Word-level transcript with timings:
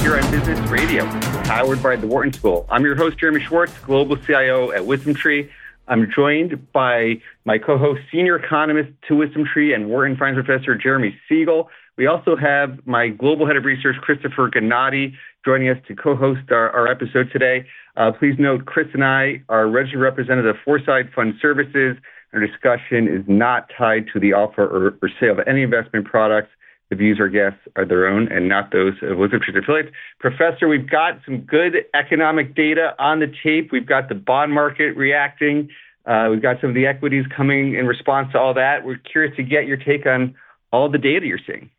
here 0.00 0.16
on 0.16 0.30
Business 0.30 0.58
Radio, 0.70 1.04
powered 1.44 1.82
by 1.82 1.96
the 1.96 2.06
Wharton 2.06 2.32
School. 2.32 2.66
I'm 2.70 2.84
your 2.84 2.94
host, 2.94 3.18
Jeremy 3.18 3.40
Schwartz, 3.40 3.76
Global 3.80 4.16
CIO 4.16 4.70
at 4.70 4.82
WisdomTree. 4.82 5.50
I'm 5.88 6.10
joined 6.10 6.72
by 6.72 7.20
my 7.44 7.58
co-host, 7.58 8.02
senior 8.12 8.36
economist 8.36 8.90
to 9.08 9.14
WisdomTree 9.14 9.74
and 9.74 9.88
Wharton 9.88 10.16
Finance 10.16 10.46
Professor 10.46 10.76
Jeremy 10.76 11.18
Siegel. 11.28 11.68
We 11.96 12.06
also 12.06 12.36
have 12.36 12.86
my 12.86 13.08
global 13.08 13.46
head 13.46 13.56
of 13.56 13.64
research, 13.64 13.96
Christopher 14.00 14.48
Gannatti, 14.48 15.14
joining 15.44 15.68
us 15.68 15.78
to 15.88 15.96
co-host 15.96 16.52
our, 16.52 16.70
our 16.70 16.86
episode 16.86 17.30
today. 17.32 17.66
Uh, 17.96 18.12
please 18.12 18.36
note, 18.38 18.66
Chris 18.66 18.86
and 18.94 19.04
I 19.04 19.42
are 19.48 19.66
registered 19.66 20.00
representative 20.00 20.54
of 20.54 20.62
Foreside 20.64 21.10
Fund 21.12 21.34
Services. 21.42 21.96
Our 22.32 22.46
discussion 22.46 23.08
is 23.08 23.24
not 23.26 23.68
tied 23.76 24.06
to 24.12 24.20
the 24.20 24.34
offer 24.34 24.62
or, 24.62 24.98
or 25.02 25.10
sale 25.18 25.32
of 25.32 25.48
any 25.48 25.62
investment 25.62 26.06
products. 26.06 26.50
The 26.90 26.96
views 26.96 27.18
our 27.20 27.28
guests 27.28 27.60
are 27.76 27.84
their 27.84 28.06
own 28.06 28.32
and 28.32 28.48
not 28.48 28.72
those 28.72 28.94
of 29.02 29.18
WisdomTree 29.18 29.62
affiliates. 29.62 29.90
Professor, 30.20 30.68
we've 30.68 30.88
got 30.88 31.20
some 31.26 31.40
good 31.40 31.84
economic 31.94 32.54
data 32.54 32.94
on 32.98 33.20
the 33.20 33.30
tape. 33.42 33.70
We've 33.72 33.86
got 33.86 34.08
the 34.08 34.14
bond 34.14 34.52
market 34.52 34.96
reacting. 34.96 35.68
Uh, 36.06 36.28
we've 36.30 36.40
got 36.40 36.60
some 36.62 36.70
of 36.70 36.74
the 36.74 36.86
equities 36.86 37.26
coming 37.36 37.74
in 37.74 37.86
response 37.86 38.32
to 38.32 38.38
all 38.38 38.54
that. 38.54 38.86
We're 38.86 38.96
curious 38.96 39.36
to 39.36 39.42
get 39.42 39.66
your 39.66 39.76
take 39.76 40.06
on 40.06 40.34
all 40.72 40.90
the 40.90 40.96
data 40.96 41.26
you're 41.26 41.38
seeing. 41.46 41.70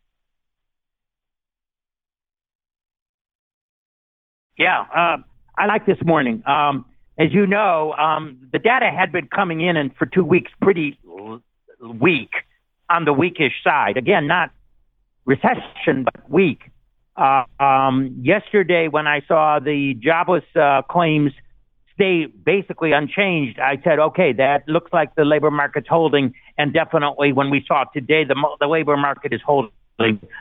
Yeah, 4.58 4.82
uh, 4.94 5.18
I 5.58 5.66
like 5.66 5.88
this 5.88 5.98
morning. 6.06 6.44
Um, 6.46 6.86
as 7.18 7.34
you 7.34 7.48
know, 7.48 7.94
um, 7.94 8.38
the 8.52 8.60
data 8.60 8.92
had 8.96 9.12
been 9.12 9.28
coming 9.28 9.62
in 9.62 9.76
and 9.76 9.96
for 9.96 10.06
two 10.06 10.24
weeks 10.24 10.52
pretty 10.62 11.00
weak 11.82 12.30
on 12.90 13.06
the 13.06 13.14
weakish 13.14 13.54
side. 13.64 13.98
Again, 13.98 14.28
not 14.28 14.52
recession, 15.30 16.04
but 16.04 16.30
weak. 16.30 16.72
Uh, 17.16 17.44
um, 17.60 18.16
yesterday, 18.22 18.88
when 18.88 19.06
I 19.08 19.22
saw 19.28 19.60
the 19.60 19.94
jobless 20.00 20.44
uh, 20.56 20.82
claims 20.90 21.32
stay 21.94 22.26
basically 22.26 22.94
unchanged, 22.94 23.60
I 23.60 23.80
said, 23.84 24.00
okay, 24.00 24.34
that 24.34 24.68
looks 24.68 24.92
like 24.92 25.16
the 25.16 25.26
labor 25.26 25.52
market's 25.52 25.88
holding. 25.88 26.34
And 26.58 26.74
definitely, 26.74 27.34
when 27.34 27.50
we 27.50 27.64
saw 27.68 27.84
today, 27.94 28.24
the 28.24 28.36
the 28.60 28.68
labor 28.68 28.98
market 28.98 29.34
is 29.34 29.42
holding. 29.46 29.72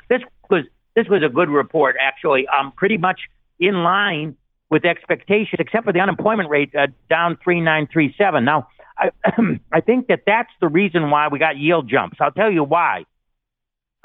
This 0.09 0.23
was 0.49 0.65
this 0.95 1.07
was 1.09 1.23
a 1.25 1.29
good 1.29 1.51
report, 1.51 1.97
actually. 2.01 2.47
Um, 2.49 2.73
pretty 2.77 2.97
much 2.97 3.21
in 3.61 3.83
line 3.83 4.37
with 4.71 4.85
expectations, 4.85 5.59
except 5.59 5.85
for 5.85 5.93
the 5.93 6.01
unemployment 6.01 6.49
rate 6.49 6.75
uh, 6.75 6.87
down 7.11 7.39
three 7.43 7.61
nine 7.61 7.89
three 7.93 8.15
seven. 8.17 8.45
Now, 8.45 8.69
I 8.97 9.11
I 9.73 9.81
think 9.81 10.07
that 10.07 10.21
that's 10.27 10.51
the 10.61 10.69
reason 10.69 11.11
why 11.11 11.29
we 11.29 11.39
got 11.39 11.57
yield 11.59 11.91
jumps. 11.91 12.19
I'll 12.21 12.31
tell 12.31 12.51
you 12.51 12.63
why. 12.63 13.05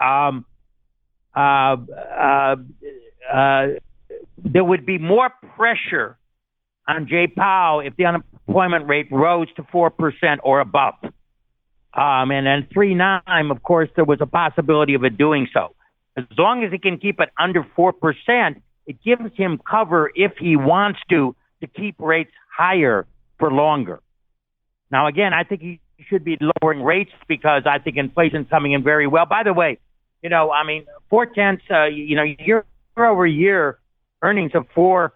Um, 0.04 0.46
uh, 1.36 1.40
uh, 1.40 2.56
uh, 3.32 3.68
there 4.38 4.64
would 4.64 4.86
be 4.86 4.98
more 4.98 5.30
pressure 5.56 6.18
on 6.88 7.08
Jay 7.08 7.28
Powell 7.28 7.80
if 7.80 7.96
the 7.96 8.06
unemployment 8.06 8.88
rate 8.88 9.08
rose 9.12 9.48
to 9.56 9.64
4% 9.64 10.38
or 10.44 10.60
above. 10.60 10.96
Um, 11.94 12.32
and 12.32 12.46
then 12.46 12.68
3 12.74 12.96
9, 12.96 13.22
of 13.52 13.64
course, 13.64 13.90
there 13.96 14.06
was 14.06 14.20
a 14.22 14.26
possibility 14.26 14.96
of 14.96 15.04
it 15.04 15.18
doing 15.18 15.48
so. 15.54 15.76
As 16.18 16.26
long 16.38 16.64
as 16.64 16.72
he 16.72 16.78
can 16.78 16.98
keep 16.98 17.20
it 17.20 17.30
under 17.40 17.64
4%, 17.78 18.62
it 18.86 19.04
gives 19.04 19.36
him 19.36 19.60
cover 19.70 20.12
if 20.16 20.34
he 20.40 20.56
wants 20.56 21.00
to, 21.10 21.36
to 21.62 21.68
keep 21.68 21.96
rates 22.00 22.32
higher 22.56 23.06
for 23.40 23.52
longer. 23.52 24.02
Now, 24.92 25.08
again, 25.08 25.34
I 25.34 25.44
think 25.44 25.62
he 25.62 25.80
should 26.08 26.24
be 26.24 26.38
lowering 26.62 26.84
rates 26.84 27.12
because 27.28 27.64
I 27.66 27.80
think 27.80 27.98
inflation's 27.98 28.48
coming 28.50 28.74
in 28.74 28.84
very 28.84 29.08
well. 29.08 29.26
By 29.26 29.44
the 29.44 29.54
way, 29.54 29.80
you 30.24 30.30
know, 30.30 30.52
I 30.52 30.66
mean, 30.66 30.86
four 31.10 31.26
tenths, 31.26 31.64
uh, 31.70 31.86
you 31.86 32.16
know, 32.16 32.24
year 32.24 32.66
over 32.98 33.28
year 33.28 33.78
earnings 34.24 34.52
of 34.56 34.66
4%, 34.76 35.12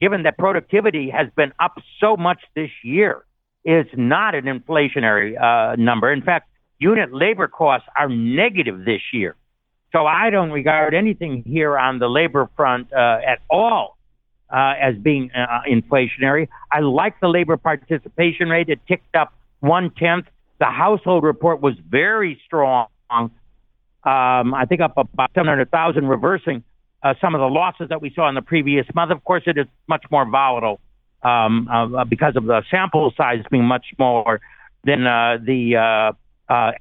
given 0.00 0.24
that 0.24 0.36
productivity 0.36 1.08
has 1.10 1.28
been 1.36 1.52
up 1.60 1.80
so 2.00 2.16
much 2.16 2.40
this 2.56 2.70
year, 2.82 3.24
is 3.64 3.86
not 3.96 4.34
an 4.34 4.44
inflationary 4.44 5.40
uh, 5.40 5.76
number. 5.76 6.12
In 6.12 6.20
fact, 6.20 6.48
unit 6.80 7.14
labor 7.14 7.46
costs 7.46 7.86
are 7.96 8.08
negative 8.08 8.84
this 8.84 9.02
year. 9.12 9.36
So 9.92 10.04
I 10.04 10.30
don't 10.30 10.50
regard 10.50 10.94
anything 10.94 11.44
here 11.46 11.78
on 11.78 12.00
the 12.00 12.08
labor 12.08 12.50
front 12.56 12.92
uh, 12.92 13.18
at 13.24 13.38
all 13.48 13.98
uh, 14.50 14.74
as 14.80 14.96
being 14.96 15.30
uh, 15.30 15.60
inflationary. 15.70 16.48
I 16.72 16.80
like 16.80 17.20
the 17.20 17.28
labor 17.28 17.56
participation 17.56 18.48
rate. 18.48 18.68
It 18.68 18.80
ticked 18.88 19.14
up 19.14 19.32
one 19.60 19.90
tenth. 19.96 20.26
The 20.58 20.66
household 20.66 21.22
report 21.22 21.60
was 21.60 21.74
very 21.88 22.40
strong 22.46 22.88
um, 24.04 24.54
I 24.54 24.64
think 24.68 24.80
up 24.80 24.96
about 24.96 25.30
700,000, 25.34 26.06
reversing 26.06 26.64
uh, 27.02 27.14
some 27.20 27.34
of 27.34 27.40
the 27.40 27.46
losses 27.46 27.88
that 27.88 28.00
we 28.00 28.12
saw 28.14 28.28
in 28.28 28.34
the 28.34 28.42
previous 28.42 28.86
month. 28.94 29.10
Of 29.10 29.24
course, 29.24 29.42
it 29.46 29.58
is 29.58 29.66
much 29.88 30.04
more 30.10 30.28
volatile 30.28 30.80
um, 31.22 31.68
uh, 31.68 32.04
because 32.04 32.34
of 32.36 32.44
the 32.44 32.62
sample 32.70 33.12
size 33.16 33.44
being 33.50 33.64
much 33.64 33.86
smaller 33.94 34.40
than 34.84 35.06
uh, 35.06 35.38
the 35.44 35.76
uh, 35.76 36.52
uh, 36.52 36.72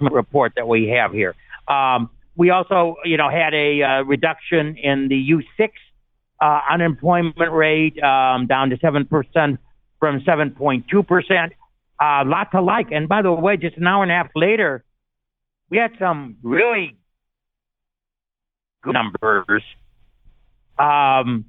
report 0.00 0.52
that 0.56 0.68
we 0.68 0.88
have 0.88 1.12
here. 1.12 1.34
Um, 1.68 2.10
we 2.36 2.50
also, 2.50 2.96
you 3.04 3.16
know, 3.16 3.30
had 3.30 3.54
a 3.54 3.82
uh, 3.82 4.02
reduction 4.02 4.76
in 4.76 5.08
the 5.08 5.30
U6 5.30 5.70
unemployment 6.70 7.50
rate 7.50 8.00
um, 8.02 8.46
down 8.46 8.70
to 8.70 8.76
7% 8.76 9.58
from 9.98 10.20
7.2%. 10.20 11.50
Uh, 11.98 12.24
lot 12.26 12.50
to 12.52 12.60
like. 12.60 12.92
And 12.92 13.08
by 13.08 13.22
the 13.22 13.32
way, 13.32 13.56
just 13.56 13.76
an 13.78 13.86
hour 13.86 14.02
and 14.02 14.12
a 14.12 14.14
half 14.14 14.28
later, 14.34 14.84
we 15.70 15.78
had 15.78 15.92
some 15.98 16.36
really 16.42 16.96
good 18.82 18.94
numbers. 18.94 19.62
Um, 20.78 21.46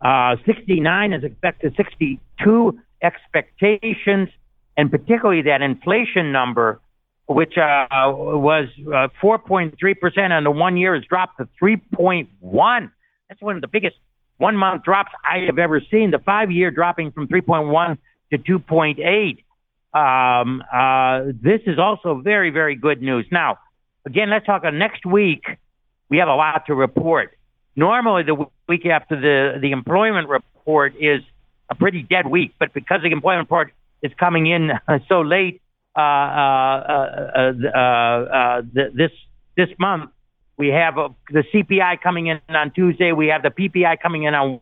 uh, 0.00 0.36
69 0.44 1.12
is 1.12 1.24
expected, 1.24 1.74
62 1.76 2.78
expectations, 3.02 4.28
and 4.76 4.90
particularly 4.90 5.42
that 5.42 5.62
inflation 5.62 6.32
number, 6.32 6.80
which 7.26 7.56
uh, 7.56 7.86
was 7.90 8.68
uh, 8.86 9.08
4.3%, 9.22 9.72
and 10.16 10.46
the 10.46 10.50
one 10.50 10.76
year 10.76 10.94
has 10.94 11.04
dropped 11.04 11.38
to 11.38 11.48
3.1. 11.62 12.90
That's 13.28 13.40
one 13.40 13.56
of 13.56 13.62
the 13.62 13.68
biggest 13.68 13.96
one 14.38 14.56
month 14.56 14.82
drops 14.82 15.10
I 15.24 15.46
have 15.46 15.58
ever 15.58 15.80
seen. 15.90 16.10
The 16.10 16.18
five 16.18 16.50
year 16.50 16.70
dropping 16.70 17.12
from 17.12 17.26
3.1 17.28 17.98
to 18.32 18.38
2.8. 18.38 19.44
Um, 19.96 20.62
uh, 20.70 21.32
this 21.40 21.62
is 21.66 21.78
also 21.78 22.20
very, 22.20 22.50
very 22.50 22.74
good 22.74 23.00
news. 23.00 23.24
Now, 23.32 23.58
again, 24.04 24.28
let's 24.28 24.44
talk. 24.44 24.62
Uh, 24.64 24.70
next 24.70 25.06
week, 25.06 25.44
we 26.10 26.18
have 26.18 26.28
a 26.28 26.34
lot 26.34 26.66
to 26.66 26.74
report. 26.74 27.36
Normally, 27.76 28.24
the 28.24 28.46
week 28.68 28.84
after 28.84 29.18
the, 29.18 29.58
the 29.58 29.70
employment 29.70 30.28
report 30.28 30.94
is 31.00 31.22
a 31.70 31.74
pretty 31.74 32.02
dead 32.02 32.26
week, 32.26 32.52
but 32.58 32.74
because 32.74 33.00
the 33.02 33.10
employment 33.10 33.46
report 33.46 33.72
is 34.02 34.12
coming 34.18 34.46
in 34.46 34.70
so 35.08 35.22
late 35.22 35.62
uh, 35.96 36.00
uh, 36.00 37.52
uh, 37.74 37.78
uh 37.78 38.62
this 38.74 39.12
this 39.56 39.70
month, 39.78 40.10
we 40.58 40.68
have 40.68 40.96
the 41.30 41.42
CPI 41.54 42.02
coming 42.02 42.26
in 42.26 42.40
on 42.50 42.70
Tuesday. 42.72 43.12
We 43.12 43.28
have 43.28 43.42
the 43.42 43.48
PPI 43.48 43.98
coming 44.00 44.24
in 44.24 44.34
on 44.34 44.60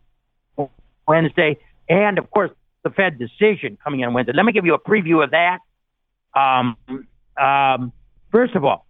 Wednesday, 1.05 1.57
and 1.89 2.17
of 2.17 2.31
course, 2.31 2.51
the 2.85 2.91
Fed 2.91 3.17
decision 3.17 3.77
coming 3.83 4.03
on 4.05 4.13
Wednesday. 4.13 4.31
Let 4.33 4.45
me 4.45 4.53
give 4.53 4.65
you 4.65 4.75
a 4.75 4.79
preview 4.79 5.23
of 5.23 5.31
that. 5.31 5.59
Um, 6.39 6.77
um, 7.35 7.91
first 8.31 8.55
of 8.55 8.63
all, 8.63 8.85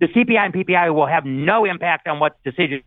the 0.00 0.08
CPI 0.08 0.38
and 0.38 0.52
PPI 0.52 0.92
will 0.92 1.06
have 1.06 1.24
no 1.24 1.64
impact 1.64 2.08
on 2.08 2.18
what 2.18 2.42
decision 2.42 2.82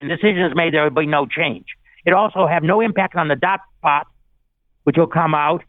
decision 0.00 0.44
is 0.44 0.52
made. 0.56 0.72
There 0.72 0.82
will 0.84 0.90
be 0.90 1.06
no 1.06 1.26
change. 1.26 1.66
It 2.06 2.14
also 2.14 2.46
have 2.46 2.62
no 2.62 2.80
impact 2.80 3.14
on 3.16 3.28
the 3.28 3.36
dot 3.36 3.60
plot, 3.82 4.06
which 4.84 4.96
will 4.96 5.06
come 5.06 5.34
out 5.34 5.62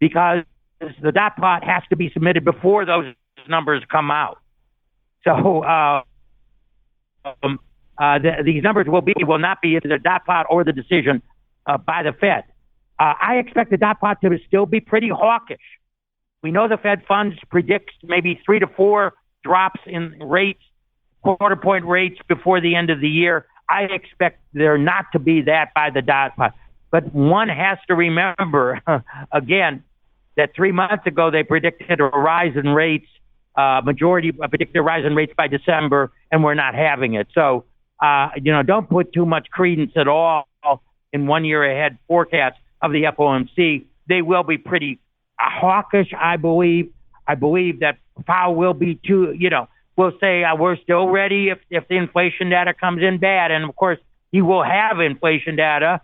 because 0.00 0.42
the 0.80 1.12
dot 1.12 1.36
plot 1.36 1.62
has 1.62 1.84
to 1.90 1.96
be 1.96 2.10
submitted 2.10 2.44
before 2.44 2.84
those 2.84 3.14
numbers 3.48 3.84
come 3.88 4.10
out. 4.10 4.38
So 5.22 5.62
uh, 5.62 6.02
um, 7.44 7.60
uh, 7.96 8.18
the, 8.18 8.42
these 8.44 8.64
numbers 8.64 8.88
will 8.88 9.02
be 9.02 9.14
will 9.20 9.38
not 9.38 9.62
be 9.62 9.76
either 9.76 9.88
the 9.88 9.98
dot 9.98 10.24
plot 10.24 10.46
or 10.50 10.64
the 10.64 10.72
decision 10.72 11.22
uh, 11.66 11.78
by 11.78 12.02
the 12.02 12.12
Fed. 12.12 12.44
Uh, 12.98 13.14
I 13.20 13.36
expect 13.36 13.70
the 13.70 13.76
dot 13.76 14.00
plot 14.00 14.18
to 14.22 14.38
still 14.46 14.66
be 14.66 14.80
pretty 14.80 15.08
hawkish. 15.08 15.58
We 16.42 16.50
know 16.50 16.68
the 16.68 16.76
Fed 16.76 17.02
funds 17.08 17.36
predicts 17.50 17.94
maybe 18.02 18.40
three 18.44 18.58
to 18.60 18.66
four 18.66 19.14
drops 19.42 19.80
in 19.86 20.18
rates, 20.20 20.62
quarter 21.22 21.56
point 21.56 21.86
rates 21.86 22.18
before 22.28 22.60
the 22.60 22.74
end 22.74 22.90
of 22.90 23.00
the 23.00 23.08
year. 23.08 23.46
I 23.68 23.82
expect 23.84 24.40
there 24.52 24.76
not 24.78 25.06
to 25.12 25.18
be 25.18 25.42
that 25.42 25.72
by 25.74 25.90
the 25.90 26.02
dot 26.02 26.36
plot. 26.36 26.54
But 26.90 27.12
one 27.12 27.48
has 27.48 27.78
to 27.88 27.94
remember, 27.94 28.80
again, 29.32 29.82
that 30.36 30.54
three 30.54 30.72
months 30.72 31.06
ago 31.06 31.30
they 31.30 31.42
predicted 31.42 32.00
a 32.00 32.04
rise 32.04 32.56
in 32.56 32.68
rates, 32.68 33.08
uh, 33.56 33.80
majority 33.84 34.32
predicted 34.32 34.76
a 34.76 34.82
rise 34.82 35.04
in 35.04 35.14
rates 35.14 35.32
by 35.36 35.48
December, 35.48 36.12
and 36.30 36.44
we're 36.44 36.54
not 36.54 36.74
having 36.74 37.14
it. 37.14 37.28
So, 37.34 37.64
uh, 38.02 38.28
you 38.36 38.52
know, 38.52 38.62
don't 38.62 38.88
put 38.88 39.12
too 39.12 39.26
much 39.26 39.48
credence 39.50 39.92
at 39.96 40.08
all 40.08 40.46
in 41.14 41.26
one 41.28 41.44
year 41.44 41.64
ahead 41.64 41.96
forecast 42.08 42.58
of 42.82 42.92
the 42.92 43.04
FOMC. 43.04 43.86
They 44.08 44.20
will 44.20 44.42
be 44.42 44.58
pretty 44.58 44.98
hawkish, 45.38 46.12
I 46.18 46.36
believe. 46.36 46.92
I 47.26 47.36
believe 47.36 47.80
that 47.80 47.98
Powell 48.26 48.54
will 48.54 48.74
be 48.74 48.96
too, 48.96 49.32
you 49.38 49.48
know, 49.48 49.68
will 49.96 50.12
say 50.20 50.42
uh, 50.42 50.56
we're 50.56 50.76
still 50.76 51.08
ready 51.08 51.48
if, 51.48 51.58
if 51.70 51.88
the 51.88 51.96
inflation 51.96 52.50
data 52.50 52.74
comes 52.74 53.02
in 53.02 53.18
bad. 53.18 53.52
And 53.52 53.64
of 53.64 53.74
course, 53.76 53.98
he 54.32 54.42
will 54.42 54.64
have 54.64 55.00
inflation 55.00 55.56
data 55.56 56.02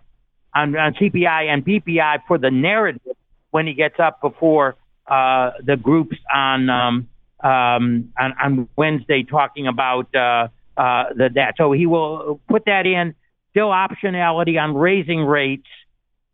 on, 0.55 0.75
on 0.77 0.93
CPI 0.93 1.53
and 1.53 1.63
PPI 1.65 2.21
for 2.27 2.37
the 2.37 2.49
narrative 2.49 3.17
when 3.51 3.67
he 3.67 3.73
gets 3.73 3.99
up 3.99 4.21
before 4.21 4.77
uh, 5.07 5.51
the 5.63 5.75
groups 5.75 6.15
on, 6.33 6.69
um, 6.69 7.09
um, 7.43 8.13
on 8.17 8.33
on 8.41 8.69
Wednesday 8.77 9.23
talking 9.23 9.67
about 9.67 10.13
uh, 10.15 10.47
uh, 10.77 11.05
the 11.13 11.29
that. 11.35 11.55
So 11.57 11.73
he 11.73 11.85
will 11.85 12.39
put 12.47 12.65
that 12.65 12.85
in. 12.85 13.13
Still 13.51 13.67
optionality 13.67 14.61
on 14.61 14.75
raising 14.75 15.23
rates, 15.25 15.67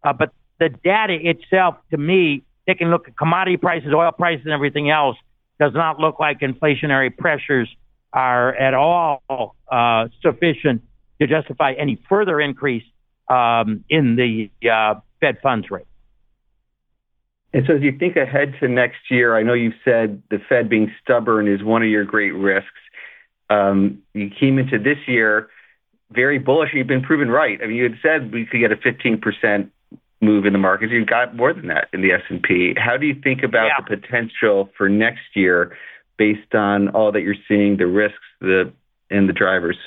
uh, 0.03 0.13
but 0.13 0.31
the 0.59 0.69
data 0.69 1.17
itself, 1.29 1.75
to 1.91 1.97
me, 1.97 2.43
taking 2.67 2.87
a 2.87 2.89
look 2.89 3.07
at 3.07 3.17
commodity 3.17 3.57
prices, 3.57 3.91
oil 3.93 4.11
prices, 4.11 4.45
and 4.45 4.53
everything 4.53 4.89
else, 4.89 5.17
does 5.59 5.73
not 5.73 5.99
look 5.99 6.19
like 6.19 6.39
inflationary 6.41 7.15
pressures 7.15 7.69
are 8.13 8.53
at 8.55 8.73
all 8.73 9.55
uh, 9.71 10.07
sufficient 10.21 10.83
to 11.19 11.27
justify 11.27 11.73
any 11.73 12.01
further 12.07 12.39
increase 12.39 12.83
um, 13.27 13.83
in 13.89 14.15
the 14.15 14.49
uh, 14.69 14.95
Fed 15.19 15.39
funds 15.41 15.69
rate. 15.71 15.85
And 17.53 17.65
so, 17.65 17.75
as 17.75 17.81
you 17.81 17.97
think 17.97 18.17
ahead 18.17 18.55
to 18.59 18.67
next 18.67 19.09
year, 19.09 19.35
I 19.35 19.43
know 19.43 19.53
you've 19.53 19.73
said 19.83 20.21
the 20.29 20.39
Fed 20.49 20.69
being 20.69 20.93
stubborn 21.01 21.47
is 21.47 21.63
one 21.63 21.81
of 21.81 21.89
your 21.89 22.03
great 22.03 22.33
risks. 22.33 22.69
Um, 23.49 23.99
you 24.13 24.29
came 24.29 24.59
into 24.59 24.77
this 24.77 24.97
year 25.07 25.49
very 26.11 26.39
bullish, 26.39 26.69
and 26.71 26.77
you've 26.77 26.87
been 26.87 27.01
proven 27.01 27.29
right. 27.29 27.59
I 27.61 27.67
mean, 27.67 27.77
you 27.77 27.83
had 27.83 27.97
said 28.01 28.33
we 28.33 28.45
could 28.45 28.59
get 28.59 28.71
a 28.71 28.75
15% 28.75 29.69
move 30.21 30.45
in 30.45 30.53
the 30.53 30.59
markets. 30.59 30.91
You've 30.91 31.07
got 31.07 31.35
more 31.35 31.53
than 31.53 31.67
that 31.67 31.89
in 31.93 32.01
the 32.01 32.11
S&P. 32.11 32.73
How 32.77 32.97
do 32.97 33.05
you 33.05 33.15
think 33.21 33.43
about 33.43 33.67
yeah. 33.67 33.85
the 33.87 33.97
potential 33.97 34.69
for 34.77 34.89
next 34.89 35.35
year 35.35 35.77
based 36.17 36.55
on 36.55 36.89
all 36.89 37.11
that 37.11 37.21
you're 37.21 37.35
seeing, 37.47 37.77
the 37.77 37.87
risks, 37.87 38.17
the 38.41 38.71
and 39.09 39.29
the 39.29 39.33
drivers? 39.33 39.77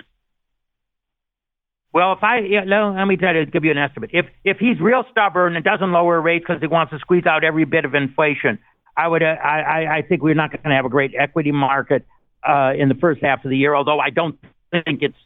Well, 1.92 2.12
if 2.12 2.22
I 2.22 2.38
yeah, 2.38 2.62
let 2.64 3.04
me 3.06 3.16
try 3.16 3.32
to 3.32 3.46
give 3.46 3.64
you 3.64 3.72
an 3.72 3.78
estimate. 3.78 4.10
If 4.12 4.26
if 4.44 4.58
he's 4.58 4.78
real 4.80 5.04
stubborn 5.10 5.56
and 5.56 5.64
doesn't 5.64 5.90
lower 5.90 6.20
rates 6.20 6.44
because 6.46 6.60
he 6.60 6.68
wants 6.68 6.92
to 6.92 7.00
squeeze 7.00 7.26
out 7.26 7.42
every 7.42 7.64
bit 7.64 7.84
of 7.84 7.94
inflation, 7.94 8.60
I 8.96 9.08
would 9.08 9.24
uh, 9.24 9.26
I 9.26 9.98
I 9.98 10.02
think 10.02 10.22
we're 10.22 10.34
not 10.34 10.52
going 10.52 10.62
to 10.62 10.70
have 10.70 10.84
a 10.84 10.88
great 10.88 11.12
equity 11.18 11.50
market 11.50 12.06
uh, 12.48 12.72
in 12.78 12.88
the 12.88 12.94
first 12.94 13.22
half 13.22 13.44
of 13.44 13.50
the 13.50 13.56
year. 13.56 13.74
Although 13.74 13.98
I 13.98 14.10
don't 14.10 14.38
think 14.70 15.02
it's 15.02 15.16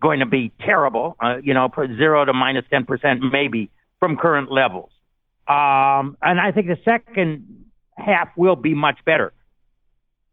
going 0.00 0.20
to 0.20 0.26
be 0.26 0.52
terrible. 0.60 1.16
Uh, 1.20 1.36
you 1.42 1.54
know, 1.54 1.70
zero 1.96 2.24
to 2.24 2.32
minus 2.32 2.64
minus 2.64 2.64
ten 2.70 2.84
percent 2.84 3.20
maybe 3.32 3.70
from 3.98 4.16
current 4.16 4.50
levels. 4.50 4.90
Um, 5.48 6.16
and 6.22 6.40
I 6.40 6.52
think 6.54 6.68
the 6.68 6.78
second 6.84 7.66
half 7.96 8.28
will 8.36 8.56
be 8.56 8.74
much 8.74 8.98
better 9.04 9.32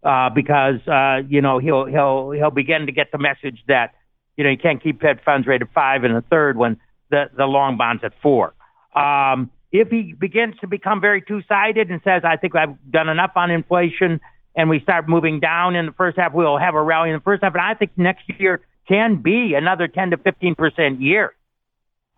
uh, 0.04 0.30
because 0.30 0.80
uh, 0.88 1.22
you 1.28 1.42
know 1.42 1.60
he'll 1.60 1.86
he'll 1.86 2.32
he'll 2.32 2.52
begin 2.52 2.86
to 2.86 2.92
get 2.92 3.12
the 3.12 3.18
message 3.18 3.60
that 3.68 3.94
you 4.38 4.44
know, 4.44 4.52
you 4.52 4.58
can't 4.58 4.82
keep 4.82 5.02
Fed 5.02 5.20
funds 5.26 5.48
rate 5.48 5.62
at 5.62 5.74
five 5.74 6.04
and 6.04 6.16
a 6.16 6.22
third 6.22 6.58
when 6.58 6.80
the, 7.10 7.26
the 7.36 7.46
long 7.46 7.76
bond's 7.76 8.04
at 8.04 8.14
four. 8.22 8.54
Um, 8.96 9.52
if 9.72 9.90
he 9.90 10.14
begins 10.14 10.56
to 10.62 10.68
become 10.68 11.02
very 11.02 11.22
two-sided 11.22 11.90
and 11.90 12.00
says, 12.04 12.22
I 12.24 12.38
think 12.38 12.56
I've 12.56 12.76
done 12.90 13.10
enough 13.10 13.32
on 13.36 13.52
inflation 13.52 14.22
and 14.56 14.70
we 14.70 14.80
start 14.80 15.10
moving 15.10 15.40
down 15.40 15.76
in 15.76 15.88
the 15.88 15.92
first 15.92 16.18
half, 16.18 16.34
we'll 16.34 16.58
have 16.58 16.76
a 16.76 16.82
rally 16.82 17.10
in 17.10 17.16
the 17.16 17.22
first 17.22 17.44
half. 17.44 17.54
And 17.54 17.62
I 17.62 17.74
think 17.74 17.92
next 17.98 18.24
year 18.40 18.62
can 18.88 19.22
be 19.22 19.54
another 19.56 19.88
10 19.88 20.12
to 20.12 20.18
15% 20.18 21.02
year. 21.02 21.34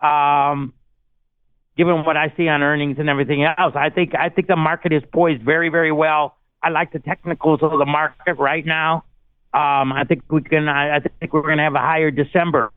Um, 0.02 0.74
given 1.78 2.06
what 2.06 2.18
I 2.18 2.34
see 2.38 2.48
on 2.48 2.62
earnings 2.62 2.98
and 3.00 3.10
everything 3.10 3.44
else, 3.44 3.74
I 3.76 3.90
think, 3.90 4.14
I 4.16 4.30
think 4.30 4.48
the 4.48 4.56
market 4.56 4.94
is 4.94 5.04
poised 5.12 5.44
very, 5.44 5.70
very 5.70 5.92
well. 5.92 6.38
I 6.62 6.70
like 6.70 6.92
the 6.92 7.00
technicals 7.00 7.60
of 7.62 7.72
the 7.72 7.86
market 7.86 8.36
right 8.36 8.66
now. 8.66 9.06
Um, 9.54 9.94
I 9.94 10.04
think 10.08 10.24
we 10.30 10.44
can. 10.44 10.68
I, 10.68 10.98
I 10.98 11.00
think 11.00 11.34
we're 11.34 11.42
going 11.42 11.58
to 11.58 11.64
have 11.64 11.74
a 11.74 11.80
higher 11.80 12.12
December, 12.12 12.72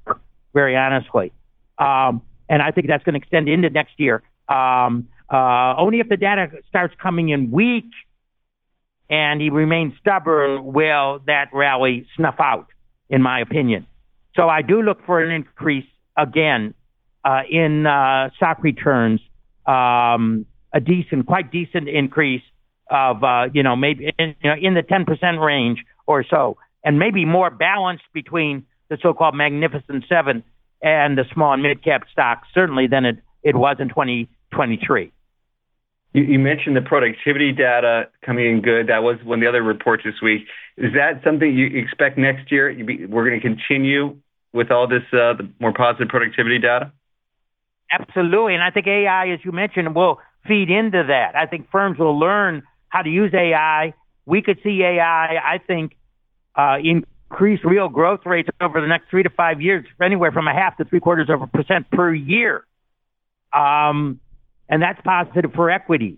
very 0.54 0.74
honestly, 0.74 1.30
um, 1.78 2.22
and 2.48 2.62
I 2.62 2.70
think 2.70 2.86
that's 2.86 3.04
going 3.04 3.12
to 3.12 3.18
extend 3.18 3.46
into 3.46 3.68
next 3.68 3.92
year. 3.98 4.22
Um, 4.48 5.08
uh, 5.30 5.74
only 5.76 6.00
if 6.00 6.08
the 6.08 6.16
data 6.16 6.48
starts 6.68 6.94
coming 7.02 7.28
in 7.28 7.50
weak 7.50 7.90
and 9.10 9.42
he 9.42 9.50
remains 9.50 9.92
stubborn 10.00 10.72
will 10.72 11.20
that 11.26 11.50
rally 11.52 12.06
snuff 12.16 12.36
out, 12.38 12.68
in 13.12 13.22
my 13.22 13.38
opinion. 13.38 13.86
So 14.34 14.48
I 14.48 14.62
do 14.62 14.82
look 14.82 15.04
for 15.06 15.22
an 15.22 15.30
increase 15.30 15.86
again 16.16 16.74
uh, 17.24 17.42
in 17.48 17.86
uh, 17.86 18.30
stock 18.36 18.62
returns, 18.62 19.20
um, 19.66 20.46
a 20.72 20.80
decent, 20.80 21.26
quite 21.26 21.52
decent 21.52 21.88
increase 21.88 22.42
of 22.90 23.22
uh, 23.22 23.44
you 23.52 23.62
know 23.62 23.76
maybe 23.76 24.12
in, 24.18 24.34
you 24.42 24.50
know, 24.50 24.56
in 24.60 24.74
the 24.74 24.82
10% 24.82 25.44
range 25.44 25.84
or 26.06 26.24
so, 26.28 26.56
and 26.82 26.98
maybe 26.98 27.24
more 27.24 27.50
balanced 27.50 28.04
between 28.12 28.64
the 28.88 28.98
so-called 29.02 29.34
Magnificent 29.34 30.04
Seven 30.08 30.42
and 30.82 31.16
the 31.16 31.24
small 31.32 31.52
and 31.52 31.62
mid-cap 31.62 32.02
stocks, 32.10 32.48
certainly 32.52 32.86
than 32.88 33.04
it, 33.04 33.18
it 33.44 33.54
was 33.54 33.76
in 33.78 33.88
2023. 33.88 35.12
You, 36.14 36.38
mentioned 36.38 36.76
the 36.76 36.82
productivity 36.82 37.52
data 37.52 38.08
coming 38.24 38.46
in 38.46 38.60
good. 38.60 38.88
That 38.88 39.02
was 39.02 39.16
one 39.24 39.38
of 39.38 39.42
the 39.42 39.48
other 39.48 39.62
reports 39.62 40.04
this 40.04 40.20
week. 40.22 40.42
Is 40.76 40.92
that 40.92 41.22
something 41.24 41.56
you 41.56 41.66
expect 41.66 42.18
next 42.18 42.52
year? 42.52 42.68
We're 43.08 43.28
going 43.28 43.40
to 43.40 43.46
continue 43.46 44.18
with 44.52 44.70
all 44.70 44.86
this 44.86 45.04
uh, 45.12 45.34
more 45.58 45.72
positive 45.72 46.08
productivity 46.08 46.58
data? 46.58 46.92
Absolutely. 47.90 48.54
And 48.54 48.62
I 48.62 48.70
think 48.70 48.86
AI, 48.86 49.30
as 49.30 49.40
you 49.42 49.52
mentioned, 49.52 49.94
will 49.94 50.20
feed 50.46 50.70
into 50.70 51.04
that. 51.08 51.34
I 51.34 51.46
think 51.46 51.70
firms 51.70 51.98
will 51.98 52.18
learn 52.18 52.62
how 52.88 53.00
to 53.00 53.08
use 53.08 53.32
AI 53.32 53.94
we 54.26 54.42
could 54.42 54.58
see 54.62 54.82
AI, 54.82 55.36
I 55.36 55.58
think, 55.58 55.96
uh, 56.54 56.76
increase 56.82 57.60
real 57.64 57.88
growth 57.88 58.20
rates 58.24 58.48
over 58.60 58.80
the 58.80 58.86
next 58.86 59.10
three 59.10 59.22
to 59.22 59.30
five 59.30 59.60
years, 59.60 59.86
anywhere 60.00 60.32
from 60.32 60.46
a 60.48 60.52
half 60.52 60.76
to 60.76 60.84
three 60.84 61.00
quarters 61.00 61.28
of 61.28 61.42
a 61.42 61.46
percent 61.46 61.90
per 61.90 62.12
year. 62.12 62.64
Um, 63.52 64.20
and 64.72 64.80
that's 64.82 64.98
positive 65.02 65.52
for 65.52 65.70
equities. 65.70 66.16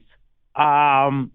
Um, 0.55 1.33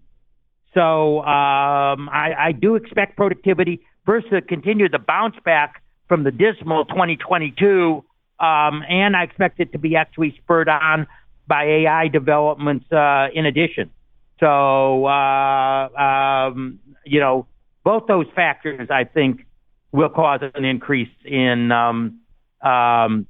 so 0.72 1.18
um, 1.18 2.08
I, 2.08 2.34
I, 2.38 2.52
do 2.52 2.76
expect 2.76 3.14
productivity 3.14 3.82
first 4.06 4.30
to 4.30 4.40
continue 4.40 4.88
the 4.88 4.98
bounce 4.98 5.36
back 5.44 5.82
from 6.08 6.24
the 6.24 6.30
dismal 6.30 6.86
2022, 6.86 8.02
um, 8.38 8.82
and 8.88 9.14
I 9.14 9.24
expect 9.24 9.60
it 9.60 9.72
to 9.72 9.78
be 9.78 9.96
actually 9.96 10.34
spurred 10.42 10.70
on 10.70 11.06
by 11.46 11.64
AI 11.64 12.08
developments 12.08 12.90
uh, 12.90 13.28
in 13.34 13.44
addition. 13.44 13.90
So, 14.38 15.04
uh, 15.04 15.88
um, 16.00 16.78
you 17.04 17.20
know, 17.20 17.46
both 17.84 18.06
those 18.06 18.26
factors, 18.34 18.88
I 18.90 19.04
think, 19.04 19.44
will 19.92 20.08
cause 20.08 20.40
an 20.54 20.64
increase 20.64 21.12
in 21.26 21.70
um, 21.70 22.20
um, 22.62 23.26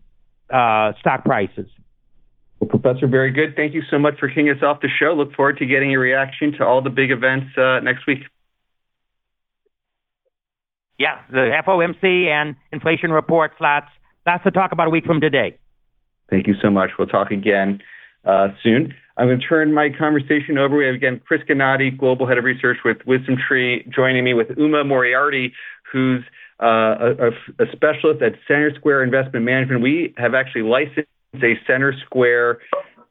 uh, 0.48 0.92
stock 1.00 1.24
prices. 1.24 1.66
Well, 2.60 2.68
Professor, 2.68 3.06
very 3.06 3.30
good. 3.30 3.56
Thank 3.56 3.74
you 3.74 3.82
so 3.90 3.98
much 3.98 4.18
for 4.20 4.28
kicking 4.28 4.50
us 4.50 4.62
off 4.62 4.80
the 4.82 4.88
show. 4.88 5.14
Look 5.14 5.34
forward 5.34 5.58
to 5.58 5.66
getting 5.66 5.90
your 5.90 6.00
reaction 6.00 6.52
to 6.58 6.64
all 6.64 6.82
the 6.82 6.90
big 6.90 7.10
events 7.10 7.56
uh, 7.56 7.80
next 7.80 8.06
week. 8.06 8.20
Yeah, 10.98 11.22
the 11.30 11.50
FOMC 11.66 12.26
and 12.26 12.56
inflation 12.70 13.10
reports. 13.10 13.54
Lots, 13.58 13.86
lots 14.26 14.44
to 14.44 14.50
talk 14.50 14.72
about 14.72 14.88
a 14.88 14.90
week 14.90 15.06
from 15.06 15.22
today. 15.22 15.56
Thank 16.28 16.46
you 16.46 16.54
so 16.60 16.68
much. 16.68 16.90
We'll 16.98 17.08
talk 17.08 17.30
again 17.30 17.80
uh, 18.26 18.48
soon. 18.62 18.94
I'm 19.16 19.28
going 19.28 19.40
to 19.40 19.46
turn 19.46 19.72
my 19.72 19.88
conversation 19.98 20.58
over. 20.58 20.76
We 20.76 20.86
have 20.86 20.94
again 20.94 21.20
Chris 21.26 21.40
Gannatti, 21.48 21.96
Global 21.96 22.26
Head 22.26 22.36
of 22.36 22.44
Research 22.44 22.78
with 22.84 22.98
Wisdom 23.06 23.36
Tree, 23.48 23.90
joining 23.94 24.24
me 24.24 24.34
with 24.34 24.48
Uma 24.58 24.84
Moriarty, 24.84 25.54
who's 25.90 26.22
uh, 26.62 27.14
a, 27.18 27.28
a, 27.62 27.66
specialist 27.72 28.22
at 28.22 28.34
CenterSquare 28.48 29.02
Investment 29.02 29.46
Management. 29.46 29.82
We 29.82 30.14
have 30.18 30.34
actually 30.34 30.62
licensed 30.62 31.08
a 31.34 31.58
Center 31.66 31.94
Square 32.04 32.58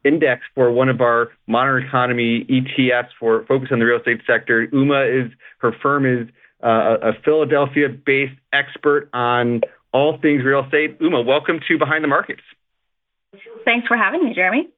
index 0.04 0.42
for 0.56 0.72
one 0.72 0.90
of 0.90 1.02
our 1.02 1.30
modern 1.48 1.86
economy 1.86 2.46
ETFs 2.50 3.10
for 3.20 3.46
focus 3.48 3.70
on 3.72 3.80
the 3.80 3.86
real 3.86 3.98
estate 4.00 4.22
sector. 4.26 4.68
Uma 4.72 5.04
is 5.04 5.32
her 5.60 5.74
firm 5.82 6.06
is 6.06 6.28
uh, 6.64 6.98
a 7.02 7.14
Philadelphia-based 7.24 8.38
expert 8.54 9.10
on 9.14 9.62
all 9.94 10.18
things 10.22 10.44
real 10.44 10.64
estate. 10.64 10.98
Uma, 11.00 11.22
welcome 11.22 11.60
to 11.68 11.78
Behind 11.78 12.04
the 12.04 12.08
Markets. 12.08 12.42
Thanks 13.66 13.88
for 13.88 13.98
having 13.98 14.24
me, 14.24 14.34
Jeremy. 14.34 14.70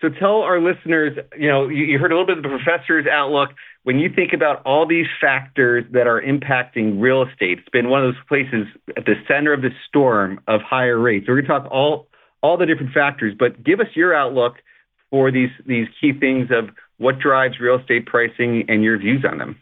So 0.00 0.08
tell 0.08 0.42
our 0.42 0.60
listeners, 0.60 1.16
you 1.38 1.48
know, 1.48 1.68
you, 1.68 1.84
you 1.84 1.98
heard 1.98 2.12
a 2.12 2.14
little 2.14 2.26
bit 2.26 2.36
of 2.36 2.42
the 2.42 2.50
professor's 2.50 3.06
outlook. 3.06 3.50
When 3.84 3.98
you 3.98 4.10
think 4.14 4.32
about 4.32 4.62
all 4.66 4.86
these 4.86 5.06
factors 5.20 5.84
that 5.92 6.06
are 6.06 6.20
impacting 6.20 7.00
real 7.00 7.22
estate, 7.22 7.60
it's 7.60 7.68
been 7.70 7.88
one 7.88 8.04
of 8.04 8.12
those 8.12 8.22
places 8.28 8.66
at 8.96 9.04
the 9.06 9.14
center 9.28 9.52
of 9.52 9.62
the 9.62 9.70
storm 9.88 10.40
of 10.46 10.60
higher 10.62 10.98
rates. 10.98 11.26
We're 11.28 11.40
going 11.40 11.46
to 11.46 11.48
talk 11.48 11.72
all 11.72 12.08
all 12.44 12.58
the 12.58 12.66
different 12.66 12.92
factors, 12.92 13.34
but 13.38 13.64
give 13.64 13.80
us 13.80 13.86
your 13.94 14.14
outlook 14.14 14.56
for 15.10 15.30
these 15.30 15.48
these 15.64 15.88
key 15.98 16.12
things 16.12 16.50
of 16.50 16.68
what 16.98 17.18
drives 17.18 17.58
real 17.58 17.78
estate 17.78 18.04
pricing 18.04 18.66
and 18.68 18.84
your 18.84 18.98
views 18.98 19.24
on 19.28 19.38
them. 19.38 19.58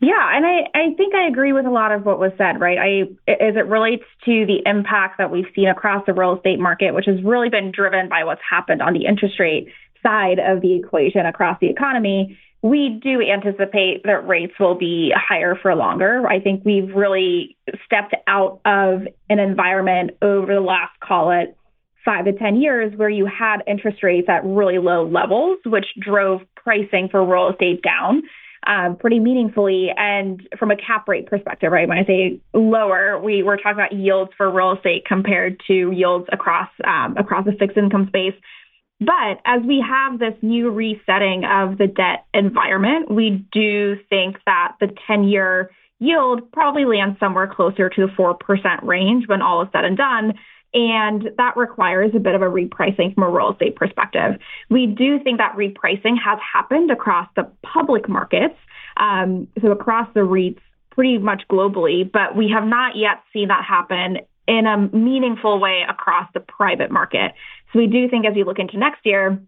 Yeah, 0.00 0.36
and 0.36 0.46
I, 0.46 0.60
I 0.74 0.94
think 0.96 1.14
I 1.14 1.26
agree 1.26 1.52
with 1.52 1.66
a 1.66 1.70
lot 1.70 1.92
of 1.92 2.06
what 2.06 2.18
was 2.18 2.32
said, 2.38 2.60
right? 2.60 2.78
I 2.78 3.02
as 3.30 3.56
it 3.56 3.66
relates 3.66 4.04
to 4.24 4.46
the 4.46 4.62
impact 4.64 5.18
that 5.18 5.30
we've 5.30 5.52
seen 5.54 5.68
across 5.68 6.06
the 6.06 6.14
real 6.14 6.36
estate 6.36 6.58
market, 6.58 6.94
which 6.94 7.06
has 7.06 7.22
really 7.22 7.50
been 7.50 7.72
driven 7.72 8.08
by 8.08 8.24
what's 8.24 8.40
happened 8.48 8.80
on 8.80 8.94
the 8.94 9.04
interest 9.04 9.38
rate 9.38 9.68
side 10.02 10.38
of 10.38 10.62
the 10.62 10.76
equation 10.76 11.26
across 11.26 11.58
the 11.60 11.68
economy. 11.68 12.38
We 12.60 13.00
do 13.02 13.20
anticipate 13.22 14.02
that 14.04 14.26
rates 14.26 14.54
will 14.58 14.74
be 14.74 15.12
higher 15.14 15.54
for 15.54 15.74
longer. 15.74 16.26
I 16.26 16.40
think 16.40 16.64
we've 16.64 16.92
really 16.94 17.56
stepped 17.84 18.14
out 18.26 18.60
of 18.64 19.02
an 19.30 19.38
environment 19.38 20.12
over 20.22 20.54
the 20.54 20.60
last, 20.60 20.98
call 21.00 21.30
it, 21.30 21.56
five 22.04 22.24
to 22.24 22.32
10 22.32 22.60
years 22.60 22.92
where 22.96 23.10
you 23.10 23.26
had 23.26 23.58
interest 23.66 24.02
rates 24.02 24.28
at 24.28 24.44
really 24.44 24.78
low 24.78 25.06
levels, 25.06 25.58
which 25.66 25.86
drove 26.00 26.40
pricing 26.56 27.08
for 27.10 27.24
real 27.24 27.50
estate 27.50 27.82
down 27.82 28.22
um, 28.66 28.96
pretty 28.96 29.18
meaningfully. 29.18 29.88
And 29.96 30.46
from 30.58 30.70
a 30.70 30.76
cap 30.76 31.08
rate 31.08 31.26
perspective, 31.26 31.72
right, 31.72 31.88
when 31.88 31.98
I 31.98 32.04
say 32.04 32.40
lower, 32.52 33.20
we 33.20 33.42
were 33.42 33.56
talking 33.56 33.72
about 33.72 33.92
yields 33.92 34.30
for 34.36 34.50
real 34.50 34.72
estate 34.72 35.04
compared 35.06 35.60
to 35.68 35.90
yields 35.92 36.26
across 36.32 36.68
um, 36.84 37.16
across 37.16 37.44
the 37.44 37.52
fixed 37.52 37.76
income 37.76 38.06
space. 38.08 38.34
But 39.00 39.40
as 39.44 39.62
we 39.64 39.84
have 39.86 40.18
this 40.18 40.34
new 40.42 40.70
resetting 40.70 41.44
of 41.44 41.78
the 41.78 41.86
debt 41.86 42.26
environment, 42.34 43.10
we 43.10 43.44
do 43.52 43.96
think 44.10 44.38
that 44.44 44.74
the 44.80 44.88
10 45.06 45.24
year 45.24 45.70
yield 46.00 46.50
probably 46.52 46.84
lands 46.84 47.18
somewhere 47.20 47.46
closer 47.46 47.88
to 47.88 48.06
the 48.06 48.12
4% 48.12 48.82
range 48.82 49.28
when 49.28 49.42
all 49.42 49.62
is 49.62 49.68
said 49.72 49.84
and 49.84 49.96
done. 49.96 50.34
And 50.74 51.30
that 51.38 51.56
requires 51.56 52.12
a 52.14 52.18
bit 52.18 52.34
of 52.34 52.42
a 52.42 52.46
repricing 52.46 53.14
from 53.14 53.22
a 53.22 53.30
real 53.30 53.52
estate 53.52 53.76
perspective. 53.76 54.38
We 54.68 54.86
do 54.86 55.18
think 55.22 55.38
that 55.38 55.56
repricing 55.56 56.16
has 56.22 56.38
happened 56.52 56.90
across 56.90 57.28
the 57.36 57.50
public 57.62 58.08
markets, 58.08 58.56
um, 58.98 59.48
so 59.62 59.70
across 59.70 60.08
the 60.12 60.20
REITs 60.20 60.60
pretty 60.90 61.18
much 61.18 61.44
globally, 61.50 62.10
but 62.10 62.36
we 62.36 62.50
have 62.50 62.64
not 62.64 62.96
yet 62.96 63.22
seen 63.32 63.48
that 63.48 63.64
happen 63.64 64.18
in 64.48 64.66
a 64.66 64.78
meaningful 64.96 65.60
way 65.60 65.84
across 65.88 66.26
the 66.32 66.40
private 66.40 66.90
market. 66.90 67.32
So 67.72 67.78
we 67.78 67.86
do 67.86 68.08
think 68.08 68.26
as 68.26 68.34
we 68.34 68.44
look 68.44 68.58
into 68.58 68.78
next 68.78 69.04
year, 69.04 69.40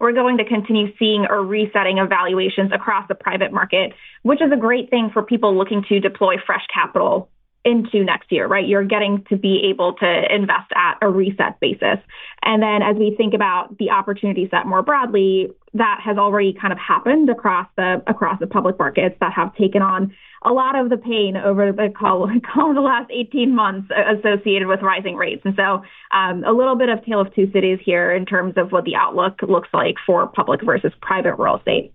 we're 0.00 0.12
going 0.12 0.38
to 0.38 0.44
continue 0.44 0.96
seeing 0.98 1.26
a 1.28 1.34
resetting 1.34 1.98
of 1.98 2.08
valuations 2.08 2.72
across 2.72 3.06
the 3.08 3.14
private 3.14 3.52
market, 3.52 3.92
which 4.22 4.40
is 4.40 4.50
a 4.50 4.56
great 4.56 4.88
thing 4.90 5.10
for 5.12 5.22
people 5.22 5.56
looking 5.56 5.84
to 5.88 6.00
deploy 6.00 6.36
fresh 6.44 6.66
capital 6.72 7.30
into 7.68 8.02
next 8.04 8.32
year, 8.32 8.46
right? 8.46 8.66
You're 8.66 8.84
getting 8.84 9.24
to 9.28 9.36
be 9.36 9.68
able 9.70 9.92
to 9.94 10.34
invest 10.34 10.72
at 10.74 10.96
a 11.02 11.08
reset 11.08 11.60
basis. 11.60 11.98
And 12.42 12.62
then 12.62 12.82
as 12.82 12.96
we 12.96 13.14
think 13.16 13.34
about 13.34 13.76
the 13.78 13.90
opportunity 13.90 14.48
set 14.50 14.66
more 14.66 14.82
broadly, 14.82 15.48
that 15.74 16.00
has 16.02 16.16
already 16.16 16.56
kind 16.58 16.72
of 16.72 16.78
happened 16.78 17.28
across 17.28 17.68
the 17.76 18.02
across 18.06 18.40
the 18.40 18.46
public 18.46 18.78
markets 18.78 19.16
that 19.20 19.32
have 19.34 19.54
taken 19.56 19.82
on 19.82 20.14
a 20.42 20.52
lot 20.52 20.78
of 20.78 20.88
the 20.88 20.96
pain 20.96 21.36
over 21.36 21.72
the 21.72 21.92
call, 21.96 22.26
the 22.74 22.80
last 22.80 23.10
18 23.10 23.54
months 23.54 23.88
associated 23.90 24.68
with 24.68 24.80
rising 24.82 25.16
rates. 25.16 25.42
And 25.44 25.54
so 25.56 25.82
um, 26.16 26.44
a 26.44 26.52
little 26.52 26.76
bit 26.76 26.88
of 26.88 27.04
tale 27.04 27.20
of 27.20 27.34
two 27.34 27.50
cities 27.52 27.80
here 27.84 28.12
in 28.12 28.24
terms 28.24 28.54
of 28.56 28.70
what 28.70 28.84
the 28.84 28.94
outlook 28.94 29.42
looks 29.42 29.68
like 29.74 29.96
for 30.06 30.26
public 30.28 30.60
versus 30.64 30.92
private 31.02 31.34
real 31.34 31.56
estate. 31.56 31.92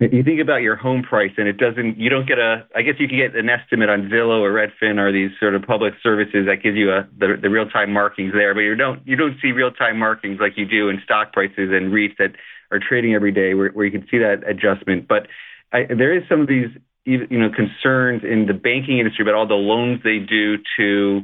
You 0.00 0.24
think 0.24 0.40
about 0.40 0.62
your 0.62 0.74
home 0.74 1.04
price, 1.04 1.30
and 1.36 1.46
it 1.46 1.56
doesn't. 1.56 1.98
You 1.98 2.10
don't 2.10 2.26
get 2.26 2.38
a. 2.38 2.66
I 2.74 2.82
guess 2.82 2.94
you 2.98 3.06
can 3.06 3.16
get 3.16 3.36
an 3.36 3.48
estimate 3.48 3.88
on 3.88 4.10
Zillow 4.10 4.40
or 4.40 4.52
Redfin 4.52 4.98
or 4.98 5.12
these 5.12 5.30
sort 5.38 5.54
of 5.54 5.62
public 5.62 5.94
services 6.02 6.46
that 6.46 6.64
gives 6.64 6.76
you 6.76 6.90
a 6.90 7.08
the, 7.16 7.38
the 7.40 7.48
real 7.48 7.68
time 7.68 7.92
markings 7.92 8.32
there, 8.32 8.54
but 8.54 8.60
you 8.60 8.74
don't 8.74 9.06
you 9.06 9.14
don't 9.14 9.36
see 9.40 9.52
real 9.52 9.70
time 9.70 9.98
markings 9.98 10.40
like 10.40 10.54
you 10.56 10.66
do 10.66 10.88
in 10.88 11.00
stock 11.04 11.32
prices 11.32 11.70
and 11.70 11.92
REITs 11.92 12.16
that 12.18 12.32
are 12.72 12.80
trading 12.80 13.14
every 13.14 13.30
day, 13.30 13.54
where, 13.54 13.70
where 13.70 13.84
you 13.86 13.92
can 13.92 14.06
see 14.10 14.18
that 14.18 14.42
adjustment. 14.48 15.06
But 15.06 15.28
I, 15.72 15.84
there 15.84 16.16
is 16.16 16.24
some 16.28 16.40
of 16.40 16.48
these 16.48 16.70
you 17.04 17.38
know 17.38 17.50
concerns 17.50 18.24
in 18.24 18.46
the 18.46 18.54
banking 18.54 18.98
industry 18.98 19.22
about 19.22 19.36
all 19.36 19.46
the 19.46 19.54
loans 19.54 20.00
they 20.02 20.18
do 20.18 20.58
to 20.76 21.22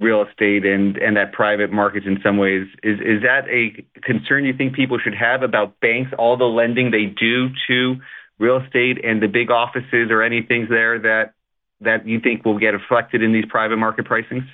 real 0.00 0.22
estate 0.22 0.64
and 0.64 0.96
and 0.96 1.16
that 1.16 1.32
private 1.32 1.72
markets 1.72 2.06
in 2.06 2.18
some 2.22 2.36
ways 2.36 2.66
is 2.82 2.98
is 3.00 3.22
that 3.22 3.48
a 3.48 3.84
concern 4.02 4.44
you 4.44 4.52
think 4.52 4.74
people 4.74 4.98
should 4.98 5.14
have 5.14 5.42
about 5.42 5.78
banks 5.80 6.12
all 6.18 6.36
the 6.36 6.44
lending 6.44 6.90
they 6.90 7.06
do 7.06 7.48
to 7.66 7.96
real 8.38 8.58
estate 8.58 9.04
and 9.04 9.20
the 9.20 9.26
big 9.26 9.50
offices 9.50 10.10
or 10.10 10.22
any 10.22 10.42
things 10.42 10.68
there 10.68 11.00
that 11.00 11.34
that 11.80 12.06
you 12.06 12.20
think 12.20 12.44
will 12.44 12.58
get 12.58 12.68
reflected 12.68 13.22
in 13.22 13.32
these 13.32 13.46
private 13.46 13.76
market 13.76 14.06
pricings 14.06 14.46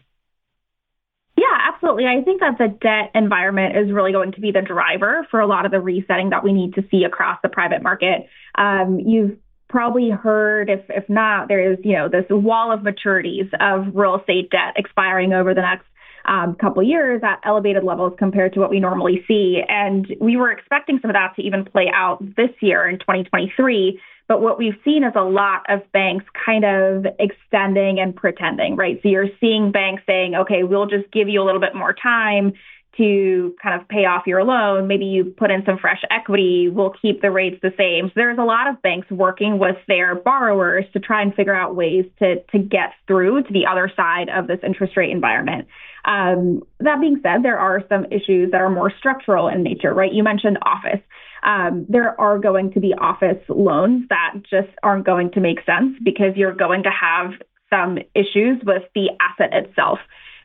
yeah, 1.37 1.73
absolutely. 1.75 2.07
I 2.07 2.23
think 2.23 2.41
that 2.41 2.59
the 2.59 2.69
debt 2.69 3.11
environment 3.15 3.77
is 3.77 3.93
really 3.93 4.13
going 4.13 4.33
to 4.33 4.41
be 4.41 4.53
the 4.53 4.63
driver 4.63 5.27
for 5.31 5.41
a 5.41 5.47
lot 5.47 5.67
of 5.67 5.73
the 5.73 5.81
resetting 5.81 6.31
that 6.31 6.45
we 6.45 6.53
need 6.53 6.75
to 6.75 6.85
see 6.93 7.03
across 7.03 7.39
the 7.43 7.49
private 7.49 7.83
market. 7.83 8.29
Um, 8.55 9.01
you've 9.01 9.37
probably 9.75 10.09
heard, 10.09 10.71
if 10.71 10.83
if 10.89 11.09
not, 11.09 11.49
there 11.49 11.73
is 11.73 11.79
you 11.83 11.95
know 11.95 12.09
this 12.09 12.25
wall 12.31 12.71
of 12.71 12.83
maturities 12.83 13.51
of 13.59 13.93
real 13.93 14.17
estate 14.17 14.49
debt 14.51 14.75
expiring 14.77 15.33
over 15.33 15.53
the 15.53 15.63
next 15.63 15.87
um, 16.27 16.55
couple 16.55 16.81
years 16.81 17.21
at 17.25 17.41
elevated 17.45 17.83
levels 17.83 18.13
compared 18.17 18.53
to 18.53 18.61
what 18.61 18.71
we 18.71 18.79
normally 18.79 19.25
see, 19.27 19.63
and 19.69 20.07
we 20.21 20.37
were 20.37 20.53
expecting 20.53 21.01
some 21.03 21.11
of 21.11 21.15
that 21.15 21.35
to 21.35 21.43
even 21.43 21.65
play 21.65 21.91
out 21.93 22.21
this 22.37 22.51
year 22.61 22.89
in 22.89 23.01
2023. 23.01 24.01
But 24.29 24.41
what 24.41 24.59
we've 24.59 24.79
seen 24.85 25.03
is 25.03 25.13
a 25.17 25.25
lot 25.25 25.63
of 25.69 25.81
banks 25.91 26.25
kind 26.47 26.65
of 26.65 27.07
extending 27.19 27.99
and 27.99 28.15
pretending, 28.15 28.77
right? 28.77 29.01
So 29.03 29.09
you're 29.09 29.29
seeing 29.41 29.73
banks 29.73 30.05
saying, 30.07 30.37
okay, 30.37 30.63
we'll 30.63 30.87
just 30.87 31.11
give 31.13 31.29
you 31.29 31.43
a 31.43 31.45
little 31.45 31.61
bit 31.61 31.75
more 31.75 31.93
time 31.93 32.53
to 32.97 33.55
kind 33.63 33.81
of 33.81 33.89
pay 33.89 34.05
off 34.05 34.27
your 34.27 34.45
loan. 34.45 34.87
Maybe 34.87 35.07
you 35.07 35.25
put 35.25 35.51
in 35.51 35.65
some 35.65 35.79
fresh 35.79 36.03
equity. 36.11 36.69
We'll 36.69 36.95
keep 37.01 37.21
the 37.21 37.31
rates 37.31 37.59
the 37.63 37.73
same. 37.77 38.09
So 38.09 38.13
there's 38.17 38.39
a 38.39 38.45
lot 38.45 38.69
of 38.69 38.81
banks 38.83 39.11
working 39.11 39.59
with 39.59 39.77
their 39.89 40.15
borrowers 40.15 40.85
to 40.93 41.01
try 41.01 41.23
and 41.23 41.35
figure 41.35 41.55
out 41.55 41.75
ways 41.75 42.05
to 42.19 42.43
to 42.53 42.59
get 42.59 42.93
through 43.07 43.43
to 43.43 43.53
the 43.53 43.67
other 43.67 43.91
side 43.95 44.29
of 44.29 44.47
this 44.47 44.61
interest 44.63 44.97
rate 44.97 45.11
environment. 45.11 45.67
Um, 46.05 46.63
that 46.81 47.01
being 47.01 47.21
said, 47.23 47.43
there 47.43 47.59
are 47.59 47.83
some 47.89 48.07
issues 48.07 48.51
that 48.53 48.61
are 48.61 48.71
more 48.71 48.93
structural 48.99 49.49
in 49.49 49.63
nature, 49.63 49.93
right? 49.95 50.13
You 50.13 50.23
mentioned 50.23 50.59
office. 50.63 51.01
Um, 51.43 51.87
there 51.89 52.19
are 52.21 52.39
going 52.39 52.73
to 52.73 52.81
be 52.81 52.95
office 52.95 53.43
loans 53.49 54.07
that 54.09 54.35
just 54.49 54.71
aren't 54.83 55.05
going 55.05 55.31
to 55.33 55.41
make 55.41 55.59
sense 55.65 55.97
because 56.03 56.37
you're 56.37 56.55
going 56.55 56.83
to 56.85 56.91
have 56.91 57.33
some 57.71 57.99
issues 58.15 58.63
with 58.65 58.83
the 58.95 59.11
asset 59.21 59.53
itself 59.53 59.99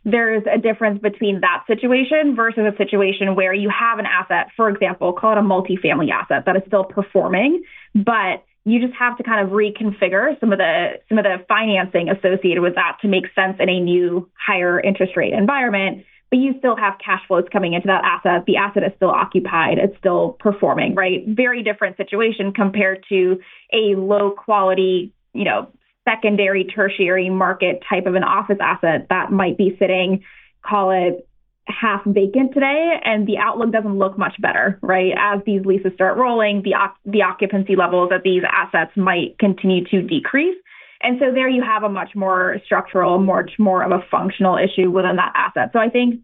there's 0.05 0.43
a 0.51 0.57
difference 0.57 1.01
between 1.01 1.41
that 1.41 1.63
situation 1.67 2.35
versus 2.35 2.63
a 2.73 2.75
situation 2.77 3.35
where 3.35 3.53
you 3.53 3.69
have 3.69 3.99
an 3.99 4.05
asset, 4.05 4.47
for 4.55 4.69
example, 4.69 5.13
call 5.13 5.33
it 5.33 5.37
a 5.37 5.41
multifamily 5.41 6.09
asset 6.11 6.43
that 6.45 6.55
is 6.55 6.63
still 6.67 6.83
performing, 6.83 7.61
but 7.93 8.43
you 8.65 8.79
just 8.79 8.97
have 8.97 9.17
to 9.17 9.23
kind 9.23 9.45
of 9.45 9.53
reconfigure 9.53 10.39
some 10.39 10.51
of 10.51 10.57
the 10.59 10.99
some 11.07 11.17
of 11.17 11.23
the 11.23 11.37
financing 11.47 12.09
associated 12.09 12.61
with 12.61 12.75
that 12.75 12.97
to 13.01 13.07
make 13.07 13.25
sense 13.33 13.57
in 13.59 13.69
a 13.69 13.79
new 13.79 14.29
higher 14.35 14.79
interest 14.79 15.15
rate 15.15 15.33
environment 15.33 16.05
but 16.29 16.37
you 16.37 16.53
still 16.59 16.75
have 16.75 16.93
cash 17.03 17.21
flows 17.27 17.45
coming 17.51 17.73
into 17.73 17.87
that 17.87 18.03
asset. 18.03 18.45
The 18.45 18.57
asset 18.57 18.83
is 18.83 18.91
still 18.95 19.09
occupied. 19.09 19.79
It's 19.79 19.97
still 19.97 20.37
performing, 20.39 20.95
right? 20.95 21.23
Very 21.27 21.63
different 21.63 21.97
situation 21.97 22.53
compared 22.53 23.03
to 23.09 23.39
a 23.73 23.95
low 23.95 24.31
quality, 24.31 25.11
you 25.33 25.43
know, 25.43 25.69
secondary, 26.09 26.65
tertiary 26.65 27.29
market 27.29 27.83
type 27.89 28.05
of 28.05 28.15
an 28.15 28.23
office 28.23 28.57
asset 28.61 29.07
that 29.09 29.31
might 29.31 29.57
be 29.57 29.75
sitting, 29.79 30.23
call 30.65 30.91
it 30.91 31.27
half 31.67 32.01
vacant 32.05 32.53
today, 32.53 32.99
and 33.03 33.27
the 33.27 33.37
outlook 33.37 33.71
doesn't 33.71 33.97
look 33.97 34.17
much 34.17 34.33
better, 34.41 34.79
right? 34.81 35.13
As 35.17 35.41
these 35.45 35.63
leases 35.65 35.93
start 35.93 36.17
rolling, 36.17 36.63
the, 36.63 36.73
the 37.05 37.21
occupancy 37.21 37.75
levels 37.75 38.11
of 38.11 38.23
these 38.23 38.43
assets 38.49 38.91
might 38.95 39.37
continue 39.37 39.85
to 39.85 40.01
decrease. 40.01 40.57
And 41.01 41.17
so 41.19 41.31
there 41.31 41.47
you 41.47 41.61
have 41.61 41.83
a 41.83 41.89
much 41.89 42.15
more 42.15 42.57
structural, 42.65 43.19
much 43.19 43.51
more 43.57 43.83
of 43.83 43.91
a 43.91 44.03
functional 44.11 44.57
issue 44.57 44.89
within 44.89 45.15
that 45.15 45.31
asset. 45.35 45.69
So 45.71 45.79
I 45.79 45.89
think 45.89 46.21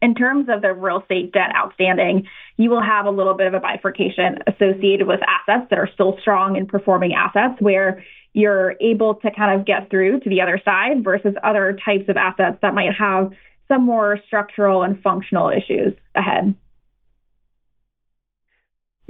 in 0.00 0.14
terms 0.14 0.48
of 0.48 0.62
the 0.62 0.72
real 0.72 1.00
estate 1.00 1.32
debt 1.32 1.50
outstanding, 1.54 2.26
you 2.56 2.70
will 2.70 2.82
have 2.82 3.06
a 3.06 3.10
little 3.10 3.34
bit 3.34 3.46
of 3.46 3.54
a 3.54 3.60
bifurcation 3.60 4.38
associated 4.46 5.06
with 5.06 5.20
assets 5.22 5.68
that 5.70 5.78
are 5.78 5.88
still 5.92 6.16
strong 6.20 6.56
and 6.56 6.68
performing 6.68 7.14
assets 7.14 7.60
where 7.60 8.02
you're 8.34 8.74
able 8.80 9.14
to 9.16 9.30
kind 9.30 9.58
of 9.58 9.66
get 9.66 9.90
through 9.90 10.20
to 10.20 10.28
the 10.28 10.40
other 10.40 10.60
side 10.64 11.02
versus 11.02 11.34
other 11.42 11.78
types 11.84 12.08
of 12.08 12.16
assets 12.16 12.58
that 12.62 12.74
might 12.74 12.94
have 12.94 13.32
some 13.68 13.84
more 13.84 14.18
structural 14.26 14.82
and 14.82 15.00
functional 15.02 15.50
issues 15.50 15.94
ahead. 16.14 16.54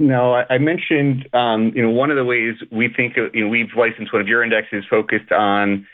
No, 0.01 0.33
I 0.33 0.57
mentioned, 0.59 1.27
um, 1.33 1.73
you 1.75 1.81
know, 1.81 1.89
one 1.89 2.09
of 2.09 2.15
the 2.15 2.23
ways 2.23 2.55
we 2.71 2.87
think, 2.87 3.17
of, 3.17 3.35
you 3.35 3.43
know, 3.43 3.49
we've 3.49 3.67
licensed 3.75 4.13
one 4.13 4.21
of 4.21 4.29
your 4.29 4.41
indexes 4.43 4.85
focused 4.89 5.33
on 5.33 5.85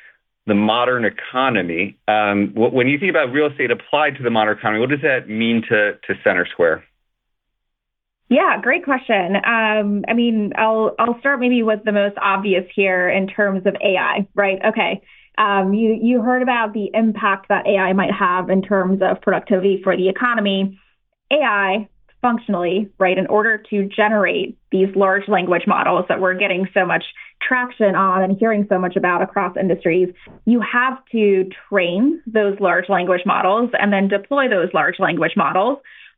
the 0.46 0.54
modern 0.54 1.06
economy. 1.06 1.98
Um, 2.08 2.54
when 2.56 2.88
you 2.88 3.00
think 3.00 3.10
about 3.10 3.32
real 3.32 3.48
estate 3.48 3.72
applied 3.72 4.16
to 4.18 4.24
the 4.24 4.30
modern 4.30 4.60
economy, 4.60 4.80
what 4.80 4.90
does 4.92 5.02
that 5.02 5.28
mean 5.28 5.64
to, 5.70 5.94
to 5.94 6.14
CenterSquare? 6.24 6.84
Yeah, 8.30 8.60
great 8.62 8.84
question. 8.84 9.36
Um, 9.36 10.04
I 10.08 10.14
mean, 10.14 10.54
I'll 10.58 10.96
I'll 10.98 11.20
start 11.20 11.40
maybe 11.40 11.62
with 11.62 11.84
the 11.84 11.92
most 11.92 12.18
obvious 12.22 12.66
here 12.76 13.08
in 13.08 13.28
terms 13.28 13.66
of 13.66 13.76
AI, 13.82 14.28
right? 14.34 14.60
Okay. 14.66 15.02
Um, 15.38 15.74
you 15.74 15.98
you 16.02 16.22
heard 16.22 16.42
about 16.42 16.74
the 16.74 16.90
impact 16.94 17.50
that 17.50 17.68
AI 17.68 17.94
might 17.94 18.12
have 18.12 18.50
in 18.50 18.62
terms 18.62 19.02
of 19.04 19.22
productivity 19.22 19.82
for 19.84 19.96
the 19.96 20.10
economy. 20.10 20.80
AI 21.32 21.88
functionally, 22.22 22.90
right, 22.98 23.20
in 23.20 23.28
order 23.28 23.62
to 23.70 23.88
generate 23.88 24.58
these 24.72 24.88
large 24.96 25.28
language 25.28 25.64
models 25.68 26.06
that 26.10 26.20
we're 26.20 26.34
getting 26.34 26.68
so 26.74 26.84
much 26.84 27.04
traction 27.40 27.94
on 27.94 28.24
and 28.24 28.38
hearing 28.40 28.66
so 28.68 28.80
much 28.80 28.96
about 28.96 29.22
across 29.22 29.56
industries, 29.56 30.10
you 30.46 30.60
have 30.60 30.98
to 31.12 31.48
train 31.70 32.20
those 32.26 32.60
large 32.60 32.90
language 32.90 33.22
models 33.28 33.70
and 33.80 33.94
then 33.94 34.08
deploy 34.08 34.50
those 34.50 34.70
large 34.74 34.96
language 34.98 35.34
models. 35.36 35.78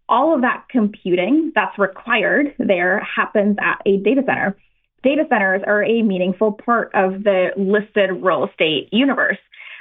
All 0.10 0.34
of 0.34 0.42
that 0.42 0.66
computing 0.70 1.52
that's 1.54 1.78
required 1.78 2.56
there 2.60 3.00
happens 3.00 3.58
at 3.60 3.82
a 3.86 3.98
data 3.98 4.24
center. 4.26 4.58
Data 5.04 5.26
centers 5.30 5.62
are 5.66 5.84
a 5.84 6.02
meaningful 6.02 6.54
part 6.54 6.92
of 6.94 7.24
the 7.24 7.50
listed 7.58 8.12
real 8.24 8.46
estate 8.46 8.90
universe. 8.92 9.38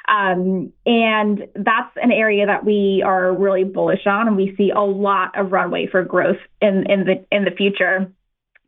Um, 0.09 0.73
and 0.85 1.49
that's 1.55 1.97
an 2.01 2.13
area 2.13 2.47
that 2.47 2.65
we 2.65 3.03
are 3.05 3.35
really 3.35 3.65
bullish 3.65 4.07
on, 4.07 4.29
and 4.29 4.37
we 4.37 4.55
see 4.57 4.71
a 4.71 4.81
lot 4.81 5.37
of 5.37 5.51
runway 5.51 5.89
for 5.89 6.05
growth 6.05 6.39
in, 6.61 6.89
in 6.89 7.05
the 7.05 7.25
in 7.33 7.45
the 7.45 7.51
future. 7.51 8.13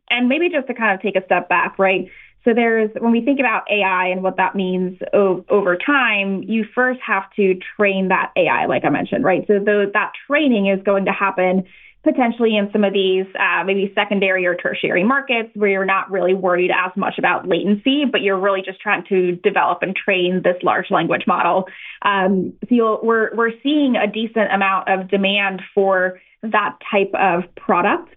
And 0.09 0.27
maybe 0.27 0.49
just 0.49 0.67
to 0.67 0.73
kind 0.73 0.95
of 0.95 1.01
take 1.01 1.15
a 1.15 1.23
step 1.25 1.47
back, 1.47 1.77
right? 1.79 2.09
So 2.45 2.53
there's 2.53 2.89
when 2.99 3.11
we 3.11 3.21
think 3.21 3.39
about 3.39 3.63
AI 3.69 4.07
and 4.07 4.23
what 4.23 4.37
that 4.37 4.55
means 4.55 4.97
o- 5.13 5.43
over 5.49 5.77
time, 5.77 6.43
you 6.43 6.65
first 6.73 6.99
have 7.05 7.23
to 7.35 7.59
train 7.75 8.07
that 8.09 8.31
AI, 8.35 8.65
like 8.65 8.85
I 8.85 8.89
mentioned, 8.89 9.23
right? 9.25 9.45
So 9.47 9.59
the, 9.59 9.91
that 9.93 10.13
training 10.27 10.67
is 10.67 10.81
going 10.83 11.05
to 11.05 11.11
happen 11.11 11.65
potentially 12.03 12.55
in 12.55 12.71
some 12.71 12.85
of 12.85 12.93
these 12.93 13.25
uh, 13.37 13.63
maybe 13.65 13.91
secondary 13.93 14.45
or 14.45 14.55
tertiary 14.55 15.03
markets 15.03 15.49
where 15.53 15.69
you're 15.69 15.85
not 15.85 16.09
really 16.09 16.33
worried 16.33 16.71
as 16.71 16.91
much 16.95 17.17
about 17.17 17.47
latency, 17.47 18.05
but 18.09 18.21
you're 18.21 18.39
really 18.39 18.61
just 18.61 18.79
trying 18.79 19.03
to 19.09 19.33
develop 19.37 19.79
and 19.81 19.95
train 19.95 20.41
this 20.43 20.55
large 20.63 20.89
language 20.91 21.23
model. 21.27 21.67
Um, 22.03 22.53
so 22.69 22.99
we're 23.03 23.35
we're 23.35 23.51
seeing 23.61 23.97
a 23.97 24.07
decent 24.07 24.51
amount 24.53 24.87
of 24.87 25.09
demand 25.09 25.61
for 25.75 26.21
that 26.41 26.77
type 26.89 27.11
of 27.15 27.43
product 27.55 28.15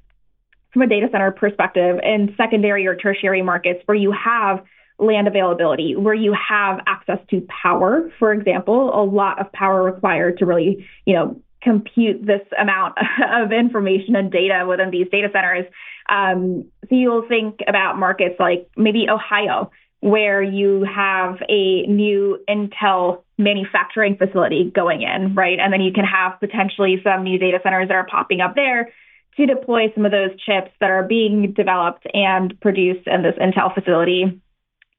from 0.73 0.83
a 0.83 0.87
data 0.87 1.09
center 1.11 1.31
perspective 1.31 1.99
in 2.03 2.35
secondary 2.37 2.87
or 2.87 2.97
tertiary 2.97 3.43
markets 3.43 3.83
where 3.87 3.97
you 3.97 4.13
have 4.13 4.65
land 4.99 5.27
availability, 5.27 5.97
where 5.97 6.15
you 6.15 6.35
have 6.49 6.81
access 6.87 7.19
to 7.31 7.47
power, 7.63 8.11
for 8.19 8.33
example, 8.33 8.91
a 8.95 9.05
lot 9.05 9.41
of 9.41 9.53
power 9.53 9.83
required 9.83 10.39
to 10.39 10.47
really, 10.47 10.87
you 11.05 11.15
know, 11.15 11.41
compute 11.63 12.25
this 12.25 12.43
amount 12.61 12.97
of 13.33 13.53
information 13.53 14.17
and 14.17 14.31
data 14.31 14.65
within 14.69 14.91
these 14.91 15.07
data 15.11 15.29
centers. 15.33 15.67
Um, 16.09 16.67
so 16.89 16.95
you'll 16.95 17.29
think 17.29 17.61
about 17.67 17.99
markets 17.99 18.37
like 18.39 18.69
maybe 18.77 19.07
Ohio, 19.09 19.71
where 20.01 20.43
you 20.43 20.85
have 20.85 21.37
a 21.49 21.87
new 21.87 22.39
Intel 22.49 23.23
manufacturing 23.39 24.17
facility 24.17 24.71
going 24.75 25.03
in, 25.03 25.35
right? 25.35 25.59
And 25.61 25.73
then 25.73 25.81
you 25.81 25.93
can 25.93 26.05
have 26.05 26.41
potentially 26.41 27.01
some 27.05 27.23
new 27.23 27.39
data 27.39 27.61
centers 27.63 27.89
that 27.89 27.95
are 27.95 28.07
popping 28.07 28.41
up 28.41 28.55
there 28.57 28.91
to 29.37 29.47
deploy 29.47 29.93
some 29.95 30.05
of 30.05 30.13
those 30.13 30.31
chips 30.41 30.71
that 30.81 30.91
are 30.91 31.03
being 31.03 31.53
developed 31.53 32.07
and 32.13 32.59
produced 32.61 33.07
in 33.07 33.23
this 33.23 33.35
Intel 33.41 33.75
facility 33.75 34.41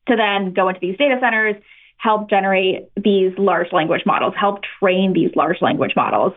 to 0.07 0.15
then 0.15 0.53
go 0.53 0.67
into 0.69 0.79
these 0.81 0.97
data 0.97 1.17
centers 1.21 1.55
help 2.03 2.29
generate 2.29 2.89
these 3.01 3.31
large 3.37 3.71
language 3.71 4.01
models, 4.05 4.33
help 4.37 4.59
train 4.79 5.13
these 5.13 5.31
large 5.35 5.61
language 5.61 5.93
models. 5.95 6.33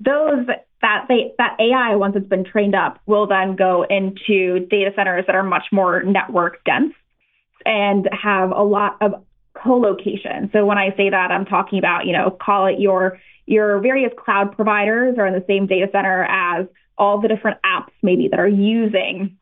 Those 0.00 0.46
that 0.80 1.06
they 1.08 1.32
that 1.38 1.56
AI 1.58 1.96
once 1.96 2.14
it's 2.16 2.28
been 2.28 2.44
trained 2.44 2.74
up 2.74 3.00
will 3.06 3.26
then 3.26 3.56
go 3.56 3.84
into 3.88 4.66
data 4.70 4.92
centers 4.94 5.24
that 5.26 5.34
are 5.34 5.42
much 5.42 5.66
more 5.72 6.02
network 6.02 6.64
dense 6.64 6.94
and 7.66 8.08
have 8.12 8.52
a 8.52 8.62
lot 8.62 8.96
of 9.00 9.24
co-location. 9.54 10.50
So 10.52 10.64
when 10.64 10.78
I 10.78 10.94
say 10.96 11.10
that, 11.10 11.30
I'm 11.30 11.44
talking 11.44 11.78
about, 11.78 12.06
you 12.06 12.12
know, 12.12 12.30
call 12.30 12.66
it 12.66 12.78
your 12.78 13.18
your 13.46 13.80
various 13.80 14.12
cloud 14.16 14.54
providers 14.54 15.16
are 15.18 15.26
in 15.26 15.34
the 15.34 15.44
same 15.48 15.66
data 15.66 15.88
center 15.92 16.24
as 16.24 16.66
all 16.98 17.20
the 17.20 17.28
different 17.28 17.58
apps 17.64 17.92
maybe 18.02 18.28
that 18.28 18.40
are 18.40 18.48
using 18.48 19.38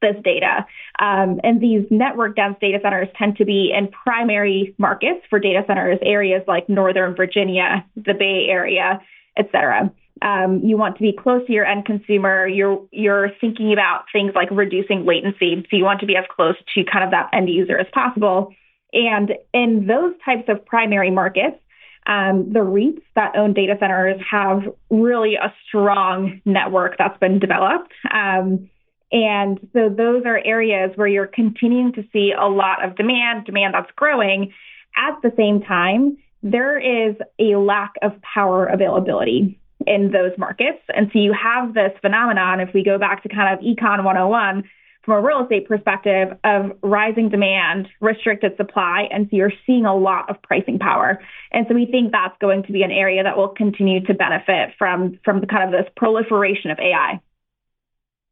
this 0.00 0.16
data. 0.24 0.66
Um, 0.98 1.40
and 1.44 1.60
these 1.60 1.86
network 1.90 2.36
dense 2.36 2.56
data 2.60 2.78
centers 2.82 3.08
tend 3.16 3.36
to 3.36 3.44
be 3.44 3.72
in 3.72 3.88
primary 3.88 4.74
markets 4.76 5.20
for 5.30 5.38
data 5.38 5.62
centers, 5.66 5.98
areas 6.02 6.42
like 6.48 6.68
Northern 6.68 7.14
Virginia, 7.14 7.86
the 7.94 8.14
Bay 8.14 8.46
Area, 8.48 9.00
et 9.36 9.48
cetera. 9.52 9.92
Um, 10.20 10.60
you 10.62 10.76
want 10.76 10.96
to 10.96 11.02
be 11.02 11.12
close 11.12 11.46
to 11.46 11.52
your 11.52 11.64
end 11.64 11.84
consumer. 11.84 12.46
You're 12.46 12.86
you're 12.92 13.30
thinking 13.40 13.72
about 13.72 14.04
things 14.12 14.32
like 14.34 14.48
reducing 14.50 15.04
latency, 15.04 15.66
so 15.70 15.76
you 15.76 15.84
want 15.84 16.00
to 16.00 16.06
be 16.06 16.16
as 16.16 16.24
close 16.34 16.54
to 16.74 16.84
kind 16.84 17.04
of 17.04 17.10
that 17.12 17.30
end 17.32 17.48
user 17.48 17.78
as 17.78 17.86
possible. 17.92 18.54
And 18.92 19.32
in 19.54 19.86
those 19.86 20.14
types 20.24 20.48
of 20.48 20.64
primary 20.66 21.10
markets, 21.10 21.56
um, 22.06 22.52
the 22.52 22.60
REITs 22.60 23.02
that 23.14 23.36
own 23.36 23.52
data 23.54 23.76
centers 23.78 24.20
have 24.28 24.62
really 24.90 25.36
a 25.36 25.52
strong 25.66 26.40
network 26.44 26.96
that's 26.98 27.18
been 27.18 27.38
developed. 27.38 27.92
Um, 28.10 28.68
and 29.12 29.60
so 29.72 29.88
those 29.88 30.24
are 30.24 30.40
areas 30.44 30.90
where 30.96 31.06
you're 31.06 31.26
continuing 31.26 31.92
to 31.92 32.04
see 32.12 32.32
a 32.36 32.46
lot 32.46 32.84
of 32.84 32.96
demand, 32.96 33.44
demand 33.44 33.74
that's 33.74 33.90
growing. 33.94 34.52
At 34.96 35.20
the 35.22 35.32
same 35.36 35.60
time, 35.62 36.16
there 36.42 36.78
is 36.78 37.14
a 37.38 37.56
lack 37.56 37.92
of 38.02 38.20
power 38.22 38.66
availability 38.66 39.60
in 39.86 40.10
those 40.12 40.32
markets. 40.38 40.80
And 40.94 41.10
so 41.12 41.18
you 41.18 41.32
have 41.32 41.74
this 41.74 41.92
phenomenon, 42.00 42.60
if 42.60 42.72
we 42.74 42.82
go 42.82 42.98
back 42.98 43.22
to 43.22 43.28
kind 43.28 43.54
of 43.54 43.64
Econ 43.64 44.04
101, 44.04 44.64
from 45.04 45.14
a 45.14 45.26
real 45.26 45.42
estate 45.42 45.68
perspective 45.68 46.36
of 46.44 46.72
rising 46.82 47.28
demand, 47.28 47.88
restricted 48.00 48.56
supply, 48.56 49.08
and 49.10 49.28
so 49.30 49.36
you're 49.36 49.52
seeing 49.66 49.84
a 49.84 49.94
lot 49.94 50.30
of 50.30 50.40
pricing 50.42 50.78
power. 50.78 51.20
And 51.50 51.66
so 51.68 51.74
we 51.74 51.86
think 51.86 52.12
that's 52.12 52.36
going 52.40 52.62
to 52.64 52.72
be 52.72 52.82
an 52.82 52.90
area 52.90 53.22
that 53.24 53.36
will 53.36 53.48
continue 53.48 54.04
to 54.06 54.14
benefit 54.14 54.74
from 54.78 55.18
from 55.24 55.40
the 55.40 55.46
kind 55.46 55.64
of 55.64 55.70
this 55.72 55.90
proliferation 55.96 56.70
of 56.70 56.78
AI. 56.78 57.20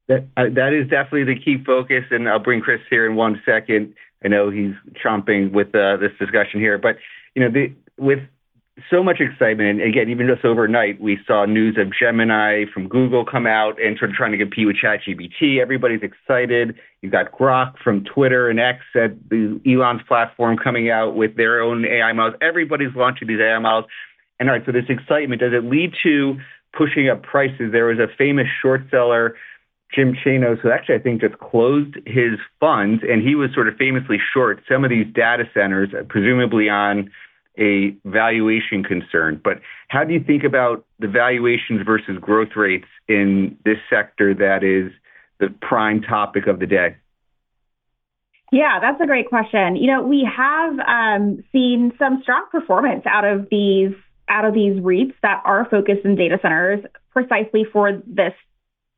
That, 0.08 0.26
uh, 0.36 0.44
that 0.54 0.72
is 0.72 0.88
definitely 0.88 1.34
the 1.34 1.40
key 1.40 1.62
focus, 1.64 2.04
and 2.10 2.28
I'll 2.28 2.40
bring 2.40 2.60
Chris 2.60 2.80
here 2.88 3.06
in 3.08 3.14
one 3.16 3.40
second. 3.44 3.94
I 4.24 4.28
know 4.28 4.50
he's 4.50 4.74
chomping 5.04 5.52
with 5.52 5.74
uh, 5.74 5.96
this 5.96 6.12
discussion 6.18 6.60
here, 6.60 6.78
but 6.78 6.96
you 7.34 7.42
know, 7.42 7.50
the, 7.50 7.72
with 7.96 8.20
so 8.88 9.02
much 9.02 9.20
excitement, 9.20 9.80
and 9.80 9.82
again, 9.82 10.08
even 10.08 10.26
just 10.26 10.44
overnight, 10.44 11.00
we 11.00 11.18
saw 11.26 11.44
news 11.44 11.76
of 11.78 11.92
Gemini 11.92 12.64
from 12.72 12.88
Google 12.88 13.24
come 13.24 13.46
out 13.46 13.80
and 13.80 13.98
sort 13.98 14.10
of 14.10 14.16
trying 14.16 14.32
to 14.32 14.38
compete 14.38 14.66
with 14.66 14.76
ChatGPT. 14.76 15.60
Everybody's 15.60 16.02
excited. 16.02 16.76
You've 17.02 17.12
got 17.12 17.32
Grok 17.32 17.78
from 17.82 18.04
Twitter 18.04 18.48
and 18.48 18.60
X 18.60 18.80
at 18.94 19.28
the 19.28 19.60
Elon's 19.66 20.02
platform 20.06 20.56
coming 20.56 20.90
out 20.90 21.16
with 21.16 21.36
their 21.36 21.60
own 21.60 21.84
AI 21.84 22.12
models. 22.12 22.36
Everybody's 22.40 22.94
launching 22.94 23.28
these 23.28 23.40
AI 23.40 23.58
models. 23.58 23.90
And 24.38 24.48
all 24.48 24.56
right, 24.56 24.64
so 24.64 24.72
this 24.72 24.84
excitement, 24.88 25.40
does 25.40 25.52
it 25.52 25.64
lead 25.64 25.94
to 26.02 26.38
pushing 26.72 27.08
up 27.08 27.22
prices? 27.22 27.72
There 27.72 27.86
was 27.86 27.98
a 27.98 28.08
famous 28.16 28.46
short 28.62 28.82
seller 28.90 29.36
Jim 29.94 30.14
Chanos, 30.14 30.60
who 30.60 30.70
actually 30.70 30.94
I 30.96 30.98
think 31.00 31.20
just 31.20 31.38
closed 31.38 31.96
his 32.06 32.38
funds, 32.60 33.02
and 33.08 33.22
he 33.22 33.34
was 33.34 33.52
sort 33.52 33.68
of 33.68 33.76
famously 33.76 34.18
short 34.32 34.62
some 34.68 34.84
of 34.84 34.90
these 34.90 35.06
data 35.12 35.44
centers, 35.52 35.90
presumably 36.08 36.68
on 36.68 37.10
a 37.60 37.94
valuation 38.04 38.82
concern. 38.82 39.40
But 39.42 39.60
how 39.88 40.04
do 40.04 40.14
you 40.14 40.22
think 40.22 40.44
about 40.44 40.84
the 40.98 41.08
valuations 41.08 41.82
versus 41.84 42.18
growth 42.20 42.56
rates 42.56 42.86
in 43.08 43.56
this 43.64 43.78
sector 43.88 44.34
that 44.34 44.64
is 44.64 44.92
the 45.38 45.48
prime 45.60 46.02
topic 46.02 46.46
of 46.46 46.58
the 46.58 46.66
day? 46.66 46.96
Yeah, 48.52 48.80
that's 48.80 49.00
a 49.00 49.06
great 49.06 49.28
question. 49.28 49.76
You 49.76 49.92
know, 49.92 50.02
we 50.02 50.28
have 50.36 50.78
um, 50.80 51.44
seen 51.52 51.92
some 51.98 52.20
strong 52.22 52.46
performance 52.50 53.04
out 53.06 53.24
of 53.24 53.48
these 53.50 53.92
out 54.28 54.44
of 54.44 54.54
these 54.54 54.80
REITs 54.80 55.14
that 55.22 55.42
are 55.44 55.66
focused 55.68 56.04
in 56.04 56.14
data 56.14 56.38
centers 56.40 56.84
precisely 57.12 57.64
for 57.72 58.00
this 58.06 58.32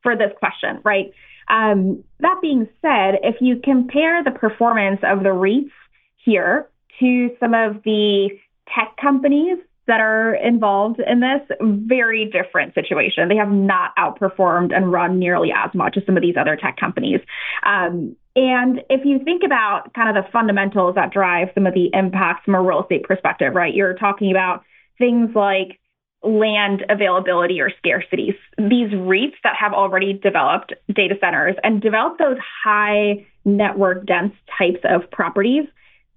for 0.01 0.15
this 0.15 0.31
question, 0.37 0.79
right? 0.83 1.11
Um, 1.47 2.03
that 2.19 2.39
being 2.41 2.67
said, 2.81 3.19
if 3.23 3.37
you 3.41 3.59
compare 3.63 4.23
the 4.23 4.31
performance 4.31 4.99
of 5.03 5.23
the 5.23 5.29
REITs 5.29 5.71
here 6.17 6.67
to 6.99 7.35
some 7.39 7.53
of 7.53 7.83
the 7.83 8.29
tech 8.67 8.95
companies 9.01 9.57
that 9.85 9.99
are 9.99 10.35
involved 10.35 11.01
in 11.05 11.19
this, 11.19 11.41
very 11.61 12.31
different 12.31 12.73
situation. 12.73 13.27
They 13.27 13.35
have 13.35 13.51
not 13.51 13.91
outperformed 13.97 14.73
and 14.73 14.91
run 14.91 15.19
nearly 15.19 15.51
as 15.51 15.73
much 15.73 15.97
as 15.97 16.05
some 16.05 16.15
of 16.15 16.23
these 16.23 16.35
other 16.39 16.55
tech 16.55 16.77
companies. 16.77 17.19
Um, 17.65 18.15
and 18.35 18.81
if 18.89 19.05
you 19.05 19.19
think 19.23 19.43
about 19.43 19.93
kind 19.93 20.15
of 20.15 20.23
the 20.23 20.29
fundamentals 20.31 20.95
that 20.95 21.11
drive 21.11 21.49
some 21.53 21.67
of 21.67 21.73
the 21.73 21.89
impacts 21.93 22.45
from 22.45 22.55
a 22.55 22.61
real 22.61 22.81
estate 22.81 23.03
perspective, 23.03 23.53
right? 23.53 23.73
You're 23.73 23.93
talking 23.93 24.31
about 24.31 24.63
things 24.97 25.35
like 25.35 25.79
land 26.23 26.85
availability 26.89 27.59
or 27.59 27.69
scarcity. 27.77 28.35
These 28.57 28.91
REITs 28.91 29.35
that 29.43 29.55
have 29.59 29.73
already 29.73 30.13
developed 30.13 30.73
data 30.93 31.15
centers 31.19 31.55
and 31.63 31.81
developed 31.81 32.19
those 32.19 32.37
high 32.63 33.25
network 33.43 34.05
dense 34.05 34.33
types 34.57 34.79
of 34.85 35.11
properties, 35.11 35.65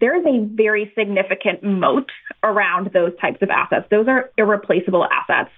there 0.01 0.19
is 0.19 0.27
a 0.27 0.45
very 0.55 0.93
significant 0.97 1.63
moat 1.63 2.11
around 2.43 2.91
those 2.93 3.13
types 3.21 3.39
of 3.43 3.51
assets. 3.51 3.87
Those 3.91 4.09
are 4.09 4.31
irreplaceable 4.37 5.07
assets. 5.11 5.51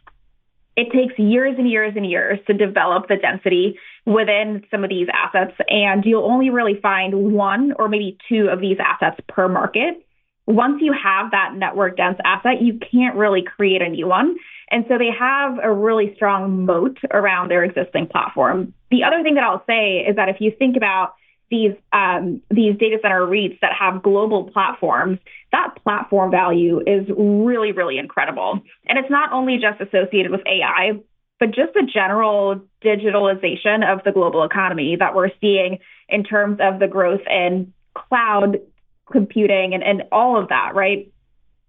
it 0.76 0.92
takes 0.92 1.18
years 1.18 1.56
and 1.58 1.68
years 1.68 1.94
and 1.96 2.08
years 2.08 2.38
to 2.46 2.54
develop 2.54 3.08
the 3.08 3.16
density 3.16 3.76
within 4.06 4.64
some 4.70 4.84
of 4.84 4.90
these 4.90 5.08
assets. 5.12 5.52
And 5.68 6.04
you'll 6.04 6.24
only 6.24 6.50
really 6.50 6.78
find 6.80 7.34
one 7.34 7.72
or 7.80 7.88
maybe 7.88 8.16
two 8.28 8.48
of 8.48 8.60
these 8.60 8.76
assets 8.78 9.20
per 9.28 9.48
market. 9.48 10.06
Once 10.46 10.80
you 10.80 10.92
have 10.92 11.32
that 11.32 11.56
network 11.56 11.96
dense 11.96 12.18
asset, 12.24 12.62
you 12.62 12.78
can't 12.78 13.16
really 13.16 13.42
create 13.42 13.82
a 13.82 13.88
new 13.88 14.06
one. 14.06 14.36
And 14.70 14.84
so 14.88 14.98
they 14.98 15.10
have 15.18 15.58
a 15.60 15.72
really 15.72 16.14
strong 16.14 16.64
moat 16.64 16.96
around 17.10 17.50
their 17.50 17.64
existing 17.64 18.06
platform. 18.06 18.72
The 18.92 19.02
other 19.02 19.24
thing 19.24 19.34
that 19.34 19.42
I'll 19.42 19.64
say 19.66 20.06
is 20.08 20.14
that 20.14 20.28
if 20.28 20.36
you 20.38 20.52
think 20.56 20.76
about 20.76 21.14
these 21.50 21.72
um, 21.92 22.42
these 22.50 22.76
data 22.76 22.98
center 23.00 23.20
REITs 23.20 23.60
that 23.60 23.72
have 23.72 24.02
global 24.02 24.44
platforms, 24.50 25.18
that 25.52 25.76
platform 25.82 26.30
value 26.30 26.80
is 26.86 27.06
really, 27.16 27.72
really 27.72 27.98
incredible. 27.98 28.60
And 28.86 28.98
it's 28.98 29.10
not 29.10 29.32
only 29.32 29.58
just 29.58 29.80
associated 29.80 30.30
with 30.30 30.42
AI, 30.46 31.00
but 31.40 31.52
just 31.52 31.72
the 31.74 31.82
general 31.82 32.60
digitalization 32.82 33.90
of 33.90 34.04
the 34.04 34.12
global 34.12 34.44
economy 34.44 34.96
that 34.96 35.14
we're 35.14 35.30
seeing 35.40 35.78
in 36.08 36.24
terms 36.24 36.58
of 36.60 36.78
the 36.80 36.88
growth 36.88 37.22
in 37.28 37.72
cloud 37.94 38.60
computing 39.10 39.74
and, 39.74 39.82
and 39.82 40.02
all 40.12 40.40
of 40.40 40.48
that, 40.48 40.74
right? 40.74 41.10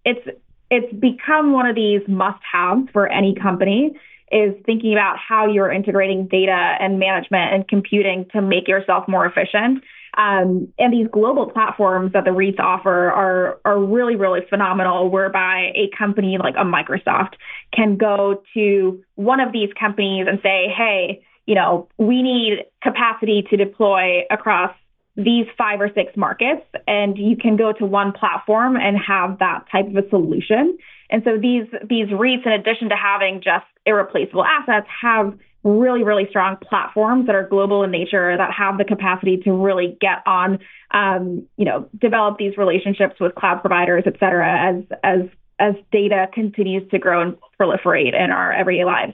It's 0.05 0.27
it's 0.71 0.93
become 0.93 1.51
one 1.51 1.65
of 1.65 1.75
these 1.75 2.01
must-haves 2.07 2.89
for 2.91 3.07
any 3.07 3.33
company 3.33 3.97
is 4.31 4.53
thinking 4.65 4.93
about 4.93 5.17
how 5.17 5.47
you're 5.47 5.71
integrating 5.71 6.27
data 6.27 6.75
and 6.79 6.99
management 6.99 7.53
and 7.53 7.67
computing 7.67 8.25
to 8.33 8.41
make 8.41 8.67
yourself 8.67 9.07
more 9.07 9.25
efficient. 9.25 9.83
Um, 10.17 10.73
and 10.79 10.91
these 10.91 11.07
global 11.11 11.49
platforms 11.49 12.13
that 12.13 12.25
the 12.25 12.31
REITs 12.31 12.59
offer 12.59 13.11
are 13.11 13.59
are 13.63 13.79
really 13.79 14.15
really 14.15 14.41
phenomenal. 14.49 15.09
Whereby 15.09 15.71
a 15.75 15.89
company 15.97 16.37
like 16.37 16.55
a 16.55 16.63
Microsoft 16.63 17.33
can 17.73 17.95
go 17.95 18.41
to 18.55 19.03
one 19.15 19.39
of 19.39 19.51
these 19.53 19.69
companies 19.79 20.25
and 20.27 20.39
say, 20.41 20.67
"Hey, 20.75 21.21
you 21.45 21.55
know, 21.55 21.87
we 21.97 22.23
need 22.23 22.65
capacity 22.81 23.43
to 23.49 23.57
deploy 23.57 24.25
across 24.31 24.73
these 25.15 25.45
five 25.57 25.79
or 25.79 25.89
six 25.93 26.17
markets," 26.17 26.65
and 26.87 27.17
you 27.17 27.37
can 27.37 27.55
go 27.55 27.71
to 27.73 27.85
one 27.85 28.11
platform 28.11 28.75
and 28.77 28.97
have 28.97 29.37
that 29.39 29.65
type 29.71 29.87
of 29.87 29.95
a 29.95 30.09
solution. 30.09 30.77
And 31.10 31.24
so 31.24 31.38
these 31.38 31.65
these 31.88 32.08
REITs, 32.08 32.45
in 32.45 32.52
addition 32.52 32.89
to 32.89 32.95
having 32.95 33.41
just 33.41 33.65
irreplaceable 33.86 34.45
assets, 34.45 34.88
have 35.02 35.38
really 35.63 36.04
really 36.04 36.28
strong 36.30 36.58
platforms 36.58 37.26
that 37.26 37.36
are 37.36 37.48
global 37.48 37.84
in 37.84 37.91
nature 37.91 38.38
that 38.38 38.52
have 38.54 38.78
the 38.78 38.86
capacity 38.86 39.38
to 39.38 39.52
really 39.52 39.98
get 40.00 40.19
on, 40.26 40.60
um, 40.91 41.48
you 41.58 41.65
know, 41.65 41.89
develop 42.00 42.38
these 42.38 42.58
relationships 42.58 43.15
with 43.19 43.36
cloud 43.36 43.62
providers, 43.62 44.04
et 44.06 44.15
cetera, 44.19 44.69
as 44.69 44.84
as 45.04 45.22
as 45.60 45.76
data 45.91 46.28
continues 46.34 46.89
to 46.91 47.00
grow 47.00 47.22
and 47.22 47.38
proliferate 47.60 48.13
in 48.13 48.32
our 48.32 48.54
everyday 48.54 48.86
lives. 48.86 49.13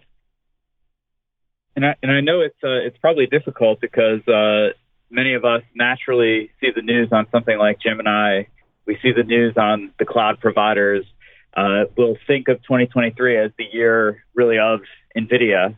And 1.76 1.86
I 1.86 1.96
and 2.04 2.12
I 2.12 2.22
know 2.22 2.42
it's 2.42 2.62
uh, 2.64 2.86
it's 2.86 2.98
probably 2.98 3.26
difficult 3.26 3.80
because 3.80 4.26
uh, 4.28 4.74
many 5.10 5.34
of 5.34 5.46
us 5.46 5.64
naturally 5.74 6.52
see 6.60 6.70
the 6.76 6.82
news 6.82 7.10
on 7.12 7.28
something 7.32 7.58
like 7.58 7.80
Gemini. 7.80 8.44
We 8.86 9.00
see 9.02 9.12
the 9.14 9.24
news 9.24 9.56
on 9.58 9.92
the 9.98 10.06
cloud 10.06 10.40
providers 10.40 11.06
uh, 11.56 11.86
we'll 11.98 12.18
think 12.28 12.48
of 12.48 12.62
2023 12.63 13.38
as 13.38 13.52
the 13.58 13.65
year 13.72 14.24
really 14.34 14.60
of 14.60 14.82
NVIDIA. 15.15 15.78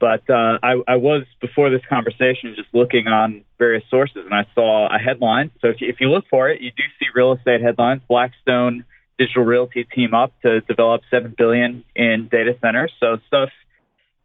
But 0.00 0.28
uh, 0.28 0.58
I, 0.62 0.82
I, 0.86 0.96
was, 0.96 1.24
before 1.40 1.70
this 1.70 1.80
conversation, 1.88 2.54
just 2.56 2.68
looking 2.74 3.06
on 3.06 3.44
various 3.58 3.84
sources 3.88 4.18
and 4.24 4.34
I 4.34 4.46
saw 4.54 4.94
a 4.94 4.98
headline. 4.98 5.50
So 5.60 5.68
if 5.68 5.80
you, 5.80 5.88
if 5.88 6.00
you 6.00 6.10
look 6.10 6.24
for 6.28 6.50
it, 6.50 6.60
you 6.60 6.70
do 6.70 6.82
see 6.98 7.06
real 7.14 7.32
estate 7.32 7.62
headlines. 7.62 8.02
Blackstone 8.08 8.84
Digital 9.18 9.44
Realty 9.44 9.84
team 9.84 10.12
up 10.12 10.32
to 10.42 10.60
develop 10.62 11.02
7 11.10 11.34
billion 11.38 11.84
in 11.94 12.28
data 12.30 12.56
centers. 12.60 12.92
So 13.00 13.18
stuff 13.28 13.50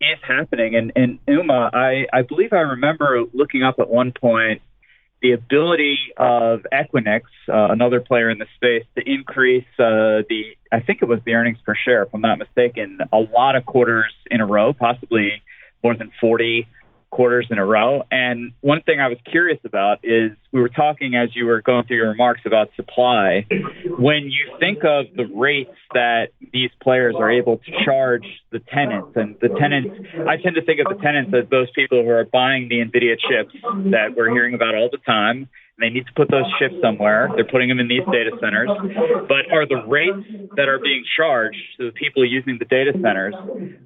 is 0.01 0.17
happening. 0.27 0.75
And, 0.75 0.91
and 0.95 1.19
Uma, 1.27 1.69
I, 1.71 2.07
I 2.11 2.23
believe 2.23 2.51
I 2.51 2.61
remember 2.61 3.23
looking 3.33 3.63
up 3.63 3.75
at 3.79 3.89
one 3.89 4.11
point 4.11 4.61
the 5.21 5.33
ability 5.33 5.97
of 6.17 6.65
Equinix, 6.71 7.23
uh, 7.47 7.71
another 7.71 7.99
player 7.99 8.29
in 8.29 8.37
the 8.37 8.47
space, 8.55 8.85
to 8.95 9.09
increase 9.09 9.65
uh, 9.77 10.23
the, 10.29 10.55
I 10.71 10.79
think 10.79 11.01
it 11.01 11.05
was 11.05 11.19
the 11.25 11.33
earnings 11.33 11.57
per 11.65 11.75
share, 11.75 12.03
if 12.03 12.09
I'm 12.13 12.21
not 12.21 12.37
mistaken, 12.37 12.99
a 13.11 13.17
lot 13.17 13.55
of 13.55 13.65
quarters 13.65 14.13
in 14.31 14.39
a 14.41 14.45
row, 14.45 14.73
possibly 14.73 15.41
more 15.83 15.95
than 15.95 16.11
40 16.21 16.67
quarters 17.09 17.47
in 17.49 17.57
a 17.57 17.65
row. 17.65 18.03
And 18.11 18.53
one 18.61 18.81
thing 18.81 18.99
I 18.99 19.07
was 19.07 19.17
curious 19.29 19.59
about 19.63 19.99
is 20.03 20.31
we 20.51 20.61
were 20.61 20.69
talking 20.69 21.15
as 21.15 21.35
you 21.35 21.45
were 21.45 21.61
going 21.61 21.85
through 21.85 21.97
your 21.97 22.09
remarks 22.09 22.41
about 22.45 22.69
supply. 22.75 23.45
When 23.97 24.25
you 24.25 24.57
think 24.59 24.79
of 24.83 25.05
the 25.15 25.25
rates 25.25 25.75
that 25.93 26.29
these 26.53 26.69
players 26.81 27.15
are 27.17 27.31
able 27.31 27.57
to 27.57 27.71
charge 27.85 28.25
the 28.51 28.59
tenants, 28.59 29.15
and 29.15 29.35
the 29.41 29.49
tenants, 29.49 29.89
I 30.27 30.37
tend 30.37 30.55
to 30.55 30.63
think 30.63 30.79
of 30.79 30.95
the 30.95 31.01
tenants 31.01 31.33
as 31.33 31.49
those 31.49 31.69
people 31.71 32.03
who 32.03 32.09
are 32.09 32.25
buying 32.25 32.69
the 32.69 32.79
NVIDIA 32.79 33.17
chips 33.19 33.55
that 33.91 34.15
we're 34.15 34.31
hearing 34.31 34.53
about 34.53 34.75
all 34.75 34.89
the 34.91 34.99
time 34.99 35.49
they 35.79 35.89
need 35.89 36.05
to 36.07 36.13
put 36.13 36.29
those 36.29 36.45
chips 36.59 36.75
somewhere. 36.81 37.29
They're 37.35 37.47
putting 37.47 37.69
them 37.69 37.79
in 37.79 37.87
these 37.87 38.03
data 38.11 38.31
centers. 38.41 38.69
But 39.27 39.51
are 39.51 39.65
the 39.65 39.83
rates 39.87 40.27
that 40.55 40.67
are 40.67 40.79
being 40.79 41.03
charged 41.15 41.57
to 41.77 41.87
the 41.87 41.91
people 41.91 42.25
using 42.25 42.57
the 42.59 42.65
data 42.65 42.91
centers, 43.01 43.33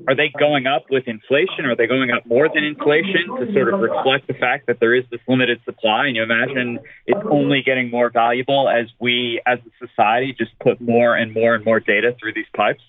are 0.08 0.15
they 0.15 0.32
going 0.38 0.65
up 0.65 0.86
with 0.89 1.08
inflation? 1.08 1.65
Are 1.65 1.75
they 1.75 1.88
going 1.88 2.12
up 2.12 2.25
more 2.25 2.49
than 2.53 2.63
inflation 2.63 3.27
to 3.39 3.53
sort 3.53 3.73
of 3.73 3.79
reflect 3.79 4.27
the 4.27 4.34
fact 4.34 4.67
that 4.67 4.79
there 4.79 4.95
is 4.95 5.03
this 5.12 5.21
limited 5.27 5.62
supply? 5.65 6.08
And 6.08 6.15
you 6.15 6.23
imagine 6.23 6.79
it's 7.06 7.25
only 7.29 7.62
getting 7.62 7.89
more 7.89 8.10
valuable 8.10 8.69
as 8.69 8.88
we, 8.99 9.41
as 9.45 9.60
a 9.60 9.88
society, 9.88 10.36
just 10.38 10.58
put 10.60 10.82
more 10.82 11.15
and 11.15 11.34
more 11.34 11.56
and 11.56 11.63
more 11.63 11.79
data 11.79 12.15
through 12.19 12.34
these 12.34 12.49
pipes? 12.56 12.82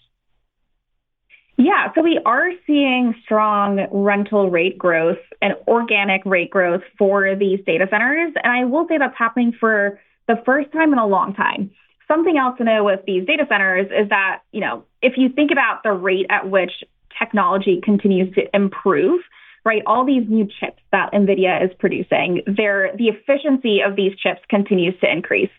Yeah, 1.56 1.92
so 1.94 2.02
we 2.02 2.18
are 2.26 2.50
seeing 2.66 3.14
strong 3.22 3.86
rental 3.92 4.50
rate 4.50 4.76
growth 4.76 5.18
and 5.40 5.54
organic 5.68 6.24
rate 6.24 6.50
growth 6.50 6.82
for 6.98 7.36
these 7.36 7.60
data 7.64 7.86
centers. 7.88 8.32
And 8.42 8.52
I 8.52 8.64
will 8.64 8.86
say 8.88 8.98
that's 8.98 9.16
happening 9.16 9.52
for 9.58 10.00
the 10.26 10.42
first 10.44 10.72
time 10.72 10.92
in 10.92 10.98
a 10.98 11.06
long 11.06 11.34
time. 11.34 11.70
Something 12.08 12.36
else 12.38 12.58
to 12.58 12.64
know 12.64 12.82
with 12.82 13.00
these 13.06 13.24
data 13.26 13.46
centers 13.48 13.86
is 13.86 14.08
that, 14.08 14.40
you 14.50 14.60
know, 14.60 14.84
if 15.00 15.16
you 15.16 15.28
think 15.28 15.52
about 15.52 15.82
the 15.84 15.92
rate 15.92 16.26
at 16.28 16.50
which 16.50 16.72
technology 17.18 17.80
continues 17.82 18.34
to 18.34 18.42
improve, 18.54 19.20
right? 19.64 19.82
All 19.86 20.04
these 20.04 20.28
new 20.28 20.46
chips 20.60 20.82
that 20.90 21.12
NVIDIA 21.12 21.64
is 21.64 21.70
producing, 21.78 22.42
the 22.46 22.90
efficiency 22.98 23.80
of 23.80 23.94
these 23.94 24.16
chips 24.16 24.40
continues 24.50 24.98
to 25.00 25.10
increase. 25.10 25.50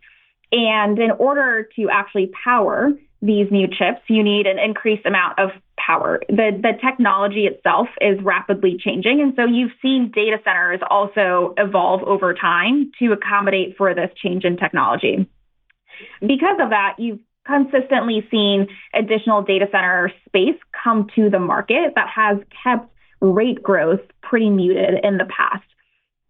And 0.52 1.00
in 1.00 1.12
order 1.12 1.70
to 1.78 1.90
actually 1.90 2.32
power 2.44 2.92
these 3.22 3.50
new 3.50 3.68
chips, 3.68 4.02
you 4.08 4.22
need 4.24 4.46
an 4.46 4.60
increased 4.60 5.06
amount 5.06 5.40
of 5.40 5.50
power. 5.78 6.22
The, 6.30 6.60
the 6.62 6.74
technology 6.84 7.46
itself 7.48 7.88
is 8.02 8.18
rapidly 8.22 8.78
changing. 8.80 9.22
And 9.22 9.34
so 9.36 9.46
you've 9.46 9.72
seen 9.82 10.12
data 10.14 10.38
centers 10.44 10.80
also 10.90 11.54
evolve 11.58 12.04
over 12.04 12.34
time 12.34 12.92
to 13.00 13.12
accommodate 13.12 13.76
for 13.78 13.94
this 13.94 14.12
change 14.22 14.46
in 14.46 14.58
technology. 14.58 15.28
Because 16.22 16.58
of 16.60 16.70
that, 16.70 16.96
you've 16.98 17.20
consistently 17.46 18.28
seen 18.32 18.68
additional 18.94 19.42
data 19.42 19.68
center 19.72 20.12
space 20.28 20.60
come 20.84 21.08
to 21.16 21.30
the 21.30 21.40
market 21.40 21.94
that 21.96 22.10
has 22.10 22.38
kept 22.64 22.90
rate 23.22 23.62
growth 23.62 24.02
pretty 24.22 24.50
muted 24.50 25.04
in 25.04 25.18
the 25.18 25.26
past. 25.26 25.64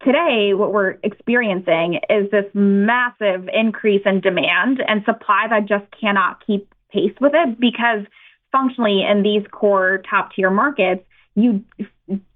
Today, 0.04 0.52
what 0.54 0.72
we're 0.72 0.98
experiencing 1.02 2.00
is 2.10 2.30
this 2.30 2.44
massive 2.52 3.48
increase 3.52 4.02
in 4.04 4.20
demand 4.20 4.82
and 4.86 5.02
supply 5.04 5.46
that 5.48 5.66
just 5.66 5.84
cannot 5.98 6.46
keep 6.46 6.72
pace 6.92 7.14
with 7.20 7.32
it 7.34 7.58
because 7.58 8.04
functionally 8.52 9.02
in 9.02 9.22
these 9.22 9.44
core 9.50 10.02
top 10.08 10.32
tier 10.34 10.50
markets, 10.50 11.04
you 11.34 11.64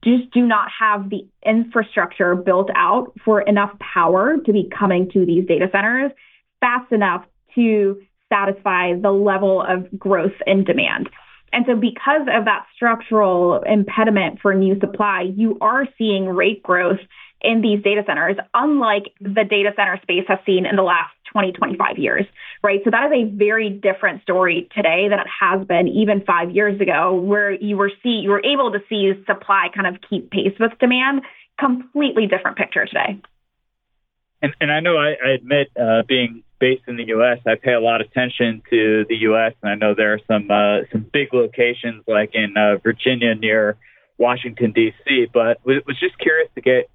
just 0.02 0.30
do 0.32 0.46
not 0.46 0.68
have 0.78 1.10
the 1.10 1.26
infrastructure 1.44 2.34
built 2.34 2.70
out 2.74 3.12
for 3.24 3.40
enough 3.40 3.70
power 3.78 4.36
to 4.44 4.52
be 4.52 4.68
coming 4.76 5.10
to 5.10 5.24
these 5.24 5.46
data 5.46 5.68
centers 5.72 6.10
fast 6.60 6.92
enough 6.92 7.24
to 7.54 8.00
satisfy 8.32 8.94
the 8.94 9.10
level 9.10 9.62
of 9.62 9.86
growth 9.98 10.34
in 10.46 10.64
demand. 10.64 11.08
And 11.52 11.64
so 11.66 11.74
because 11.74 12.22
of 12.32 12.44
that 12.44 12.66
structural 12.74 13.62
impediment 13.62 14.40
for 14.40 14.54
new 14.54 14.78
supply, 14.78 15.22
you 15.34 15.58
are 15.60 15.86
seeing 15.98 16.26
rate 16.26 16.62
growth 16.62 17.00
in 17.42 17.60
these 17.62 17.82
data 17.82 18.02
centers, 18.06 18.36
unlike 18.54 19.12
the 19.20 19.44
data 19.48 19.72
center 19.76 19.98
space 20.02 20.24
has 20.28 20.38
seen 20.44 20.66
in 20.66 20.76
the 20.76 20.82
last 20.82 21.12
20, 21.32 21.52
25 21.52 21.98
years, 21.98 22.26
right? 22.62 22.80
So 22.84 22.90
that 22.90 23.06
is 23.06 23.12
a 23.12 23.24
very 23.30 23.70
different 23.70 24.22
story 24.22 24.68
today 24.74 25.08
than 25.08 25.20
it 25.20 25.26
has 25.40 25.66
been 25.66 25.88
even 25.88 26.22
five 26.22 26.50
years 26.50 26.80
ago, 26.80 27.14
where 27.14 27.52
you 27.52 27.76
were 27.76 27.90
see 28.02 28.20
you 28.22 28.30
were 28.30 28.44
able 28.44 28.72
to 28.72 28.80
see 28.88 29.12
supply 29.26 29.68
kind 29.74 29.86
of 29.86 30.00
keep 30.08 30.30
pace 30.30 30.54
with 30.58 30.72
demand. 30.78 31.22
Completely 31.58 32.26
different 32.26 32.56
picture 32.56 32.86
today. 32.86 33.20
And, 34.42 34.54
and 34.60 34.72
I 34.72 34.80
know 34.80 34.96
I, 34.96 35.14
I 35.22 35.30
admit, 35.32 35.68
uh, 35.78 36.02
being 36.08 36.42
based 36.58 36.82
in 36.86 36.96
the 36.96 37.04
U.S., 37.08 37.38
I 37.46 37.56
pay 37.56 37.72
a 37.72 37.80
lot 37.80 38.00
of 38.00 38.06
attention 38.06 38.62
to 38.70 39.04
the 39.08 39.16
U.S., 39.16 39.54
and 39.62 39.70
I 39.70 39.74
know 39.74 39.94
there 39.94 40.14
are 40.14 40.20
some 40.26 40.50
uh, 40.50 40.86
some 40.92 41.06
big 41.12 41.32
locations 41.32 42.04
like 42.06 42.30
in 42.34 42.56
uh, 42.56 42.76
Virginia 42.82 43.34
near 43.34 43.76
Washington 44.18 44.72
D.C. 44.72 45.26
But 45.32 45.64
was 45.64 45.98
just 45.98 46.18
curious 46.18 46.48
to 46.54 46.60
get 46.60 46.88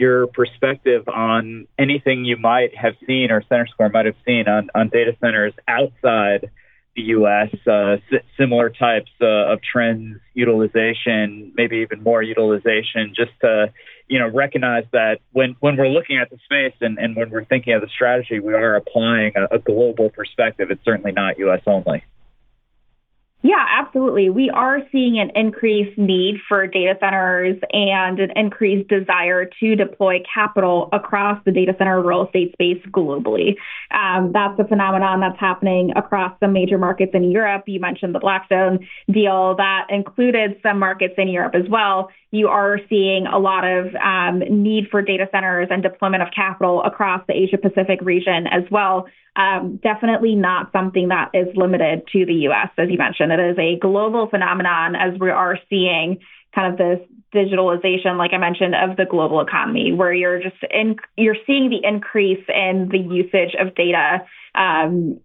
your 0.00 0.26
perspective 0.26 1.06
on 1.08 1.68
anything 1.78 2.24
you 2.24 2.36
might 2.36 2.74
have 2.74 2.94
seen 3.06 3.30
or 3.30 3.42
CenterSquare 3.42 3.92
might 3.92 4.06
have 4.06 4.16
seen 4.26 4.48
on, 4.48 4.70
on 4.74 4.88
data 4.88 5.14
centers 5.20 5.52
outside 5.68 6.50
the 6.96 7.00
the 7.00 7.02
U.S., 7.02 7.54
uh, 7.66 7.96
s- 8.12 8.22
similar 8.38 8.68
types 8.68 9.10
uh, 9.20 9.52
of 9.52 9.60
trends, 9.62 10.18
utilization, 10.34 11.52
maybe 11.56 11.78
even 11.78 12.02
more 12.02 12.22
utilization, 12.22 13.14
just 13.14 13.30
to 13.40 13.72
you 14.08 14.18
know 14.18 14.28
recognize 14.28 14.84
that 14.92 15.20
when 15.32 15.56
when 15.60 15.76
we're 15.76 15.88
looking 15.88 16.18
at 16.18 16.30
the 16.30 16.38
space 16.44 16.74
and, 16.80 16.98
and 16.98 17.16
when 17.16 17.30
we're 17.30 17.44
thinking 17.44 17.74
of 17.74 17.80
the 17.80 17.88
strategy, 17.88 18.40
we 18.40 18.54
are 18.54 18.76
applying 18.76 19.32
a, 19.36 19.56
a 19.56 19.58
global 19.58 20.10
perspective. 20.10 20.70
It's 20.70 20.84
certainly 20.84 21.12
not 21.12 21.38
U.S. 21.38 21.62
only. 21.66 22.04
Absolutely. 23.90 24.30
We 24.30 24.50
are 24.50 24.82
seeing 24.92 25.18
an 25.18 25.32
increased 25.34 25.98
need 25.98 26.36
for 26.48 26.64
data 26.68 26.96
centers 27.00 27.56
and 27.72 28.20
an 28.20 28.30
increased 28.36 28.88
desire 28.88 29.50
to 29.58 29.74
deploy 29.74 30.22
capital 30.32 30.88
across 30.92 31.42
the 31.44 31.50
data 31.50 31.74
center 31.76 32.00
real 32.00 32.24
estate 32.24 32.52
space 32.52 32.80
globally. 32.92 33.56
Um, 33.90 34.30
that's 34.32 34.56
a 34.60 34.64
phenomenon 34.64 35.18
that's 35.18 35.40
happening 35.40 35.92
across 35.96 36.38
some 36.38 36.52
major 36.52 36.78
markets 36.78 37.10
in 37.14 37.32
Europe. 37.32 37.64
You 37.66 37.80
mentioned 37.80 38.14
the 38.14 38.20
Blackstone 38.20 38.86
deal 39.10 39.56
that 39.56 39.88
included 39.90 40.60
some 40.62 40.78
markets 40.78 41.14
in 41.18 41.26
Europe 41.26 41.56
as 41.56 41.68
well. 41.68 42.10
You 42.30 42.48
are 42.48 42.78
seeing 42.88 43.26
a 43.26 43.38
lot 43.38 43.64
of 43.64 43.94
um, 43.96 44.38
need 44.62 44.88
for 44.90 45.02
data 45.02 45.28
centers 45.32 45.68
and 45.70 45.82
deployment 45.82 46.22
of 46.22 46.28
capital 46.34 46.82
across 46.82 47.22
the 47.26 47.34
Asia 47.34 47.58
Pacific 47.58 48.00
region 48.02 48.46
as 48.46 48.62
well 48.70 49.06
um, 49.36 49.78
definitely 49.82 50.34
not 50.34 50.72
something 50.72 51.08
that 51.08 51.30
is 51.34 51.48
limited 51.54 52.02
to 52.12 52.26
the 52.26 52.34
U.S. 52.50 52.68
As 52.76 52.88
you 52.90 52.98
mentioned, 52.98 53.32
it 53.32 53.40
is 53.40 53.58
a 53.58 53.78
global 53.78 54.28
phenomenon 54.28 54.96
as 54.96 55.18
we 55.18 55.30
are 55.30 55.58
seeing 55.68 56.18
kind 56.54 56.72
of 56.72 56.78
this 56.78 56.98
digitalization, 57.32 58.18
like 58.18 58.32
I 58.32 58.38
mentioned, 58.38 58.74
of 58.74 58.96
the 58.96 59.04
global 59.08 59.40
economy, 59.40 59.92
where 59.92 60.12
you're 60.12 60.42
just 60.42 60.56
in, 60.70 60.96
you're 61.16 61.36
seeing 61.46 61.70
the 61.70 61.86
increase 61.86 62.44
in 62.48 62.88
the 62.90 62.98
usage 62.98 63.54
of 63.58 63.74
data 63.76 64.24
um, 64.56 65.20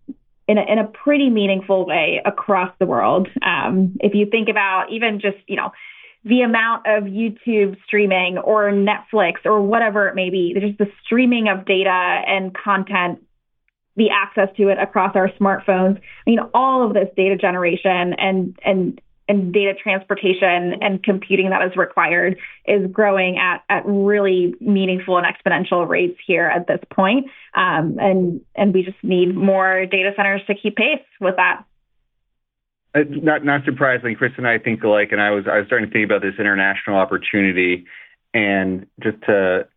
in 0.47 0.59
a, 0.59 0.71
in 0.71 0.77
a 0.77 0.85
pretty 0.85 1.31
meaningful 1.31 1.87
way 1.87 2.21
across 2.23 2.71
the 2.79 2.85
world. 2.85 3.27
Um, 3.41 3.97
if 4.01 4.13
you 4.13 4.27
think 4.29 4.49
about 4.49 4.91
even 4.91 5.19
just 5.19 5.37
you 5.47 5.55
know 5.55 5.71
the 6.25 6.41
amount 6.41 6.87
of 6.87 7.03
YouTube 7.03 7.77
streaming 7.85 8.39
or 8.39 8.71
Netflix 8.71 9.45
or 9.45 9.61
whatever 9.61 10.07
it 10.07 10.15
may 10.15 10.31
be, 10.31 10.55
just 10.59 10.79
the 10.79 10.91
streaming 11.05 11.47
of 11.47 11.65
data 11.65 11.89
and 11.89 12.53
content 12.53 13.19
the 13.95 14.09
access 14.09 14.49
to 14.57 14.67
it 14.67 14.77
across 14.77 15.15
our 15.15 15.29
smartphones. 15.39 15.97
I 15.97 16.01
mean, 16.29 16.39
all 16.53 16.85
of 16.85 16.93
this 16.93 17.07
data 17.15 17.37
generation 17.37 18.13
and 18.17 18.59
and 18.65 18.99
and 19.27 19.53
data 19.53 19.73
transportation 19.73 20.83
and 20.83 21.01
computing 21.03 21.49
that 21.49 21.65
is 21.65 21.75
required 21.75 22.37
is 22.65 22.91
growing 22.91 23.39
at, 23.39 23.63
at 23.69 23.83
really 23.85 24.53
meaningful 24.59 25.17
and 25.17 25.25
exponential 25.25 25.87
rates 25.87 26.19
here 26.27 26.45
at 26.45 26.67
this 26.67 26.79
point. 26.91 27.27
Um, 27.55 27.97
and 27.99 28.41
and 28.55 28.73
we 28.73 28.83
just 28.83 29.01
need 29.03 29.35
more 29.35 29.85
data 29.85 30.11
centers 30.15 30.41
to 30.47 30.55
keep 30.55 30.75
pace 30.75 30.99
with 31.19 31.37
that. 31.37 31.63
Uh, 32.95 32.99
not 33.09 33.43
not 33.43 33.65
surprisingly, 33.65 34.15
Chris 34.15 34.31
and 34.37 34.47
I 34.47 34.57
think 34.57 34.81
alike, 34.83 35.09
and 35.11 35.19
I 35.19 35.31
was 35.31 35.45
I 35.51 35.57
was 35.57 35.67
starting 35.67 35.89
to 35.89 35.93
think 35.93 36.05
about 36.05 36.21
this 36.21 36.35
international 36.39 36.95
opportunity, 36.95 37.85
and 38.33 38.87
just 39.03 39.21
to, 39.23 39.67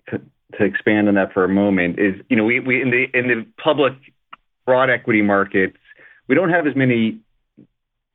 expand 0.60 1.08
on 1.08 1.14
that 1.14 1.32
for 1.32 1.44
a 1.44 1.48
moment 1.48 1.98
is, 1.98 2.14
you 2.28 2.36
know, 2.36 2.44
we, 2.44 2.58
we 2.60 2.80
in 2.80 2.90
the 2.90 3.06
in 3.12 3.28
the 3.28 3.46
public 3.62 3.92
broad 4.64 4.88
equity 4.88 5.20
markets, 5.20 5.76
we 6.28 6.34
don't 6.34 6.50
have 6.50 6.66
as 6.66 6.76
many 6.76 7.18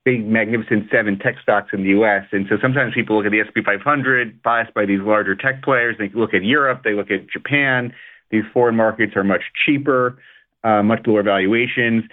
big 0.06 0.26
magnificent 0.26 0.90
seven 0.92 1.20
tech 1.20 1.36
stocks 1.42 1.70
in 1.74 1.84
the 1.84 1.90
U.S. 1.90 2.24
And 2.32 2.46
so 2.50 2.56
sometimes 2.62 2.94
people 2.94 3.18
look 3.18 3.26
at 3.26 3.32
the 3.32 3.40
S&P 3.40 3.62
500 3.64 4.42
biased 4.42 4.74
by 4.74 4.86
these 4.86 5.00
larger 5.02 5.36
tech 5.36 5.64
players. 5.64 5.96
They 5.98 6.10
look 6.14 6.34
at 6.34 6.44
Europe, 6.44 6.82
they 6.84 6.94
look 6.94 7.12
at 7.12 7.30
Japan. 7.30 7.94
These 8.30 8.44
foreign 8.54 8.76
markets 8.76 9.16
are 9.16 9.24
much 9.24 9.44
cheaper, 9.66 10.18
uh, 10.64 10.84
much 10.84 11.06
lower 11.06 11.24
valuations. 11.24 12.04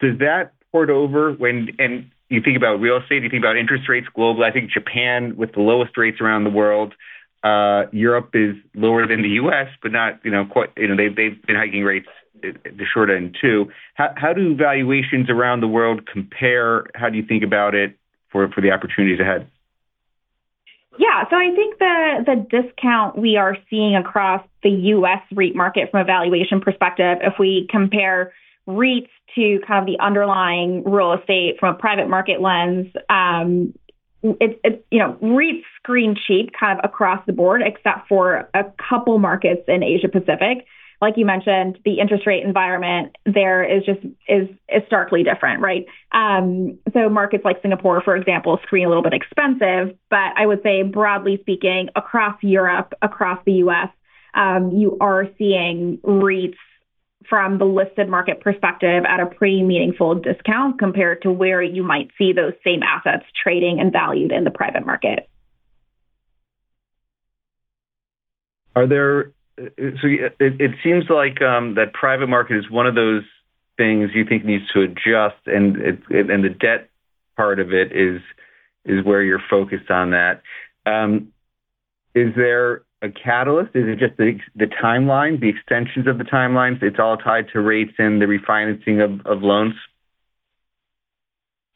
Does 0.00 0.18
that 0.18 0.52
port 0.70 0.90
over 0.90 1.32
when 1.32 1.68
and 1.78 2.10
you 2.28 2.40
think 2.42 2.56
about 2.56 2.80
real 2.80 2.98
estate, 2.98 3.22
you 3.22 3.30
think 3.30 3.42
about 3.42 3.56
interest 3.56 3.88
rates 3.88 4.06
globally. 4.16 4.44
I 4.44 4.52
think 4.52 4.70
Japan 4.70 5.36
with 5.36 5.52
the 5.52 5.60
lowest 5.60 5.96
rates 5.96 6.20
around 6.20 6.44
the 6.44 6.50
world 6.50 6.94
uh, 7.42 7.84
Europe 7.92 8.30
is 8.34 8.56
lower 8.74 9.06
than 9.06 9.22
the 9.22 9.28
U.S., 9.30 9.68
but 9.82 9.92
not, 9.92 10.18
you 10.24 10.30
know, 10.30 10.44
quite, 10.44 10.70
you 10.76 10.88
know, 10.88 10.96
they've, 10.96 11.14
they've 11.14 11.40
been 11.46 11.56
hiking 11.56 11.84
rates 11.84 12.08
the 12.40 12.84
short 12.92 13.10
end 13.10 13.36
too. 13.40 13.70
How, 13.94 14.12
how 14.16 14.32
do 14.32 14.54
valuations 14.54 15.28
around 15.30 15.60
the 15.60 15.68
world 15.68 16.06
compare? 16.06 16.84
How 16.94 17.08
do 17.10 17.16
you 17.16 17.24
think 17.24 17.42
about 17.42 17.74
it 17.74 17.96
for, 18.30 18.48
for 18.50 18.60
the 18.60 18.70
opportunities 18.70 19.20
ahead? 19.20 19.48
Yeah, 20.98 21.28
so 21.30 21.36
I 21.36 21.54
think 21.54 21.78
the 21.78 22.24
the 22.26 22.60
discount 22.60 23.16
we 23.16 23.36
are 23.36 23.56
seeing 23.70 23.94
across 23.94 24.44
the 24.64 24.70
U.S. 24.70 25.22
REIT 25.32 25.54
market 25.54 25.92
from 25.92 26.00
a 26.00 26.04
valuation 26.04 26.60
perspective, 26.60 27.18
if 27.22 27.34
we 27.38 27.68
compare 27.70 28.32
REITs 28.68 29.08
to 29.34 29.60
kind 29.66 29.80
of 29.80 29.86
the 29.86 30.02
underlying 30.02 30.84
real 30.84 31.14
estate 31.14 31.56
from 31.58 31.74
a 31.74 31.78
private 31.78 32.08
market 32.08 32.40
lens, 32.40 32.86
um, 33.08 33.72
it's 34.22 34.60
it, 34.64 34.84
you 34.90 34.98
know 34.98 35.16
REITs 35.22 35.62
screen 35.76 36.16
cheap 36.26 36.50
kind 36.58 36.78
of 36.78 36.84
across 36.84 37.24
the 37.26 37.32
board, 37.32 37.62
except 37.64 38.08
for 38.08 38.48
a 38.54 38.64
couple 38.88 39.18
markets 39.18 39.62
in 39.68 39.82
Asia 39.82 40.08
Pacific. 40.08 40.66
Like 41.00 41.14
you 41.16 41.24
mentioned, 41.24 41.78
the 41.84 42.00
interest 42.00 42.26
rate 42.26 42.42
environment 42.44 43.16
there 43.24 43.62
is 43.62 43.84
just 43.84 44.00
is 44.28 44.48
is 44.68 44.82
starkly 44.86 45.22
different, 45.22 45.62
right? 45.62 45.86
Um, 46.10 46.78
so 46.92 47.08
markets 47.08 47.44
like 47.44 47.62
Singapore, 47.62 48.02
for 48.02 48.16
example, 48.16 48.58
screen 48.64 48.86
a 48.86 48.88
little 48.88 49.04
bit 49.04 49.14
expensive, 49.14 49.96
but 50.10 50.32
I 50.36 50.44
would 50.44 50.62
say 50.62 50.82
broadly 50.82 51.38
speaking, 51.40 51.88
across 51.94 52.36
Europe, 52.42 52.94
across 53.00 53.38
the 53.46 53.52
U.S., 53.52 53.88
um, 54.34 54.72
you 54.72 54.98
are 55.00 55.28
seeing 55.38 55.98
REITs 55.98 56.56
from 57.28 57.58
the 57.58 57.64
listed 57.64 58.08
market 58.08 58.40
perspective 58.40 59.04
at 59.06 59.20
a 59.20 59.26
pretty 59.26 59.62
meaningful 59.62 60.14
discount 60.14 60.78
compared 60.78 61.22
to 61.22 61.30
where 61.30 61.62
you 61.62 61.82
might 61.82 62.10
see 62.16 62.32
those 62.32 62.54
same 62.64 62.82
assets 62.82 63.24
trading 63.42 63.80
and 63.80 63.92
valued 63.92 64.32
in 64.32 64.44
the 64.44 64.50
private 64.50 64.86
market. 64.86 65.28
Are 68.74 68.86
there, 68.86 69.32
so 69.56 70.06
it, 70.40 70.70
seems 70.82 71.04
like 71.10 71.42
um, 71.42 71.74
that 71.74 71.92
private 71.92 72.28
market 72.28 72.56
is 72.58 72.70
one 72.70 72.86
of 72.86 72.94
those 72.94 73.24
things 73.76 74.10
you 74.14 74.24
think 74.24 74.44
needs 74.44 74.64
to 74.72 74.82
adjust, 74.82 75.36
and 75.46 75.74
the 76.08 76.56
debt 76.60 76.88
part 77.36 77.60
of 77.60 77.72
it 77.72 77.92
is 77.92 78.20
is 78.84 79.04
where 79.04 79.22
you're 79.22 79.42
focused 79.50 79.90
on 79.90 80.10
that. 80.10 80.42
Um, 80.86 81.32
is 82.14 82.34
there 82.36 82.82
a 83.02 83.08
catalyst? 83.10 83.70
Is 83.74 83.84
it 83.86 83.98
just 83.98 84.16
the, 84.16 84.66
timeline, 84.66 85.40
the 85.40 85.48
extensions 85.48 86.06
of 86.06 86.18
the 86.18 86.24
timelines? 86.24 86.82
It's 86.82 86.98
all 86.98 87.16
tied 87.16 87.46
to 87.52 87.60
rates 87.60 87.92
and 87.98 88.20
the 88.20 88.26
refinancing 88.26 89.02
of, 89.02 89.26
of 89.26 89.42
loans? 89.42 89.74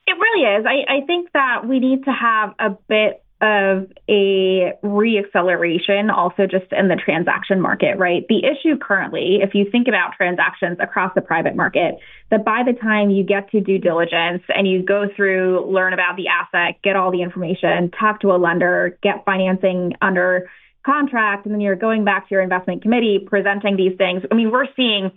It 0.06 0.12
really 0.12 0.58
is. 0.58 0.66
I, 0.66 0.96
I 0.96 1.06
think 1.06 1.30
that 1.32 1.66
we 1.66 1.78
need 1.78 2.04
to 2.04 2.10
have 2.12 2.54
a 2.58 2.70
bit 2.88 3.22
of 3.40 3.90
a 4.08 4.72
reacceleration 4.84 6.12
also 6.14 6.46
just 6.46 6.70
in 6.70 6.86
the 6.86 6.94
transaction 6.94 7.60
market, 7.60 7.98
right? 7.98 8.24
The 8.28 8.44
issue 8.44 8.78
currently, 8.78 9.40
if 9.42 9.52
you 9.52 9.68
think 9.70 9.88
about 9.88 10.12
transactions 10.16 10.78
across 10.80 11.12
the 11.16 11.22
private 11.22 11.56
market, 11.56 11.96
that 12.30 12.44
by 12.44 12.62
the 12.64 12.72
time 12.72 13.10
you 13.10 13.24
get 13.24 13.50
to 13.50 13.60
due 13.60 13.78
diligence 13.78 14.42
and 14.48 14.68
you 14.68 14.84
go 14.84 15.06
through, 15.16 15.66
learn 15.68 15.92
about 15.92 16.16
the 16.16 16.28
asset, 16.28 16.80
get 16.84 16.94
all 16.94 17.10
the 17.10 17.22
information, 17.22 17.90
talk 17.90 18.20
to 18.20 18.30
a 18.30 18.38
lender, 18.38 18.96
get 19.02 19.24
financing 19.24 19.94
under 20.00 20.48
contract 20.84 21.46
and 21.46 21.54
then 21.54 21.60
you're 21.60 21.76
going 21.76 22.04
back 22.04 22.28
to 22.28 22.34
your 22.34 22.42
investment 22.42 22.82
committee 22.82 23.18
presenting 23.24 23.76
these 23.76 23.96
things. 23.96 24.22
I 24.30 24.34
mean, 24.34 24.50
we're 24.50 24.68
seeing 24.76 25.12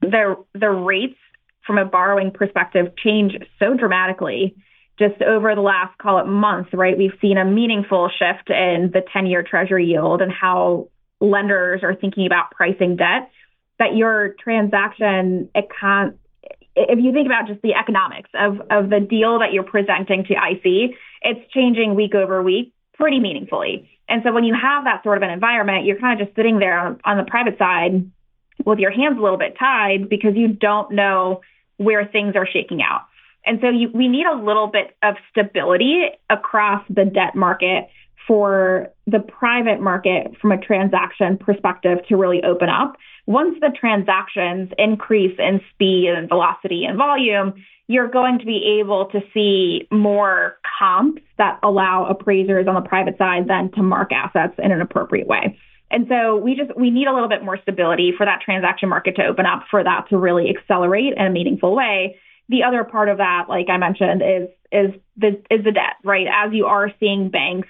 the 0.00 0.36
the 0.54 0.70
rates 0.70 1.18
from 1.66 1.78
a 1.78 1.84
borrowing 1.84 2.30
perspective 2.32 2.92
change 2.96 3.34
so 3.58 3.74
dramatically 3.74 4.56
just 4.98 5.22
over 5.22 5.54
the 5.54 5.60
last 5.60 5.96
call 5.98 6.18
it 6.18 6.26
month, 6.26 6.68
right? 6.72 6.96
We've 6.96 7.16
seen 7.20 7.38
a 7.38 7.44
meaningful 7.44 8.10
shift 8.10 8.50
in 8.50 8.90
the 8.92 9.02
10-year 9.14 9.42
treasury 9.42 9.86
yield 9.86 10.20
and 10.20 10.30
how 10.30 10.88
lenders 11.20 11.82
are 11.82 11.94
thinking 11.94 12.26
about 12.26 12.50
pricing 12.50 12.96
debt 12.96 13.30
that 13.78 13.96
your 13.96 14.34
transaction 14.42 15.48
econ 15.56 16.14
if 16.74 16.98
you 17.02 17.12
think 17.12 17.26
about 17.26 17.46
just 17.46 17.60
the 17.62 17.74
economics 17.74 18.30
of, 18.34 18.60
of 18.70 18.88
the 18.88 19.00
deal 19.00 19.40
that 19.40 19.52
you're 19.52 19.62
presenting 19.62 20.24
to 20.24 20.32
IC, 20.32 20.96
it's 21.20 21.52
changing 21.52 21.94
week 21.94 22.14
over 22.14 22.42
week 22.42 22.72
pretty 22.94 23.20
meaningfully. 23.20 23.90
And 24.08 24.22
so 24.24 24.32
when 24.32 24.44
you 24.44 24.54
have 24.54 24.84
that 24.84 25.02
sort 25.02 25.16
of 25.16 25.22
an 25.22 25.30
environment, 25.30 25.84
you're 25.84 25.98
kind 25.98 26.20
of 26.20 26.26
just 26.26 26.36
sitting 26.36 26.58
there 26.58 26.78
on, 26.78 27.16
the 27.16 27.24
private 27.24 27.56
side 27.58 28.10
with 28.64 28.78
your 28.78 28.90
hands 28.90 29.18
a 29.18 29.22
little 29.22 29.38
bit 29.38 29.56
tied 29.58 30.08
because 30.08 30.34
you 30.34 30.48
don't 30.48 30.92
know 30.92 31.40
where 31.76 32.04
things 32.06 32.36
are 32.36 32.46
shaking 32.46 32.82
out. 32.82 33.02
And 33.44 33.58
so 33.60 33.68
you, 33.68 33.90
we 33.92 34.08
need 34.08 34.26
a 34.26 34.36
little 34.36 34.68
bit 34.68 34.96
of 35.02 35.16
stability 35.30 36.04
across 36.30 36.84
the 36.88 37.04
debt 37.04 37.34
market 37.34 37.88
for 38.26 38.88
the 39.06 39.18
private 39.18 39.80
market 39.80 40.36
from 40.40 40.52
a 40.52 40.58
transaction 40.58 41.38
perspective 41.38 41.98
to 42.08 42.16
really 42.16 42.42
open 42.44 42.68
up. 42.68 42.96
Once 43.26 43.56
the 43.60 43.70
transactions 43.78 44.70
increase 44.78 45.36
in 45.38 45.60
speed 45.72 46.08
and 46.08 46.28
velocity 46.28 46.84
and 46.84 46.96
volume, 46.96 47.54
you're 47.92 48.08
going 48.08 48.38
to 48.38 48.46
be 48.46 48.80
able 48.80 49.06
to 49.06 49.20
see 49.34 49.86
more 49.90 50.56
comps 50.78 51.20
that 51.36 51.58
allow 51.62 52.06
appraisers 52.06 52.66
on 52.66 52.74
the 52.74 52.88
private 52.88 53.18
side 53.18 53.46
then 53.48 53.70
to 53.72 53.82
mark 53.82 54.10
assets 54.12 54.54
in 54.58 54.72
an 54.72 54.80
appropriate 54.80 55.26
way. 55.26 55.58
And 55.90 56.06
so 56.08 56.36
we 56.36 56.54
just 56.54 56.74
we 56.74 56.90
need 56.90 57.06
a 57.06 57.12
little 57.12 57.28
bit 57.28 57.44
more 57.44 57.58
stability 57.60 58.14
for 58.16 58.24
that 58.24 58.40
transaction 58.42 58.88
market 58.88 59.16
to 59.16 59.26
open 59.26 59.44
up 59.44 59.64
for 59.70 59.84
that 59.84 60.08
to 60.08 60.16
really 60.16 60.48
accelerate 60.48 61.12
in 61.14 61.26
a 61.26 61.30
meaningful 61.30 61.76
way. 61.76 62.16
the 62.48 62.62
other 62.62 62.82
part 62.82 63.10
of 63.10 63.18
that, 63.18 63.44
like 63.50 63.66
I 63.68 63.76
mentioned, 63.76 64.22
is 64.22 64.48
is 64.72 65.00
the 65.18 65.42
is 65.50 65.62
the 65.62 65.72
debt, 65.72 65.96
right? 66.02 66.26
As 66.26 66.54
you 66.54 66.64
are 66.64 66.90
seeing 66.98 67.28
banks 67.28 67.68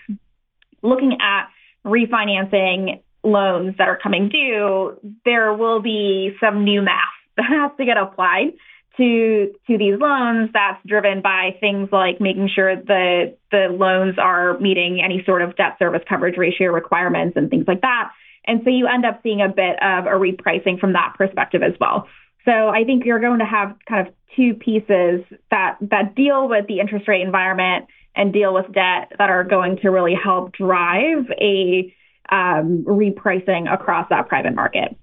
looking 0.83 1.19
at 1.21 1.47
refinancing 1.85 3.03
loans 3.25 3.75
that 3.79 3.89
are 3.89 3.99
coming 4.01 4.29
due, 4.29 4.97
there 5.25 5.53
will 5.53 5.83
be 5.83 6.37
some 6.41 6.63
new 6.63 6.81
math 6.81 7.19
that 7.37 7.47
has 7.47 7.73
to 7.77 7.85
get 7.85 7.97
applied 7.97 8.53
to 8.97 9.53
to 9.67 9.79
these 9.79 9.99
loans 9.99 10.51
that's 10.53 10.79
driven 10.87 11.23
by 11.23 11.57
things 11.61 11.89
like 11.93 12.21
making 12.21 12.49
sure 12.55 12.77
the 12.77 13.37
the 13.51 13.69
loans 13.71 14.17
are 14.19 14.59
meeting 14.59 15.01
any 15.03 15.23
sort 15.25 15.43
of 15.43 15.57
debt 15.57 15.77
service 15.79 16.03
coverage 16.09 16.37
ratio 16.37 16.71
requirements 16.71 17.37
and 17.37 17.51
things 17.51 17.65
like 17.67 17.81
that. 17.81 18.11
And 18.45 18.61
so 18.65 18.71
you 18.71 18.87
end 18.87 19.05
up 19.05 19.21
seeing 19.23 19.41
a 19.41 19.49
bit 19.49 19.81
of 19.83 20.07
a 20.07 20.11
repricing 20.11 20.79
from 20.79 20.95
that 20.95 21.15
perspective 21.17 21.63
as 21.63 21.75
well. 21.81 22.09
So 22.45 22.51
I 22.51 22.85
think 22.85 23.05
you're 23.05 23.21
going 23.21 23.39
to 23.39 23.45
have 23.45 23.77
kind 23.89 24.07
of 24.09 24.15
two 24.37 24.55
pieces 24.55 25.25
that 25.51 25.77
that 25.81 26.15
deal 26.15 26.49
with 26.49 26.67
the 26.67 26.81
interest 26.81 27.07
rate 27.09 27.23
environment 27.23 27.87
and 28.15 28.33
deal 28.33 28.53
with 28.53 28.67
debt 28.73 29.13
that 29.19 29.31
are 29.31 29.45
going 29.45 29.79
to 29.83 29.89
really 29.89 30.15
help 30.15 30.53
drive 30.53 31.25
a 31.41 31.95
um, 32.31 32.85
repricing 32.87 33.73
across 33.73 34.09
that 34.11 34.29
private 34.29 34.55
market. 34.55 34.97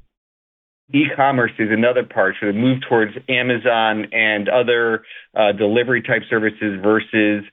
E-commerce 0.94 1.52
is 1.60 1.70
another 1.72 2.04
part, 2.04 2.36
so 2.40 2.48
the 2.48 2.54
move 2.54 2.80
towards 2.88 3.14
Amazon 3.28 4.08
and 4.12 4.50
other 4.50 5.04
uh, 5.36 5.52
delivery 5.52 6.02
type 6.02 6.24
services 6.30 6.80
versus 6.82 7.44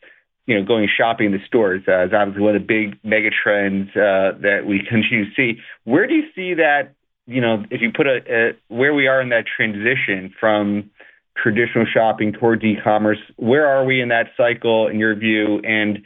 you 0.47 0.59
know 0.59 0.65
going 0.65 0.89
shopping 0.89 1.27
in 1.27 1.33
the 1.33 1.45
stores 1.47 1.83
uh, 1.87 2.07
is 2.07 2.13
obviously 2.15 2.43
one 2.43 2.57
of 2.57 2.63
the 2.63 2.67
big 2.67 2.99
mega 3.05 3.31
trends 3.31 3.91
uh, 3.91 4.33
that 4.41 4.63
we 4.67 4.79
continue 4.89 5.27
to 5.27 5.31
see. 5.37 5.61
Where 5.85 6.07
do 6.07 6.15
you 6.15 6.25
see 6.35 6.55
that? 6.55 6.95
You 7.27 7.41
know, 7.41 7.65
if 7.71 7.83
you 7.83 7.93
put 7.93 8.07
a, 8.07 8.21
a 8.29 8.53
where 8.69 8.95
we 8.95 9.07
are 9.07 9.21
in 9.21 9.29
that 9.31 9.45
transition 9.47 10.33
from 10.39 10.91
traditional 11.37 11.85
shopping 11.85 12.33
towards 12.33 12.65
e-commerce, 12.65 13.19
where 13.37 13.67
are 13.67 13.85
we 13.85 14.01
in 14.01 14.09
that 14.09 14.29
cycle 14.37 14.89
in 14.89 14.99
your 14.99 15.15
view? 15.15 15.61
And 15.63 16.05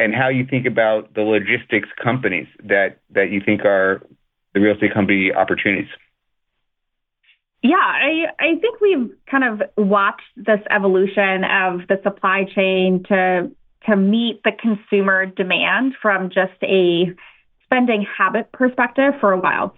and 0.00 0.14
how 0.14 0.28
you 0.28 0.46
think 0.46 0.66
about 0.66 1.14
the 1.14 1.22
logistics 1.22 1.88
companies 2.02 2.46
that 2.62 2.98
that 3.10 3.30
you 3.30 3.42
think 3.44 3.64
are 3.64 4.02
the 4.54 4.60
real 4.60 4.74
estate 4.74 4.94
company 4.94 5.32
opportunities. 5.32 5.88
Yeah, 7.64 7.76
I, 7.76 8.26
I 8.38 8.56
think 8.60 8.78
we've 8.82 9.10
kind 9.28 9.42
of 9.42 9.62
watched 9.78 10.20
this 10.36 10.60
evolution 10.70 11.44
of 11.44 11.88
the 11.88 11.98
supply 12.04 12.44
chain 12.44 13.04
to 13.08 13.50
to 13.86 13.96
meet 13.96 14.42
the 14.44 14.52
consumer 14.52 15.26
demand 15.26 15.94
from 16.00 16.28
just 16.28 16.52
a 16.62 17.06
spending 17.64 18.06
habit 18.18 18.52
perspective 18.52 19.14
for 19.18 19.32
a 19.32 19.38
while. 19.38 19.74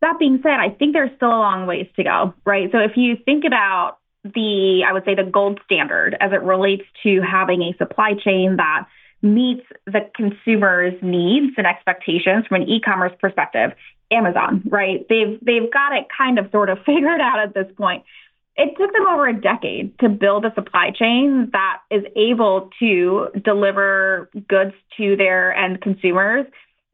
That 0.00 0.18
being 0.18 0.40
said, 0.42 0.60
I 0.60 0.70
think 0.70 0.94
there's 0.94 1.10
still 1.16 1.28
a 1.28 1.40
long 1.40 1.66
ways 1.66 1.88
to 1.96 2.04
go, 2.04 2.34
right? 2.44 2.70
So 2.72 2.78
if 2.78 2.92
you 2.96 3.16
think 3.24 3.44
about 3.46 3.96
the, 4.24 4.84
I 4.86 4.92
would 4.92 5.04
say 5.06 5.14
the 5.14 5.24
gold 5.24 5.60
standard 5.64 6.16
as 6.20 6.32
it 6.32 6.42
relates 6.42 6.84
to 7.02 7.22
having 7.22 7.62
a 7.62 7.74
supply 7.78 8.12
chain 8.12 8.56
that 8.56 8.86
meets 9.22 9.64
the 9.86 10.00
consumer's 10.14 10.94
needs 11.00 11.54
and 11.56 11.66
expectations 11.66 12.46
from 12.46 12.60
an 12.62 12.68
e-commerce 12.68 13.12
perspective, 13.18 13.72
Amazon, 14.10 14.62
right? 14.68 15.06
They've 15.08 15.38
they've 15.42 15.70
got 15.72 15.92
it 15.92 16.06
kind 16.16 16.38
of 16.38 16.50
sort 16.50 16.70
of 16.70 16.78
figured 16.86 17.20
out 17.20 17.40
at 17.40 17.54
this 17.54 17.66
point. 17.76 18.04
It 18.58 18.74
took 18.78 18.90
them 18.92 19.06
over 19.06 19.28
a 19.28 19.38
decade 19.38 19.98
to 19.98 20.08
build 20.08 20.46
a 20.46 20.54
supply 20.54 20.90
chain 20.90 21.50
that 21.52 21.80
is 21.90 22.04
able 22.16 22.70
to 22.78 23.28
deliver 23.44 24.30
goods 24.48 24.72
to 24.96 25.14
their 25.14 25.54
end 25.54 25.82
consumers 25.82 26.46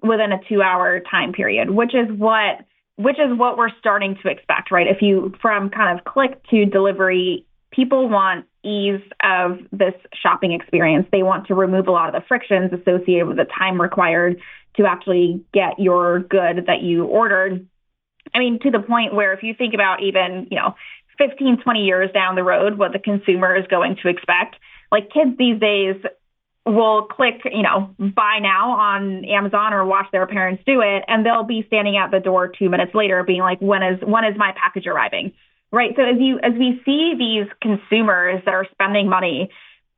within 0.03 0.33
a 0.33 0.39
2-hour 0.39 1.03
time 1.09 1.33
period, 1.33 1.71
which 1.71 1.95
is 1.95 2.09
what 2.17 2.65
which 2.97 3.19
is 3.19 3.37
what 3.39 3.57
we're 3.57 3.71
starting 3.79 4.17
to 4.23 4.29
expect, 4.29 4.71
right? 4.71 4.87
If 4.87 5.03
you 5.03 5.33
from 5.41 5.71
kind 5.71 5.99
of 5.99 6.05
click 6.05 6.43
to 6.51 6.67
delivery, 6.67 7.47
people 7.71 8.09
want 8.09 8.45
ease 8.65 9.01
of 9.23 9.59
this 9.73 9.95
shopping 10.15 10.53
experience. 10.53 11.07
They 11.11 11.23
want 11.23 11.47
to 11.49 11.55
remove 11.55 11.89
a 11.89 11.91
lot 11.91 12.15
of 12.15 12.21
the 12.21 12.27
frictions 12.27 12.73
associated 12.73 13.27
with 13.27 13.39
the 13.39 13.47
time 13.59 13.81
required 13.81 14.41
to 14.77 14.87
actually 14.87 15.45
get 15.53 15.79
your 15.79 16.21
good 16.21 16.67
that 16.67 16.83
you 16.83 17.05
ordered. 17.05 17.67
I 18.35 18.39
mean, 18.39 18.59
to 18.61 18.71
the 18.71 18.81
point 18.81 19.15
where 19.15 19.33
if 19.33 19.43
you 19.43 19.55
think 19.55 19.75
about 19.75 20.03
even, 20.03 20.49
you 20.51 20.57
know, 20.57 20.75
15, 21.19 21.59
20 21.63 21.85
years 21.85 22.11
down 22.13 22.35
the 22.35 22.43
road, 22.43 22.79
what 22.79 22.93
the 22.93 22.99
consumer 22.99 23.55
is 23.55 23.67
going 23.69 23.97
to 24.03 24.09
expect, 24.09 24.57
like 24.91 25.11
kids 25.11 25.37
these 25.39 25.61
days 25.61 25.97
will 26.65 27.07
click, 27.07 27.43
you 27.45 27.63
know, 27.63 27.95
buy 27.99 28.39
now 28.41 28.73
on 28.73 29.25
Amazon 29.25 29.73
or 29.73 29.85
watch 29.85 30.07
their 30.13 30.27
parents 30.27 30.63
do 30.65 30.81
it, 30.81 31.05
and 31.09 31.27
they'll 31.27 31.45
be 31.45 31.65
standing 31.67 31.97
at 31.97 32.11
the 32.11 32.21
door 32.21 32.49
two 32.49 32.71
minutes 32.71 32.95
later 32.95 33.23
being 33.25 33.41
like, 33.41 33.59
when 33.61 33.83
is, 33.83 34.01
when 34.03 34.25
is 34.25 34.37
my 34.37 34.53
package 34.57 34.87
arriving? 34.87 35.33
Right. 35.73 35.93
So 35.97 36.03
as 36.03 36.17
you, 36.19 36.39
as 36.43 36.53
we 36.53 36.81
see 36.85 37.15
these 37.19 37.51
consumers 37.61 38.43
that 38.45 38.53
are 38.53 38.67
spending 38.73 39.09
money 39.09 39.51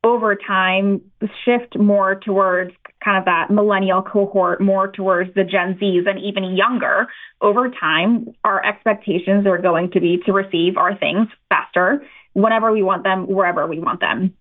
over 0.03 0.35
time 0.35 1.01
shift 1.43 1.77
more 1.77 2.15
towards 2.15 2.71
kind 3.03 3.17
of 3.17 3.25
that 3.25 3.51
millennial 3.51 4.01
cohort, 4.01 4.61
more 4.61 4.91
towards 4.91 5.33
the 5.35 5.43
Gen 5.43 5.77
Zs 5.81 6.09
and 6.09 6.19
even 6.19 6.55
younger, 6.55 7.07
over 7.41 7.69
time, 7.69 8.33
our 8.43 8.65
expectations 8.65 9.45
are 9.45 9.57
going 9.57 9.91
to 9.91 9.99
be 9.99 10.17
to 10.25 10.33
receive 10.33 10.77
our 10.77 10.97
things 10.97 11.27
faster, 11.49 12.03
whenever 12.33 12.71
we 12.71 12.83
want 12.83 13.03
them, 13.03 13.27
wherever 13.27 13.65
we 13.67 13.79
want 13.79 13.99
them. 13.99 14.33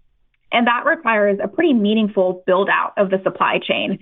And 0.53 0.67
that 0.67 0.85
requires 0.87 1.39
a 1.43 1.49
pretty 1.49 1.73
meaningful 1.73 2.43
build 2.47 2.69
out 2.69 2.95
of 2.97 3.11
the 3.11 3.21
supply 3.23 3.59
chain. 3.59 3.99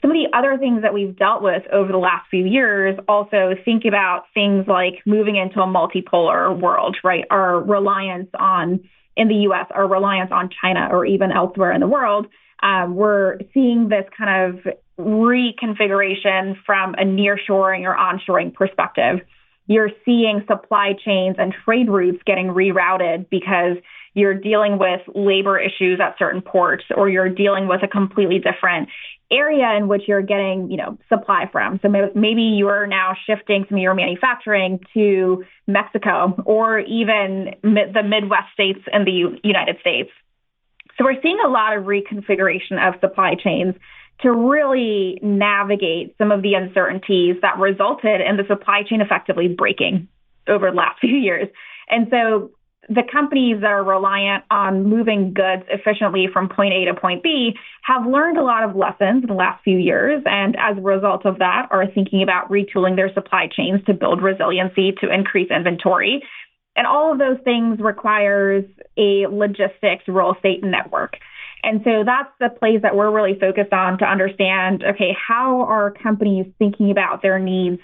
Some 0.00 0.10
of 0.10 0.16
the 0.16 0.36
other 0.36 0.56
things 0.56 0.82
that 0.82 0.94
we've 0.94 1.14
dealt 1.14 1.42
with 1.42 1.62
over 1.70 1.92
the 1.92 1.98
last 1.98 2.26
few 2.30 2.46
years 2.46 2.98
also 3.06 3.54
think 3.64 3.84
about 3.84 4.24
things 4.32 4.66
like 4.66 5.02
moving 5.04 5.36
into 5.36 5.60
a 5.60 5.66
multipolar 5.66 6.58
world, 6.58 6.96
right? 7.04 7.24
Our 7.30 7.60
reliance 7.60 8.30
on 8.38 8.80
in 9.16 9.28
the 9.28 9.34
US, 9.50 9.66
our 9.70 9.86
reliance 9.86 10.30
on 10.32 10.48
China 10.62 10.88
or 10.90 11.04
even 11.04 11.32
elsewhere 11.32 11.72
in 11.72 11.80
the 11.80 11.86
world, 11.86 12.28
um, 12.62 12.94
we're 12.94 13.38
seeing 13.54 13.88
this 13.88 14.04
kind 14.16 14.54
of 14.54 14.74
reconfiguration 14.98 16.56
from 16.64 16.94
a 16.94 17.04
nearshoring 17.04 17.84
or 17.84 17.96
onshoring 17.96 18.52
perspective. 18.52 19.20
You're 19.66 19.90
seeing 20.04 20.44
supply 20.48 20.94
chains 21.04 21.36
and 21.38 21.54
trade 21.64 21.88
routes 21.88 22.20
getting 22.26 22.48
rerouted 22.48 23.30
because 23.30 23.76
you're 24.14 24.34
dealing 24.34 24.78
with 24.78 25.00
labor 25.14 25.58
issues 25.58 26.00
at 26.00 26.16
certain 26.18 26.42
ports 26.42 26.84
or 26.94 27.08
you're 27.08 27.28
dealing 27.28 27.68
with 27.68 27.82
a 27.82 27.88
completely 27.88 28.40
different 28.40 28.88
area 29.30 29.76
in 29.76 29.86
which 29.86 30.02
you're 30.08 30.22
getting, 30.22 30.70
you 30.70 30.76
know, 30.76 30.98
supply 31.08 31.48
from. 31.52 31.78
So 31.82 31.88
maybe 31.88 32.42
you're 32.42 32.86
now 32.88 33.14
shifting 33.26 33.64
some 33.68 33.78
of 33.78 33.82
your 33.82 33.94
manufacturing 33.94 34.80
to 34.94 35.44
Mexico 35.68 36.34
or 36.44 36.80
even 36.80 37.54
the 37.62 38.02
Midwest 38.02 38.52
states 38.52 38.80
in 38.92 39.04
the 39.04 39.38
United 39.44 39.76
States. 39.80 40.10
So 41.00 41.06
we're 41.06 41.20
seeing 41.22 41.38
a 41.42 41.48
lot 41.48 41.78
of 41.78 41.84
reconfiguration 41.84 42.76
of 42.76 43.00
supply 43.00 43.34
chains 43.34 43.74
to 44.20 44.30
really 44.30 45.18
navigate 45.22 46.14
some 46.18 46.30
of 46.30 46.42
the 46.42 46.52
uncertainties 46.52 47.36
that 47.40 47.58
resulted 47.58 48.20
in 48.20 48.36
the 48.36 48.44
supply 48.46 48.82
chain 48.82 49.00
effectively 49.00 49.48
breaking 49.48 50.08
over 50.46 50.70
the 50.70 50.76
last 50.76 50.98
few 51.00 51.16
years. 51.16 51.48
And 51.88 52.08
so 52.10 52.50
the 52.90 53.02
companies 53.10 53.62
that 53.62 53.70
are 53.70 53.84
reliant 53.84 54.44
on 54.50 54.84
moving 54.84 55.32
goods 55.32 55.62
efficiently 55.68 56.26
from 56.30 56.50
point 56.50 56.74
A 56.74 56.84
to 56.86 56.94
point 56.94 57.22
B 57.22 57.54
have 57.82 58.04
learned 58.04 58.36
a 58.36 58.42
lot 58.42 58.64
of 58.64 58.76
lessons 58.76 59.22
in 59.22 59.28
the 59.28 59.34
last 59.34 59.62
few 59.64 59.78
years. 59.78 60.22
And 60.26 60.54
as 60.58 60.76
a 60.76 60.82
result 60.82 61.24
of 61.24 61.38
that, 61.38 61.68
are 61.70 61.86
thinking 61.86 62.22
about 62.22 62.50
retooling 62.50 62.96
their 62.96 63.12
supply 63.14 63.48
chains 63.50 63.80
to 63.86 63.94
build 63.94 64.20
resiliency, 64.20 64.92
to 65.00 65.10
increase 65.10 65.50
inventory. 65.50 66.22
And 66.80 66.86
all 66.86 67.12
of 67.12 67.18
those 67.18 67.36
things 67.44 67.78
requires 67.78 68.64
a 68.96 69.26
logistics 69.26 70.08
real 70.08 70.32
estate 70.32 70.64
network. 70.64 71.18
And 71.62 71.82
so 71.84 72.04
that's 72.06 72.30
the 72.40 72.48
place 72.48 72.80
that 72.80 72.96
we're 72.96 73.10
really 73.10 73.38
focused 73.38 73.74
on 73.74 73.98
to 73.98 74.06
understand, 74.06 74.82
okay, 74.82 75.14
how 75.14 75.60
are 75.64 75.90
companies 75.90 76.46
thinking 76.58 76.90
about 76.90 77.20
their 77.20 77.38
needs 77.38 77.82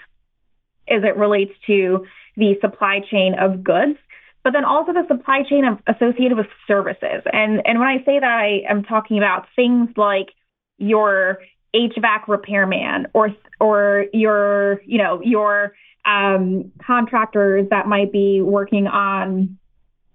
as 0.89 1.03
it 1.03 1.15
relates 1.15 1.51
to 1.67 2.07
the 2.37 2.55
supply 2.59 3.01
chain 3.11 3.35
of 3.39 3.63
goods 3.63 3.99
but 4.43 4.53
then 4.53 4.65
also 4.65 4.93
the 4.93 5.05
supply 5.09 5.43
chain 5.43 5.65
of, 5.65 5.77
associated 5.93 6.37
with 6.37 6.47
services. 6.67 7.21
And 7.33 7.61
and 7.65 7.79
when 7.79 7.87
I 7.89 7.97
say 8.05 8.17
that, 8.17 8.23
I 8.23 8.61
am 8.69 8.83
talking 8.83 9.17
about 9.17 9.45
things 9.57 9.89
like 9.97 10.29
your 10.77 11.39
HVAC 11.75 12.29
repairman 12.29 13.07
or 13.13 13.35
or 13.59 14.05
your 14.13 14.81
you 14.85 14.99
know 14.99 15.21
your 15.21 15.73
um, 16.07 16.71
contractors 16.85 17.67
that 17.69 17.87
might 17.87 18.11
be 18.11 18.41
working 18.41 18.87
on 18.87 19.57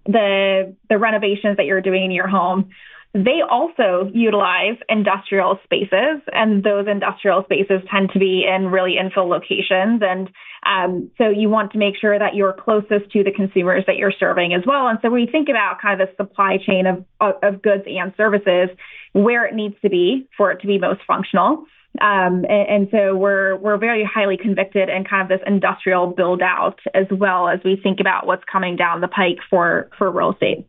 the 0.05 0.75
the 0.89 0.97
renovations 0.97 1.57
that 1.57 1.65
you're 1.65 1.81
doing 1.81 2.03
in 2.03 2.11
your 2.11 2.27
home 2.27 2.69
they 3.13 3.41
also 3.47 4.09
utilize 4.11 4.77
industrial 4.89 5.59
spaces, 5.63 6.21
and 6.31 6.63
those 6.63 6.87
industrial 6.87 7.43
spaces 7.43 7.81
tend 7.91 8.09
to 8.13 8.19
be 8.19 8.43
in 8.43 8.69
really 8.69 8.95
infill 8.95 9.27
locations. 9.27 10.01
And 10.01 10.29
um, 10.65 11.11
so 11.19 11.29
you 11.29 11.47
want 11.47 11.73
to 11.73 11.77
make 11.77 11.95
sure 11.95 12.17
that 12.17 12.33
you're 12.33 12.53
closest 12.53 13.11
to 13.11 13.23
the 13.23 13.31
consumers 13.31 13.83
that 13.85 13.97
you're 13.97 14.13
serving 14.19 14.55
as 14.55 14.63
well. 14.65 14.87
And 14.87 14.97
so 15.03 15.13
you 15.15 15.27
think 15.31 15.47
about 15.47 15.79
kind 15.79 16.01
of 16.01 16.07
the 16.07 16.23
supply 16.23 16.57
chain 16.57 16.87
of, 16.87 17.05
of 17.21 17.61
goods 17.61 17.83
and 17.85 18.13
services, 18.17 18.69
where 19.11 19.45
it 19.45 19.53
needs 19.53 19.75
to 19.83 19.89
be 19.89 20.27
for 20.35 20.51
it 20.51 20.61
to 20.61 20.67
be 20.67 20.79
most 20.79 21.01
functional. 21.05 21.65
Um, 22.01 22.43
and, 22.49 22.69
and, 22.69 22.87
so 22.91 23.15
we're 23.15 23.55
we're 23.55 23.77
very 23.77 24.03
highly 24.03 24.35
convicted 24.35 24.89
in 24.89 25.03
kind 25.03 25.21
of 25.21 25.29
this 25.29 25.45
industrial 25.45 26.07
build 26.07 26.41
out 26.41 26.79
as 26.95 27.05
well 27.11 27.47
as 27.47 27.59
we 27.63 27.75
think 27.75 27.99
about 27.99 28.25
what's 28.25 28.43
coming 28.51 28.75
down 28.75 28.99
the 28.99 29.07
pike 29.07 29.37
for 29.47 29.89
for 29.99 30.09
real 30.09 30.31
estate. 30.31 30.65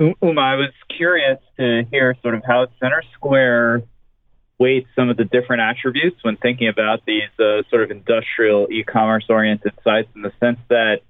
Um, 0.00 0.14
Uma, 0.20 0.40
I 0.40 0.54
was 0.56 0.72
curious 0.96 1.38
to 1.58 1.84
hear 1.92 2.16
sort 2.22 2.34
of 2.34 2.42
how 2.44 2.66
Center 2.80 3.02
Square 3.14 3.82
weights 4.58 4.88
some 4.96 5.08
of 5.08 5.16
the 5.16 5.24
different 5.24 5.62
attributes 5.62 6.16
when 6.22 6.36
thinking 6.36 6.68
about 6.68 7.06
these 7.06 7.30
uh, 7.38 7.62
sort 7.70 7.84
of 7.84 7.92
industrial 7.92 8.66
e-commerce 8.70 9.26
oriented 9.28 9.72
sites 9.84 10.08
in 10.16 10.22
the 10.22 10.32
sense 10.40 10.58
that 10.68 11.02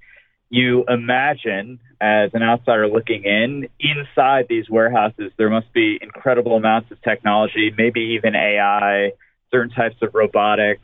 you 0.50 0.84
imagine 0.88 1.78
as 2.00 2.30
an 2.32 2.42
outsider 2.42 2.88
looking 2.88 3.24
in, 3.24 3.68
inside 3.80 4.46
these 4.48 4.70
warehouses, 4.70 5.32
there 5.36 5.50
must 5.50 5.72
be 5.72 5.98
incredible 6.00 6.56
amounts 6.56 6.90
of 6.90 7.00
technology, 7.02 7.72
maybe 7.76 8.16
even 8.16 8.34
AI, 8.34 9.12
certain 9.50 9.70
types 9.70 9.96
of 10.00 10.14
robotics, 10.14 10.82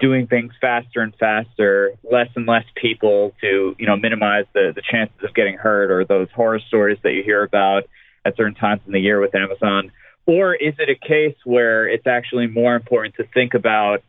doing 0.00 0.26
things 0.26 0.52
faster 0.60 1.00
and 1.00 1.14
faster, 1.16 1.92
less 2.10 2.28
and 2.36 2.46
less 2.46 2.64
people 2.74 3.34
to, 3.40 3.74
you 3.78 3.86
know, 3.86 3.96
minimize 3.96 4.44
the, 4.52 4.72
the 4.74 4.82
chances 4.82 5.16
of 5.22 5.34
getting 5.34 5.56
hurt 5.56 5.90
or 5.90 6.04
those 6.04 6.28
horror 6.34 6.60
stories 6.60 6.98
that 7.02 7.12
you 7.12 7.22
hear 7.22 7.42
about 7.42 7.84
at 8.24 8.36
certain 8.36 8.54
times 8.54 8.80
in 8.86 8.92
the 8.92 9.00
year 9.00 9.20
with 9.20 9.34
Amazon. 9.34 9.90
Or 10.26 10.54
is 10.54 10.74
it 10.78 10.90
a 10.90 11.06
case 11.06 11.36
where 11.44 11.88
it's 11.88 12.06
actually 12.06 12.48
more 12.48 12.74
important 12.74 13.14
to 13.16 13.24
think 13.32 13.54
about 13.54 14.02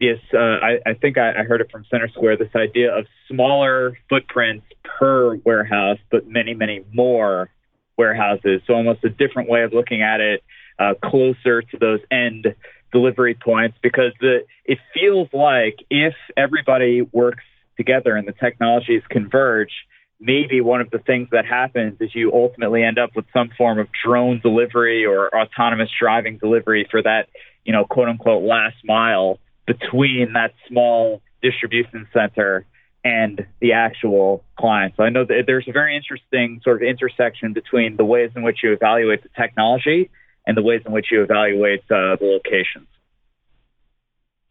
this? 0.00 0.18
Uh, 0.32 0.38
I, 0.38 0.78
I 0.86 0.94
think 0.94 1.18
I, 1.18 1.40
I 1.40 1.42
heard 1.44 1.60
it 1.60 1.70
from 1.70 1.84
CenterSquare 1.92 2.38
this 2.38 2.54
idea 2.56 2.96
of 2.96 3.06
smaller 3.28 3.98
footprints 4.08 4.66
per 4.82 5.36
warehouse, 5.36 5.98
but 6.10 6.26
many, 6.26 6.54
many 6.54 6.84
more 6.92 7.50
warehouses. 7.96 8.62
So 8.66 8.74
almost 8.74 9.04
a 9.04 9.10
different 9.10 9.48
way 9.48 9.62
of 9.62 9.72
looking 9.72 10.02
at 10.02 10.20
it, 10.20 10.42
uh, 10.78 10.94
closer 11.04 11.62
to 11.62 11.78
those 11.78 12.00
end 12.10 12.54
delivery 12.92 13.34
points 13.34 13.76
because 13.82 14.12
the, 14.20 14.40
it 14.64 14.78
feels 14.94 15.28
like 15.32 15.76
if 15.90 16.14
everybody 16.36 17.02
works 17.02 17.44
together 17.76 18.16
and 18.16 18.26
the 18.26 18.32
technologies 18.32 19.02
converge, 19.08 19.70
maybe 20.18 20.60
one 20.60 20.80
of 20.80 20.90
the 20.90 20.98
things 20.98 21.28
that 21.32 21.46
happens 21.46 21.96
is 22.00 22.14
you 22.14 22.32
ultimately 22.32 22.82
end 22.82 22.98
up 22.98 23.10
with 23.14 23.24
some 23.32 23.50
form 23.56 23.78
of 23.78 23.88
drone 24.04 24.40
delivery 24.40 25.04
or 25.06 25.34
autonomous 25.34 25.88
driving 25.98 26.38
delivery 26.38 26.86
for 26.90 27.02
that, 27.02 27.28
you 27.64 27.72
know, 27.72 27.84
quote 27.84 28.08
unquote 28.08 28.42
last 28.42 28.76
mile 28.84 29.38
between 29.66 30.32
that 30.34 30.54
small 30.68 31.22
distribution 31.42 32.06
center 32.12 32.66
and 33.04 33.46
the 33.60 33.72
actual 33.72 34.44
client. 34.58 34.94
So 34.96 35.02
I 35.02 35.08
know 35.10 35.24
that 35.24 35.44
there's 35.46 35.66
a 35.68 35.72
very 35.72 35.96
interesting 35.96 36.60
sort 36.62 36.82
of 36.82 36.88
intersection 36.88 37.52
between 37.52 37.96
the 37.96 38.04
ways 38.04 38.30
in 38.36 38.42
which 38.42 38.58
you 38.62 38.72
evaluate 38.72 39.22
the 39.22 39.30
technology 39.36 40.10
and 40.46 40.56
the 40.56 40.62
ways 40.62 40.82
in 40.84 40.92
which 40.92 41.06
you 41.10 41.22
evaluate 41.22 41.80
uh, 41.90 42.16
the 42.16 42.40
locations. 42.44 42.86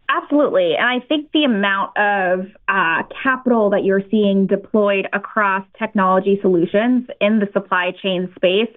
Absolutely. 0.10 0.76
And 0.76 0.86
I 0.86 1.06
think 1.06 1.32
the 1.32 1.44
amount 1.44 1.96
of 1.96 2.48
uh, 2.68 3.04
capital 3.22 3.70
that 3.70 3.84
you're 3.84 4.02
seeing 4.10 4.48
deployed 4.48 5.08
across 5.14 5.64
technology 5.78 6.40
solutions 6.42 7.08
in 7.22 7.40
the 7.40 7.48
supply 7.54 7.92
chain 8.02 8.32
space, 8.36 8.70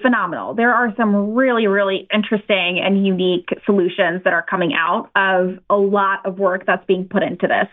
phenomenal. 0.00 0.54
There 0.54 0.72
are 0.72 0.94
some 0.96 1.34
really, 1.34 1.66
really 1.66 2.08
interesting 2.12 2.80
and 2.82 3.06
unique 3.06 3.48
solutions 3.66 4.22
that 4.24 4.32
are 4.32 4.44
coming 4.48 4.72
out 4.74 5.10
of 5.14 5.58
a 5.68 5.76
lot 5.76 6.24
of 6.24 6.38
work 6.38 6.64
that's 6.66 6.84
being 6.86 7.08
put 7.08 7.22
into 7.22 7.46
this. 7.46 7.68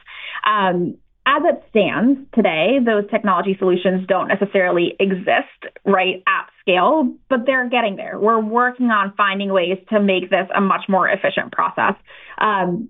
Um, 0.46 0.98
as 1.26 1.44
it 1.46 1.64
stands 1.70 2.20
today, 2.34 2.80
those 2.84 3.10
technology 3.12 3.56
solutions 3.60 4.08
don't 4.08 4.30
necessarily 4.30 4.96
exist 5.00 5.76
right 5.86 6.24
at 6.28 6.50
scale, 6.62 7.14
but 7.30 7.46
they're 7.46 7.70
getting 7.70 7.98
there. 7.98 8.18
We're 8.18 8.40
working 8.40 8.88
on 8.88 9.14
finding 9.16 9.54
ways 9.54 9.78
to 9.90 10.00
make 10.00 10.30
this 10.32 10.48
a 10.56 10.62
much 10.62 10.86
more 10.90 11.08
efficient 11.08 11.52
process. 11.52 11.94
Um, 12.40 12.90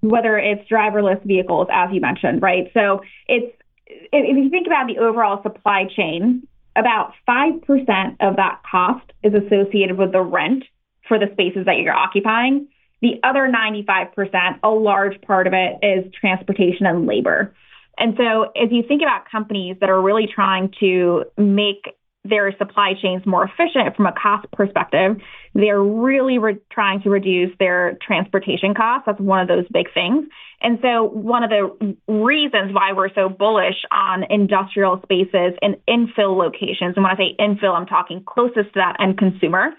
whether 0.00 0.38
it's 0.38 0.68
driverless 0.70 1.24
vehicles, 1.26 1.68
as 1.72 1.88
you 1.92 2.00
mentioned, 2.00 2.42
right? 2.42 2.70
So 2.74 3.00
it's 3.26 3.56
if 3.86 4.36
you 4.36 4.50
think 4.50 4.66
about 4.66 4.86
the 4.86 4.98
overall 4.98 5.42
supply 5.42 5.84
chain, 5.96 6.46
about 6.78 7.12
5% 7.28 8.16
of 8.20 8.36
that 8.36 8.60
cost 8.70 9.12
is 9.22 9.34
associated 9.34 9.98
with 9.98 10.12
the 10.12 10.22
rent 10.22 10.64
for 11.06 11.18
the 11.18 11.28
spaces 11.32 11.66
that 11.66 11.78
you're 11.78 11.94
occupying. 11.94 12.68
The 13.02 13.20
other 13.22 13.48
95%, 13.48 14.60
a 14.62 14.68
large 14.68 15.20
part 15.22 15.46
of 15.46 15.52
it 15.54 15.78
is 15.82 16.12
transportation 16.12 16.86
and 16.86 17.06
labor. 17.06 17.54
And 17.98 18.14
so 18.16 18.44
as 18.60 18.70
you 18.70 18.82
think 18.86 19.02
about 19.02 19.28
companies 19.30 19.76
that 19.80 19.90
are 19.90 20.00
really 20.00 20.28
trying 20.32 20.72
to 20.80 21.24
make 21.36 21.96
their 22.24 22.52
supply 22.58 22.92
chains 23.00 23.24
more 23.24 23.44
efficient 23.44 23.96
from 23.96 24.06
a 24.06 24.12
cost 24.12 24.50
perspective, 24.52 25.16
they're 25.54 25.82
really 25.82 26.38
re- 26.38 26.58
trying 26.70 27.00
to 27.02 27.10
reduce 27.10 27.56
their 27.58 27.96
transportation 28.06 28.74
costs. 28.74 29.04
That's 29.06 29.20
one 29.20 29.40
of 29.40 29.48
those 29.48 29.64
big 29.72 29.86
things. 29.94 30.26
And 30.60 30.78
so 30.82 31.04
one 31.04 31.44
of 31.44 31.50
the 31.50 31.96
reasons 32.08 32.74
why 32.74 32.92
we're 32.92 33.12
so 33.14 33.28
bullish 33.28 33.76
on 33.92 34.24
industrial 34.28 35.00
spaces 35.02 35.54
and 35.62 35.76
infill 35.88 36.36
locations, 36.36 36.96
and 36.96 37.04
when 37.04 37.12
I 37.12 37.16
say 37.16 37.36
infill, 37.38 37.74
I'm 37.74 37.86
talking 37.86 38.22
closest 38.26 38.74
to 38.74 38.80
that 38.80 38.96
end 39.00 39.18
consumer, 39.18 39.70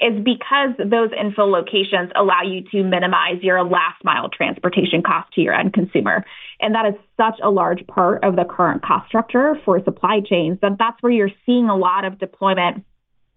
is 0.00 0.24
because 0.24 0.70
those 0.78 1.10
infill 1.10 1.50
locations 1.50 2.10
allow 2.16 2.42
you 2.42 2.62
to 2.72 2.82
minimize 2.82 3.42
your 3.42 3.62
last 3.62 4.02
mile 4.02 4.28
transportation 4.28 5.02
cost 5.02 5.32
to 5.34 5.40
your 5.40 5.54
end 5.54 5.72
consumer. 5.72 6.24
And 6.60 6.74
that 6.74 6.86
is 6.86 6.94
such 7.16 7.38
a 7.42 7.50
large 7.50 7.86
part 7.86 8.24
of 8.24 8.36
the 8.36 8.44
current 8.44 8.82
cost 8.82 9.08
structure 9.08 9.54
for 9.64 9.82
supply 9.84 10.20
chains 10.20 10.58
that 10.62 10.76
that's 10.78 11.00
where 11.02 11.12
you're 11.12 11.30
seeing 11.44 11.68
a 11.68 11.76
lot 11.76 12.04
of 12.04 12.18
deployment 12.18 12.84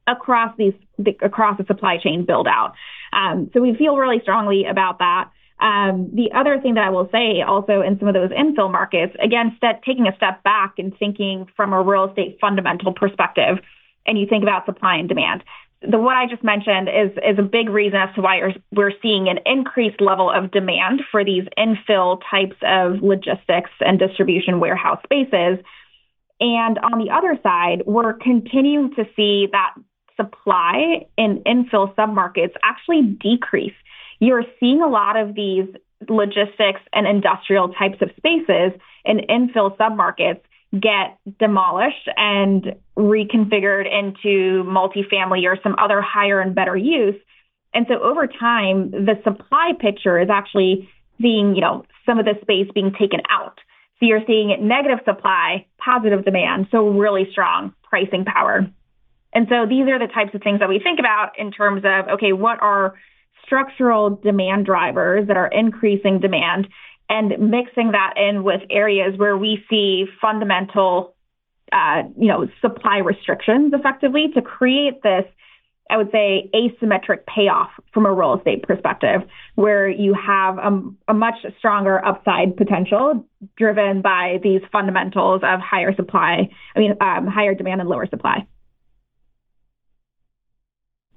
across 0.08 0.56
these 0.58 0.74
the, 0.98 1.18
across 1.22 1.58
the 1.58 1.66
supply 1.66 1.98
chain 1.98 2.26
build 2.26 2.48
out. 2.48 2.74
Um, 3.12 3.50
so 3.54 3.62
we 3.62 3.76
feel 3.76 3.98
really 3.98 4.20
strongly 4.22 4.66
about 4.66 5.00
that. 5.00 5.32
Um, 5.60 6.12
the 6.14 6.32
other 6.34 6.60
thing 6.60 6.76
that 6.76 6.84
I 6.84 6.90
will 6.90 7.10
say 7.12 7.42
also 7.42 7.82
in 7.82 7.98
some 8.00 8.08
of 8.08 8.14
those 8.14 8.30
infill 8.30 8.72
markets, 8.72 9.16
again, 9.24 9.58
st- 9.62 9.84
taking 9.86 10.08
a 10.08 10.16
step 10.16 10.44
back 10.44 10.76
and 10.78 10.96
thinking 10.98 11.48
from 11.56 11.74
a 11.74 11.82
real 11.82 12.10
estate 12.10 12.38
fundamental 12.42 12.94
perspective, 12.94 13.60
and 14.06 14.20
you 14.20 14.28
think 14.28 14.44
about 14.44 14.66
supply 14.66 14.98
and 14.98 15.08
demand 15.10 15.44
the 15.82 16.00
what 16.00 16.16
I 16.16 16.28
just 16.28 16.44
mentioned 16.44 16.90
is 16.90 17.12
is 17.18 17.38
a 17.38 17.44
big 17.44 17.70
reason 17.70 18.00
as 18.00 18.14
to 18.16 18.22
why 18.22 18.40
we're 18.72 18.92
seeing 19.02 19.28
an 19.28 19.40
increased 19.46 20.02
level 20.02 20.32
of 20.32 20.52
demand 20.52 21.02
for 21.12 21.24
these 21.24 21.44
infill 21.58 22.22
types 22.30 22.56
of 22.64 23.02
logistics 23.02 23.72
and 23.82 24.00
distribution 24.00 24.60
warehouse 24.60 25.00
spaces. 25.04 25.60
And 26.40 26.80
on 26.80 27.00
the 27.00 27.12
other 27.12 27.40
side, 27.44 27.84
we're 27.86 28.14
continuing 28.14 28.94
to 28.96 29.06
see 29.16 29.48
that 29.52 29.74
supply 30.18 31.06
in 31.18 31.42
infill 31.46 31.94
submarkets 31.96 32.54
actually 32.64 33.04
decrease. 33.04 33.74
You're 34.20 34.46
seeing 34.60 34.82
a 34.82 34.88
lot 34.88 35.18
of 35.18 35.36
these 35.36 35.66
logistics 36.10 36.82
and 36.94 37.08
industrial 37.08 37.70
types 37.74 38.02
of 38.02 38.10
spaces 38.18 38.80
in 39.06 39.20
infill 39.30 39.76
submarkets 39.78 40.42
get 40.74 41.18
demolished 41.40 42.10
and 42.18 42.76
reconfigured 42.98 43.86
into 43.92 44.64
multifamily 44.64 45.46
or 45.46 45.58
some 45.64 45.76
other 45.78 46.02
higher 46.02 46.40
and 46.42 46.56
better 46.56 46.76
use. 46.76 47.16
And 47.74 47.86
so 47.90 48.02
over 48.02 48.28
time, 48.28 48.92
the 48.92 49.20
supply 49.24 49.74
picture 49.80 50.20
is 50.20 50.30
actually 50.30 50.90
seeing, 51.22 51.56
you 51.56 51.62
know, 51.62 51.86
some 52.06 52.20
of 52.20 52.26
the 52.26 52.36
space 52.42 52.68
being 52.74 52.94
taken 52.98 53.22
out. 53.30 53.60
So 54.00 54.08
you're 54.08 54.24
seeing 54.28 54.68
negative 54.68 55.00
supply, 55.06 55.66
positive 55.78 56.26
demand, 56.26 56.68
so 56.72 56.90
really 56.90 57.30
strong 57.32 57.74
pricing 57.84 58.26
power. 58.26 58.70
And 59.34 59.48
so 59.50 59.66
these 59.68 59.88
are 59.88 60.00
the 60.00 60.12
types 60.14 60.34
of 60.34 60.42
things 60.42 60.60
that 60.60 60.70
we 60.70 60.80
think 60.80 61.00
about 61.00 61.38
in 61.38 61.52
terms 61.52 61.84
of, 61.86 62.08
okay, 62.16 62.34
what 62.34 62.62
are 62.62 62.96
structural 63.46 64.10
demand 64.10 64.66
drivers 64.66 65.28
that 65.28 65.38
are 65.38 65.48
increasing 65.48 66.20
demand 66.20 66.68
and 67.10 67.30
mixing 67.52 67.92
that 67.92 68.16
in 68.18 68.44
with 68.44 68.62
areas 68.70 69.18
where 69.18 69.38
we 69.38 69.64
see 69.70 70.06
fundamental, 70.22 71.16
uh, 71.72 72.04
you 72.18 72.28
know, 72.28 72.48
supply 72.62 72.98
restrictions 72.98 73.74
effectively 73.74 74.32
to 74.34 74.42
create 74.42 75.04
this, 75.04 75.26
I 75.90 75.98
would 75.98 76.12
say, 76.12 76.50
asymmetric 76.54 77.26
payoff 77.28 77.70
from 77.94 78.08
a 78.08 78.14
real 78.14 78.36
estate 78.36 78.64
perspective, 78.64 79.22
where 79.54 79.88
you 79.88 80.16
have 80.16 80.58
a, 80.58 80.82
a 81.10 81.14
much 81.14 81.36
stronger 81.60 82.04
upside 82.04 82.58
potential 82.58 83.26
driven 83.56 84.02
by 84.02 84.40
these 84.42 84.62
fundamentals 84.72 85.42
of 85.44 85.60
higher 85.60 85.96
supply, 85.96 86.50
I 86.76 86.80
mean, 86.80 86.96
um, 87.02 87.28
higher 87.28 87.54
demand 87.54 87.82
and 87.82 87.90
lower 87.90 88.08
supply. 88.08 88.48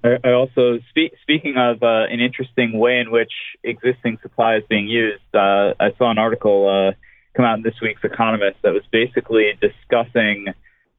I, 0.03 0.31
also, 0.31 0.79
spe- 0.89 1.15
speaking 1.21 1.55
of 1.57 1.83
uh, 1.83 2.05
an 2.09 2.19
interesting 2.19 2.77
way 2.77 2.99
in 2.99 3.11
which 3.11 3.31
existing 3.63 4.17
supply 4.21 4.55
is 4.57 4.63
being 4.69 4.87
used, 4.87 5.23
uh, 5.33 5.73
I 5.79 5.91
saw 5.97 6.09
an 6.09 6.17
article 6.17 6.67
uh, 6.67 6.93
come 7.35 7.45
out 7.45 7.57
in 7.57 7.63
this 7.63 7.75
week's 7.81 8.03
Economist 8.03 8.57
that 8.63 8.73
was 8.73 8.83
basically 8.91 9.51
discussing 9.61 10.47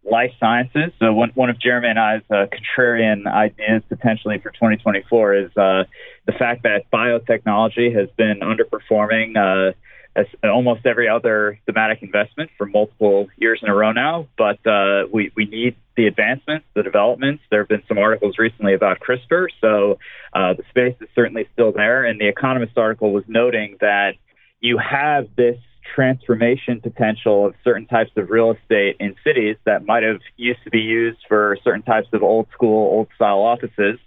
life 0.04 0.32
sciences. 0.38 0.92
So 0.98 1.12
one, 1.12 1.30
one 1.34 1.50
of 1.50 1.58
Jeremy 1.60 1.88
and 1.88 1.98
I's 1.98 2.22
uh, 2.30 2.46
contrarian 2.46 3.26
ideas 3.26 3.82
potentially 3.88 4.38
for 4.38 4.50
2024 4.50 5.34
is 5.34 5.56
uh, 5.56 5.84
the 6.26 6.32
fact 6.38 6.62
that 6.62 6.90
biotechnology 6.92 7.94
has 7.94 8.08
been 8.16 8.40
underperforming 8.40 9.36
uh, 9.36 9.72
as 10.16 10.26
almost 10.42 10.86
every 10.86 11.08
other 11.08 11.58
thematic 11.66 12.02
investment 12.02 12.50
for 12.58 12.66
multiple 12.66 13.28
years 13.36 13.60
in 13.62 13.68
a 13.68 13.74
row 13.74 13.92
now. 13.92 14.26
But 14.36 14.64
uh, 14.66 15.06
we 15.12 15.30
we 15.36 15.46
need 15.46 15.76
the 15.96 16.06
advancements, 16.06 16.66
the 16.74 16.82
developments. 16.82 17.42
There 17.50 17.60
have 17.60 17.68
been 17.68 17.82
some 17.86 17.98
articles 17.98 18.38
recently 18.38 18.74
about 18.74 18.98
CRISPR, 19.00 19.48
so 19.60 19.98
uh, 20.32 20.54
the 20.54 20.64
space 20.70 20.96
is 21.00 21.08
certainly 21.14 21.48
still 21.52 21.72
there. 21.72 22.04
And 22.04 22.20
the 22.20 22.28
Economist 22.28 22.76
article 22.76 23.12
was 23.12 23.24
noting 23.28 23.76
that 23.80 24.14
you 24.60 24.78
have 24.78 25.28
this 25.36 25.58
transformation 25.94 26.80
potential 26.80 27.46
of 27.46 27.54
certain 27.64 27.86
types 27.86 28.10
of 28.16 28.30
real 28.30 28.52
estate 28.52 28.96
in 29.00 29.14
cities 29.24 29.56
that 29.64 29.84
might 29.84 30.02
have 30.02 30.20
used 30.36 30.62
to 30.64 30.70
be 30.70 30.80
used 30.80 31.18
for 31.28 31.56
certain 31.64 31.82
types 31.82 32.08
of 32.12 32.22
old 32.22 32.46
school, 32.52 32.92
old 32.92 33.08
style 33.16 33.40
offices. 33.40 33.98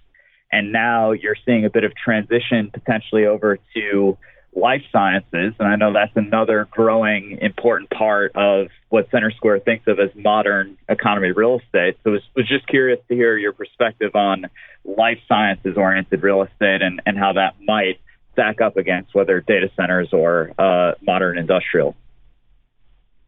And 0.52 0.72
now 0.72 1.12
you're 1.12 1.36
seeing 1.46 1.66
a 1.66 1.70
bit 1.70 1.84
of 1.84 1.94
transition 1.96 2.70
potentially 2.72 3.26
over 3.26 3.58
to 3.76 4.18
life 4.56 4.84
sciences. 4.92 5.54
And 5.60 5.68
I 5.68 5.76
know 5.76 5.94
that's 5.94 6.16
another 6.16 6.68
growing 6.72 7.40
important 7.42 7.90
part 7.90 8.32
of 8.36 8.68
what 8.90 9.10
CenterSquare 9.10 9.64
thinks 9.64 9.88
of 9.88 10.00
as 10.00 10.10
modern 10.16 10.78
economy 10.88 11.32
real 11.32 11.60
estate. 11.60 11.98
So 12.04 12.12
I 12.12 12.14
was, 12.14 12.22
was 12.36 12.48
just 12.48 12.68
curious 12.68 13.00
to 13.08 13.16
hear 13.16 13.38
your 13.38 13.54
perspective 13.54 14.16
on 14.16 14.46
life 14.86 15.20
sciences 15.28 15.76
oriented 15.78 16.22
real 16.22 16.44
estate 16.44 16.82
and, 16.82 17.02
and 17.06 17.18
how 17.18 17.34
that 17.34 17.56
might 17.66 18.00
stack 18.34 18.62
up 18.62 18.78
against 18.78 19.14
whether 19.16 19.42
data 19.42 19.70
centers 19.76 20.10
or 20.12 20.52
uh, 20.58 20.94
modern 21.02 21.38
industrial? 21.38 21.96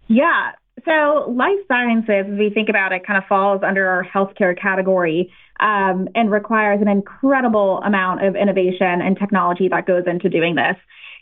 Yeah. 0.08 0.52
So 0.84 1.34
life 1.36 1.60
sciences, 1.68 2.26
we 2.38 2.52
think 2.54 2.70
about 2.70 2.92
it, 2.92 3.06
kind 3.08 3.18
of 3.18 3.28
falls 3.28 3.62
under 3.64 3.88
our 3.88 4.04
healthcare 4.04 4.60
category 4.60 5.32
um, 5.60 6.10
and 6.14 6.30
requires 6.30 6.82
an 6.82 6.88
incredible 6.88 7.82
amount 7.84 8.24
of 8.24 8.36
innovation 8.36 9.02
and 9.02 9.18
technology 9.18 9.70
that 9.70 9.88
goes 9.88 10.04
into 10.06 10.30
doing 10.30 10.56
this. 10.56 10.76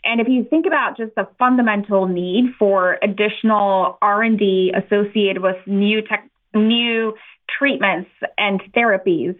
And 0.06 0.20
if 0.20 0.28
you 0.28 0.43
think 0.43 0.66
about 0.66 0.97
just 0.97 1.16
the 1.16 1.28
fundamental 1.39 2.08
need 2.08 2.54
for 2.60 2.97
additional 3.01 3.97
R&D 4.01 4.74
associated 4.76 5.41
with 5.41 5.56
new 5.66 6.01
tech, 6.01 6.30
new 6.54 7.14
treatments 7.58 8.10
and 8.38 8.62
therapies, 8.76 9.39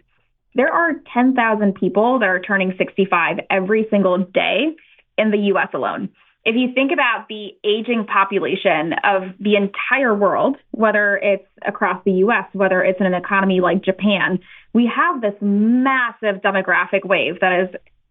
there 0.54 0.72
are 0.72 0.92
10,000 1.12 1.74
people 1.74 2.18
that 2.20 2.28
are 2.28 2.40
turning 2.40 2.74
65 2.78 3.40
every 3.50 3.86
single 3.90 4.18
day 4.18 4.76
in 5.18 5.30
the 5.30 5.38
US 5.54 5.68
alone. 5.74 6.08
If 6.44 6.56
you 6.56 6.74
think 6.74 6.92
about 6.92 7.26
the 7.28 7.56
aging 7.64 8.04
population 8.06 8.92
of 9.02 9.22
the 9.40 9.56
entire 9.56 10.14
world, 10.14 10.56
whether 10.72 11.16
it's 11.16 11.46
across 11.66 12.02
the 12.04 12.12
US, 12.24 12.44
whether 12.52 12.82
it's 12.82 13.00
in 13.00 13.06
an 13.06 13.14
economy 13.14 13.60
like 13.60 13.82
Japan, 13.82 14.38
we 14.72 14.90
have 14.94 15.20
this 15.20 15.34
massive 15.40 16.42
demographic 16.42 17.04
wave 17.04 17.40
that 17.40 17.60
is 17.60 17.68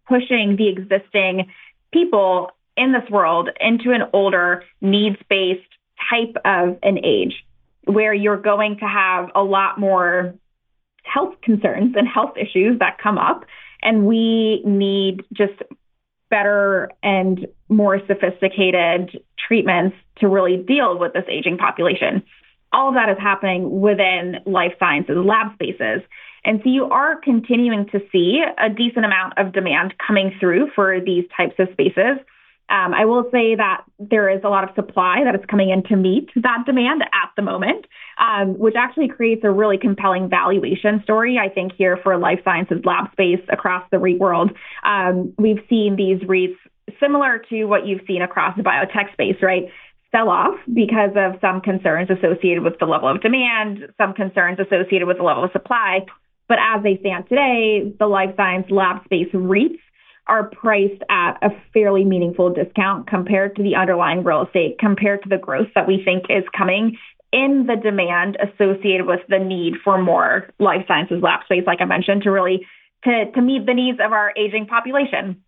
pushing 0.08 0.56
the 0.56 0.68
existing 0.68 1.46
people 1.94 2.50
in 2.76 2.92
this 2.92 3.08
world 3.10 3.48
into 3.60 3.92
an 3.92 4.02
older, 4.12 4.64
needs 4.80 5.16
based 5.30 5.62
type 6.10 6.34
of 6.44 6.76
an 6.82 6.98
age 7.02 7.44
where 7.84 8.12
you're 8.12 8.40
going 8.40 8.76
to 8.78 8.86
have 8.86 9.30
a 9.34 9.42
lot 9.42 9.78
more 9.78 10.34
health 11.04 11.34
concerns 11.42 11.94
and 11.96 12.08
health 12.08 12.36
issues 12.36 12.78
that 12.80 12.98
come 12.98 13.16
up. 13.16 13.44
And 13.82 14.06
we 14.06 14.62
need 14.64 15.22
just 15.32 15.54
better 16.30 16.90
and 17.02 17.46
more 17.68 18.00
sophisticated 18.06 19.22
treatments 19.46 19.96
to 20.16 20.28
really 20.28 20.56
deal 20.56 20.98
with 20.98 21.12
this 21.12 21.24
aging 21.28 21.58
population. 21.58 22.22
All 22.72 22.88
of 22.88 22.94
that 22.94 23.08
is 23.08 23.18
happening 23.20 23.80
within 23.80 24.38
life 24.46 24.72
sciences 24.80 25.16
lab 25.16 25.52
spaces. 25.54 26.00
And 26.44 26.60
so 26.62 26.70
you 26.70 26.84
are 26.86 27.16
continuing 27.16 27.86
to 27.86 28.00
see 28.12 28.42
a 28.58 28.68
decent 28.68 29.04
amount 29.04 29.38
of 29.38 29.52
demand 29.52 29.94
coming 30.04 30.32
through 30.38 30.70
for 30.74 31.00
these 31.00 31.24
types 31.36 31.54
of 31.58 31.68
spaces. 31.72 32.18
Um, 32.70 32.94
I 32.94 33.04
will 33.04 33.24
say 33.30 33.54
that 33.56 33.84
there 33.98 34.30
is 34.30 34.40
a 34.42 34.48
lot 34.48 34.64
of 34.64 34.74
supply 34.74 35.22
that 35.24 35.34
is 35.34 35.44
coming 35.50 35.68
in 35.68 35.82
to 35.84 35.96
meet 35.96 36.30
that 36.36 36.64
demand 36.64 37.02
at 37.02 37.30
the 37.36 37.42
moment, 37.42 37.86
um, 38.18 38.58
which 38.58 38.74
actually 38.74 39.08
creates 39.08 39.42
a 39.44 39.50
really 39.50 39.76
compelling 39.76 40.30
valuation 40.30 41.02
story, 41.02 41.38
I 41.38 41.50
think, 41.50 41.72
here 41.76 41.98
for 42.02 42.16
life 42.16 42.40
sciences 42.42 42.80
lab 42.84 43.12
space 43.12 43.40
across 43.50 43.84
the 43.90 43.98
REIT 43.98 44.18
world. 44.18 44.50
Um, 44.82 45.34
we've 45.36 45.62
seen 45.68 45.96
these 45.96 46.20
REITs 46.20 46.56
similar 47.00 47.42
to 47.50 47.64
what 47.66 47.86
you've 47.86 48.02
seen 48.06 48.22
across 48.22 48.56
the 48.56 48.62
biotech 48.62 49.12
space, 49.12 49.36
right? 49.42 49.64
Sell 50.10 50.30
off 50.30 50.54
because 50.72 51.10
of 51.16 51.38
some 51.42 51.60
concerns 51.60 52.08
associated 52.08 52.62
with 52.62 52.78
the 52.78 52.86
level 52.86 53.08
of 53.08 53.20
demand, 53.20 53.92
some 53.98 54.14
concerns 54.14 54.58
associated 54.58 55.06
with 55.06 55.18
the 55.18 55.22
level 55.22 55.44
of 55.44 55.52
supply. 55.52 56.06
But 56.48 56.58
as 56.60 56.82
they 56.82 56.98
stand 57.00 57.28
today, 57.28 57.92
the 57.98 58.06
life 58.06 58.34
science 58.36 58.66
lab 58.70 59.04
space 59.04 59.28
REITs 59.32 59.78
are 60.26 60.44
priced 60.44 61.02
at 61.10 61.36
a 61.42 61.50
fairly 61.72 62.04
meaningful 62.04 62.52
discount 62.52 63.06
compared 63.06 63.56
to 63.56 63.62
the 63.62 63.76
underlying 63.76 64.24
real 64.24 64.44
estate, 64.44 64.78
compared 64.78 65.22
to 65.22 65.28
the 65.28 65.36
growth 65.36 65.68
that 65.74 65.86
we 65.86 66.02
think 66.04 66.24
is 66.30 66.44
coming 66.56 66.96
in 67.32 67.66
the 67.66 67.76
demand 67.76 68.38
associated 68.40 69.06
with 69.06 69.20
the 69.28 69.38
need 69.38 69.74
for 69.82 70.00
more 70.00 70.48
life 70.60 70.84
sciences 70.86 71.20
lab 71.20 71.40
space, 71.44 71.64
like 71.66 71.80
I 71.80 71.84
mentioned, 71.84 72.22
to 72.22 72.30
really 72.30 72.66
to, 73.04 73.30
to 73.32 73.42
meet 73.42 73.66
the 73.66 73.74
needs 73.74 73.98
of 74.02 74.12
our 74.12 74.32
aging 74.36 74.66
population. 74.66 75.42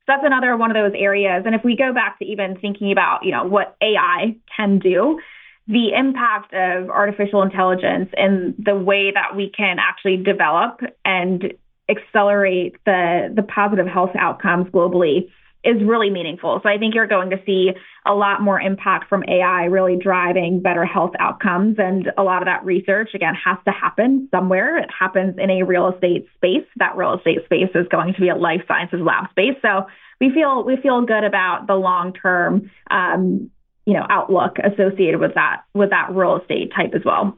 So 0.00 0.14
that's 0.14 0.22
another 0.24 0.56
one 0.56 0.70
of 0.70 0.76
those 0.76 0.96
areas. 0.96 1.42
And 1.46 1.54
if 1.54 1.64
we 1.64 1.76
go 1.76 1.92
back 1.92 2.18
to 2.18 2.24
even 2.24 2.58
thinking 2.60 2.92
about, 2.92 3.24
you 3.24 3.32
know, 3.32 3.44
what 3.44 3.76
AI 3.82 4.36
can 4.54 4.78
do, 4.78 5.18
the 5.66 5.92
impact 5.92 6.52
of 6.52 6.90
artificial 6.90 7.42
intelligence 7.42 8.10
and 8.16 8.54
the 8.58 8.74
way 8.74 9.12
that 9.12 9.36
we 9.36 9.50
can 9.56 9.78
actually 9.78 10.16
develop 10.16 10.80
and 11.04 11.54
accelerate 11.88 12.76
the 12.86 13.32
the 13.34 13.42
positive 13.42 13.86
health 13.86 14.10
outcomes 14.16 14.66
globally 14.70 15.28
is 15.62 15.82
really 15.84 16.08
meaningful. 16.08 16.58
So 16.62 16.68
I 16.68 16.78
think 16.78 16.94
you're 16.94 17.06
going 17.06 17.30
to 17.30 17.36
see 17.44 17.72
a 18.06 18.14
lot 18.14 18.40
more 18.40 18.58
impact 18.58 19.08
from 19.08 19.22
AI 19.28 19.64
really 19.64 19.96
driving 19.96 20.62
better 20.62 20.86
health 20.86 21.12
outcomes. 21.18 21.76
And 21.78 22.10
a 22.16 22.22
lot 22.22 22.40
of 22.40 22.46
that 22.46 22.64
research, 22.64 23.10
again, 23.14 23.34
has 23.34 23.58
to 23.66 23.70
happen 23.70 24.28
somewhere. 24.30 24.78
It 24.78 24.88
happens 24.96 25.36
in 25.38 25.50
a 25.50 25.62
real 25.64 25.92
estate 25.92 26.26
space. 26.36 26.66
That 26.76 26.96
real 26.96 27.14
estate 27.18 27.44
space 27.44 27.68
is 27.74 27.86
going 27.88 28.14
to 28.14 28.20
be 28.20 28.30
a 28.30 28.36
life 28.36 28.62
sciences 28.66 29.00
lab 29.02 29.28
space. 29.30 29.56
So 29.60 29.86
we 30.18 30.32
feel 30.32 30.64
we 30.64 30.76
feel 30.76 31.02
good 31.02 31.24
about 31.24 31.66
the 31.66 31.74
long 31.74 32.14
term 32.14 32.70
um, 32.90 33.50
you 33.86 33.94
know 33.94 34.06
outlook 34.08 34.56
associated 34.58 35.20
with 35.20 35.34
that 35.34 35.62
with 35.74 35.90
that 35.90 36.10
real 36.12 36.38
estate 36.38 36.72
type 36.74 36.92
as 36.94 37.02
well. 37.04 37.36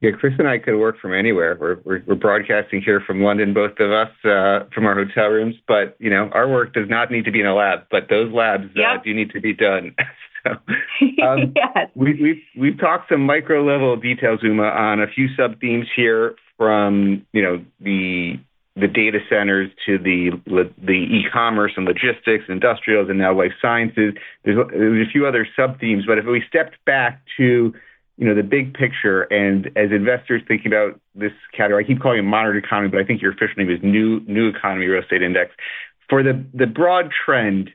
Yeah, 0.00 0.10
Chris 0.10 0.34
and 0.38 0.46
I 0.46 0.58
could 0.58 0.78
work 0.78 0.98
from 1.00 1.14
anywhere. 1.14 1.56
We're, 1.58 1.78
we're, 1.82 2.02
we're 2.06 2.14
broadcasting 2.14 2.82
here 2.82 3.00
from 3.00 3.22
London, 3.22 3.54
both 3.54 3.78
of 3.78 3.90
us, 3.90 4.10
uh, 4.22 4.68
from 4.74 4.84
our 4.84 4.94
hotel 4.94 5.28
rooms. 5.28 5.54
But 5.66 5.96
you 5.98 6.10
know, 6.10 6.28
our 6.32 6.46
work 6.46 6.74
does 6.74 6.90
not 6.90 7.10
need 7.10 7.24
to 7.24 7.30
be 7.30 7.40
in 7.40 7.46
a 7.46 7.54
lab, 7.54 7.86
but 7.90 8.08
those 8.10 8.30
labs 8.30 8.64
uh, 8.76 8.80
yep. 8.80 9.00
uh, 9.00 9.02
do 9.02 9.14
need 9.14 9.30
to 9.30 9.40
be 9.40 9.54
done. 9.54 9.94
so, 10.46 10.50
um, 11.24 11.54
yes. 11.56 11.88
we, 11.94 12.20
we've 12.20 12.42
we've 12.54 12.78
talked 12.78 13.08
some 13.08 13.22
micro 13.22 13.64
level 13.64 13.96
details, 13.96 14.40
Uma, 14.42 14.64
on 14.64 15.00
a 15.00 15.06
few 15.06 15.28
sub 15.36 15.58
themes 15.58 15.86
here, 15.96 16.34
from 16.58 17.24
you 17.32 17.42
know 17.42 17.64
the 17.80 18.38
the 18.76 18.88
data 18.88 19.20
centers 19.28 19.70
to 19.86 19.98
the 19.98 20.32
the 20.78 20.92
e-commerce 20.92 21.72
and 21.76 21.86
logistics, 21.86 22.44
industrials, 22.48 23.08
and 23.08 23.18
now 23.18 23.32
life 23.32 23.52
sciences. 23.62 24.14
There's, 24.44 24.58
there's 24.70 25.06
a 25.06 25.10
few 25.10 25.26
other 25.26 25.46
sub 25.56 25.78
themes, 25.78 26.04
but 26.06 26.18
if 26.18 26.24
we 26.24 26.42
stepped 26.48 26.84
back 26.84 27.22
to 27.36 27.72
you 28.16 28.26
know, 28.26 28.34
the 28.34 28.42
big 28.42 28.74
picture 28.74 29.22
and 29.22 29.66
as 29.76 29.90
investors 29.90 30.42
thinking 30.46 30.68
about 30.68 31.00
this 31.14 31.32
category, 31.52 31.84
I 31.84 31.86
keep 31.86 32.00
calling 32.00 32.20
it 32.20 32.22
modern 32.22 32.56
economy, 32.56 32.88
but 32.88 33.00
I 33.00 33.04
think 33.04 33.20
your 33.20 33.32
official 33.32 33.54
name 33.58 33.70
is 33.70 33.80
new 33.82 34.20
new 34.26 34.48
economy 34.48 34.86
real 34.86 35.02
estate 35.02 35.22
index. 35.22 35.52
For 36.08 36.22
the 36.22 36.44
the 36.54 36.66
broad 36.66 37.10
trend, 37.10 37.70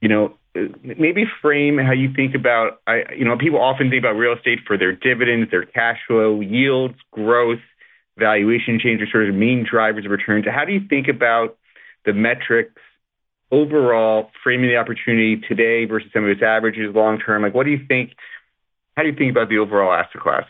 you 0.00 0.08
know, 0.08 0.34
maybe 0.82 1.24
frame 1.42 1.78
how 1.78 1.92
you 1.92 2.12
think 2.14 2.34
about 2.34 2.80
I 2.86 3.02
you 3.16 3.24
know, 3.24 3.36
people 3.36 3.60
often 3.60 3.90
think 3.90 4.00
about 4.00 4.12
real 4.12 4.34
estate 4.34 4.60
for 4.66 4.78
their 4.78 4.92
dividends, 4.92 5.50
their 5.50 5.64
cash 5.64 5.98
flow, 6.06 6.40
yields, 6.40 6.94
growth, 7.10 7.60
valuation 8.18 8.78
changes, 8.82 9.08
sort 9.10 9.28
of 9.28 9.34
main 9.34 9.66
drivers 9.68 10.04
of 10.04 10.10
return. 10.10 10.42
So 10.44 10.50
how 10.50 10.64
do 10.64 10.72
you 10.72 10.80
think 10.88 11.08
about 11.08 11.56
the 12.04 12.12
metrics 12.12 12.80
overall, 13.50 14.30
framing 14.42 14.68
the 14.68 14.76
opportunity 14.76 15.40
today 15.48 15.84
versus 15.84 16.10
some 16.12 16.24
of 16.24 16.30
its 16.30 16.42
averages 16.42 16.94
long 16.94 17.18
term? 17.18 17.42
Like 17.42 17.54
what 17.54 17.64
do 17.64 17.70
you 17.70 17.80
think 17.86 18.12
how 18.96 19.02
do 19.02 19.10
you 19.10 19.14
think 19.14 19.30
about 19.30 19.48
the 19.48 19.58
overall 19.58 19.92
asset 19.92 20.20
class? 20.20 20.46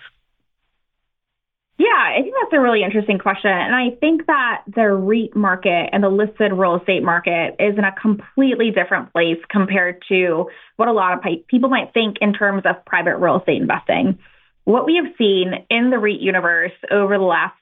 Yeah, 1.79 1.89
I 1.89 2.23
think 2.23 2.35
that's 2.41 2.57
a 2.57 2.61
really 2.61 2.83
interesting 2.83 3.19
question. 3.19 3.51
And 3.51 3.75
I 3.75 3.91
think 4.01 4.27
that 4.27 4.63
the 4.67 4.89
REIT 4.93 5.37
market 5.37 5.91
and 5.93 6.03
the 6.03 6.09
listed 6.09 6.53
real 6.53 6.77
estate 6.77 7.03
market 7.03 7.57
is 7.59 7.77
in 7.77 7.85
a 7.85 7.93
completely 8.01 8.71
different 8.71 9.13
place 9.13 9.37
compared 9.51 10.03
to 10.09 10.47
what 10.77 10.89
a 10.89 10.93
lot 10.93 11.13
of 11.13 11.25
people 11.49 11.69
might 11.69 11.93
think 11.93 12.17
in 12.23 12.33
terms 12.33 12.63
of 12.65 12.83
private 12.87 13.19
real 13.19 13.41
estate 13.41 13.61
investing. 13.61 14.19
What 14.67 14.85
we 14.85 14.97
have 14.97 15.15
seen 15.17 15.53
in 15.71 15.91
the 15.91 15.99
REIT 15.99 16.21
universe 16.21 16.73
over 16.91 17.19
the 17.19 17.25
last 17.25 17.55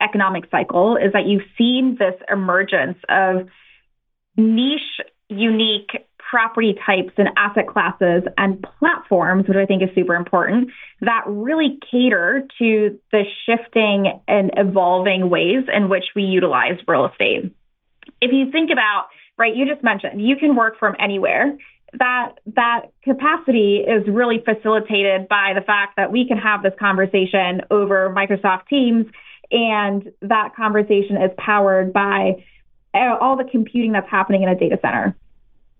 economic 0.00 0.44
cycle 0.50 0.96
is 0.96 1.12
that 1.12 1.26
you've 1.26 1.44
seen 1.58 1.96
this 1.98 2.14
emergence 2.32 2.96
of 3.10 3.48
niche, 4.38 4.80
unique 5.28 5.90
property 6.30 6.74
types 6.86 7.12
and 7.18 7.28
asset 7.36 7.68
classes 7.68 8.22
and 8.38 8.66
platforms, 8.78 9.46
which 9.46 9.58
I 9.58 9.66
think 9.66 9.82
is 9.82 9.90
super 9.94 10.14
important, 10.14 10.70
that 11.02 11.24
really 11.26 11.78
cater 11.90 12.48
to 12.58 12.98
the 13.12 13.24
shifting 13.44 14.18
and 14.26 14.50
evolving 14.56 15.28
ways 15.28 15.64
in 15.70 15.90
which 15.90 16.04
we 16.16 16.22
utilize 16.22 16.78
real 16.88 17.04
estate. 17.04 17.54
If 18.22 18.32
you 18.32 18.50
think 18.50 18.70
about, 18.72 19.08
right, 19.36 19.54
you 19.54 19.66
just 19.66 19.84
mentioned 19.84 20.26
you 20.26 20.36
can 20.36 20.56
work 20.56 20.78
from 20.78 20.96
anywhere. 20.98 21.58
That 21.98 22.34
that 22.54 22.90
capacity 23.02 23.78
is 23.78 24.06
really 24.08 24.42
facilitated 24.44 25.28
by 25.28 25.52
the 25.54 25.62
fact 25.62 25.96
that 25.96 26.12
we 26.12 26.26
can 26.26 26.38
have 26.38 26.62
this 26.62 26.74
conversation 26.78 27.62
over 27.70 28.12
Microsoft 28.14 28.68
Teams, 28.68 29.06
and 29.50 30.12
that 30.22 30.54
conversation 30.56 31.16
is 31.16 31.30
powered 31.38 31.92
by 31.92 32.44
uh, 32.94 33.16
all 33.20 33.36
the 33.36 33.44
computing 33.44 33.92
that's 33.92 34.10
happening 34.10 34.42
in 34.42 34.48
a 34.48 34.54
data 34.58 34.78
center 34.82 35.14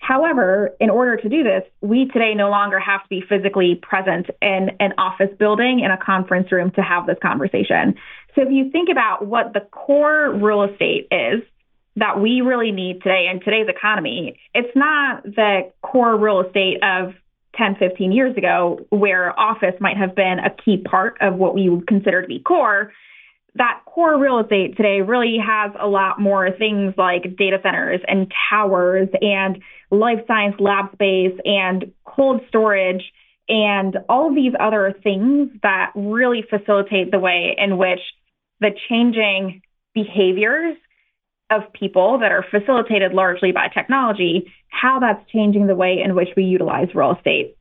However, 0.07 0.71
in 0.79 0.89
order 0.89 1.17
to 1.17 1.29
do 1.29 1.43
this, 1.43 1.65
we 1.81 2.07
today 2.07 2.33
no 2.35 2.49
longer 2.49 2.79
have 2.79 3.03
to 3.03 3.09
be 3.09 3.23
physically 3.29 3.75
present 3.75 4.27
in 4.41 4.71
an 4.79 4.93
office 4.99 5.31
building 5.37 5.81
in 5.81 5.91
a 5.91 5.97
conference 5.97 6.53
room 6.53 6.71
to 6.73 6.83
have 6.83 7.07
this 7.07 7.17
conversation. 7.21 7.97
So 8.35 8.43
if 8.43 8.53
you 8.53 8.71
think 8.71 8.89
about 8.89 9.27
what 9.27 9.53
the 9.53 9.61
core 9.61 10.33
real 10.33 10.63
estate 10.63 11.09
is 11.11 11.43
that 11.97 12.21
we 12.21 12.43
really 12.43 12.73
need 12.73 13.03
today 13.03 13.29
in 13.31 13.41
today's 13.41 13.69
economy, 13.69 14.39
it's 14.55 14.75
not 14.77 15.25
the 15.25 15.73
core 15.83 16.17
real 16.17 16.43
estate 16.43 16.79
of 16.83 17.15
10, 17.57 17.77
15 17.77 18.13
years 18.13 18.37
ago, 18.37 18.81
where 18.91 19.39
office 19.39 19.75
might 19.81 19.97
have 19.97 20.15
been 20.15 20.39
a 20.39 20.55
key 20.63 20.77
part 20.79 21.17
of 21.21 21.37
what 21.37 21.55
we 21.55 21.71
would 21.71 21.87
consider 21.87 22.21
to 22.21 22.29
be 22.29 22.39
core. 22.39 22.93
That 23.55 23.81
core 23.87 24.19
real 24.19 24.41
estate 24.41 24.77
today 24.77 25.01
really 25.01 25.39
has 25.39 25.73
a 25.81 25.89
lot 25.89 26.21
more 26.21 26.51
things 26.51 26.93
like 26.99 27.23
data 27.39 27.59
centers 27.63 28.01
and 28.07 28.31
towers 28.51 29.09
and 29.23 29.63
life 29.91 30.19
science 30.27 30.57
lab 30.59 30.93
space 30.93 31.33
and 31.47 31.93
cold 32.05 32.43
storage 32.49 33.03
and 33.49 33.97
all 34.11 34.29
of 34.29 34.35
these 34.35 34.53
other 34.61 34.95
things 35.03 35.49
that 35.63 35.93
really 35.95 36.45
facilitate 36.51 37.11
the 37.11 37.19
way 37.19 37.57
in 37.57 37.79
which 37.79 38.01
the 38.61 38.71
changing 38.91 39.63
behaviors 39.95 40.77
of 41.51 41.73
people 41.73 42.19
that 42.19 42.33
are 42.33 42.45
facilitated 42.51 43.13
largely 43.13 43.53
by 43.53 43.69
technology, 43.69 44.53
how 44.69 44.99
that's 44.99 45.31
changing 45.31 45.67
the 45.67 45.77
way 45.77 46.01
in 46.03 46.15
which 46.15 46.31
we 46.37 46.45
utilize 46.45 46.89
real 46.95 47.15
estate. 47.15 47.57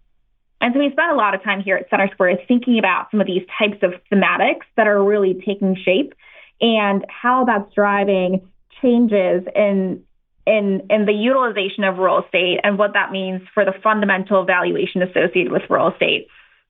And 0.62 0.74
so 0.74 0.80
we 0.80 0.90
spent 0.92 1.12
a 1.12 1.16
lot 1.16 1.36
of 1.36 1.44
time 1.44 1.62
here 1.62 1.76
at 1.76 1.90
CenterSquare 1.92 2.48
thinking 2.48 2.80
about 2.80 3.12
some 3.12 3.22
of 3.22 3.28
these 3.28 3.46
types 3.60 3.84
of 3.84 3.94
thematics 4.12 4.66
that 4.78 4.88
are 4.88 5.04
really 5.04 5.36
taking 5.46 5.76
shape 5.76 6.14
and 6.62 7.06
how 7.10 7.46
that's 7.46 7.72
driving 7.74 8.50
changes 8.82 9.44
in 9.56 10.04
in 10.48 10.86
in 10.90 11.06
the 11.06 11.14
utilization 11.14 11.84
of 11.84 11.98
real 11.98 12.24
estate 12.24 12.60
and 12.64 12.78
what 12.78 12.94
that 12.94 13.12
means 13.12 13.42
for 13.54 13.66
the 13.66 13.74
fundamental 13.84 14.46
valuation 14.46 15.02
associated 15.02 15.52
with 15.52 15.64
real 15.70 15.90
estate. 15.90 16.28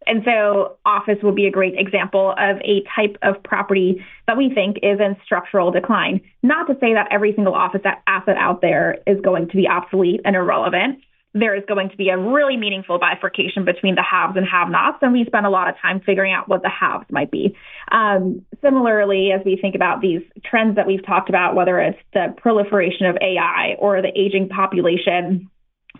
And 0.07 0.23
so 0.23 0.77
office 0.85 1.17
would 1.23 1.35
be 1.35 1.47
a 1.47 1.51
great 1.51 1.73
example 1.77 2.31
of 2.37 2.57
a 2.57 2.83
type 2.95 3.17
of 3.21 3.41
property 3.43 4.05
that 4.27 4.37
we 4.37 4.53
think 4.53 4.77
is 4.83 4.99
in 4.99 5.15
structural 5.23 5.71
decline. 5.71 6.21
Not 6.43 6.67
to 6.67 6.73
say 6.79 6.93
that 6.93 7.07
every 7.11 7.33
single 7.35 7.53
office 7.53 7.81
asset 8.07 8.37
out 8.37 8.61
there 8.61 8.97
is 9.07 9.19
going 9.21 9.49
to 9.49 9.57
be 9.57 9.67
obsolete 9.67 10.21
and 10.25 10.35
irrelevant, 10.35 10.99
there 11.35 11.53
is 11.53 11.63
going 11.67 11.89
to 11.89 11.97
be 11.97 12.07
a 12.09 12.17
really 12.17 12.55
meaningful 12.55 12.97
bifurcation 12.97 13.65
between 13.65 13.95
the 13.95 14.01
haves 14.01 14.37
and 14.37 14.47
have-nots, 14.47 14.99
and 15.01 15.11
we 15.11 15.25
spend 15.25 15.45
a 15.45 15.49
lot 15.49 15.67
of 15.67 15.75
time 15.81 15.99
figuring 15.99 16.31
out 16.31 16.47
what 16.47 16.61
the 16.61 16.69
haves 16.69 17.05
might 17.11 17.29
be. 17.29 17.53
Um, 17.91 18.45
similarly, 18.61 19.31
as 19.37 19.41
we 19.45 19.57
think 19.61 19.75
about 19.75 19.99
these 20.01 20.21
trends 20.45 20.77
that 20.77 20.87
we've 20.87 21.05
talked 21.05 21.27
about, 21.27 21.53
whether 21.53 21.77
it's 21.77 21.99
the 22.13 22.33
proliferation 22.37 23.05
of 23.07 23.17
AI 23.21 23.75
or 23.79 24.01
the 24.01 24.17
aging 24.17 24.47
population, 24.47 25.49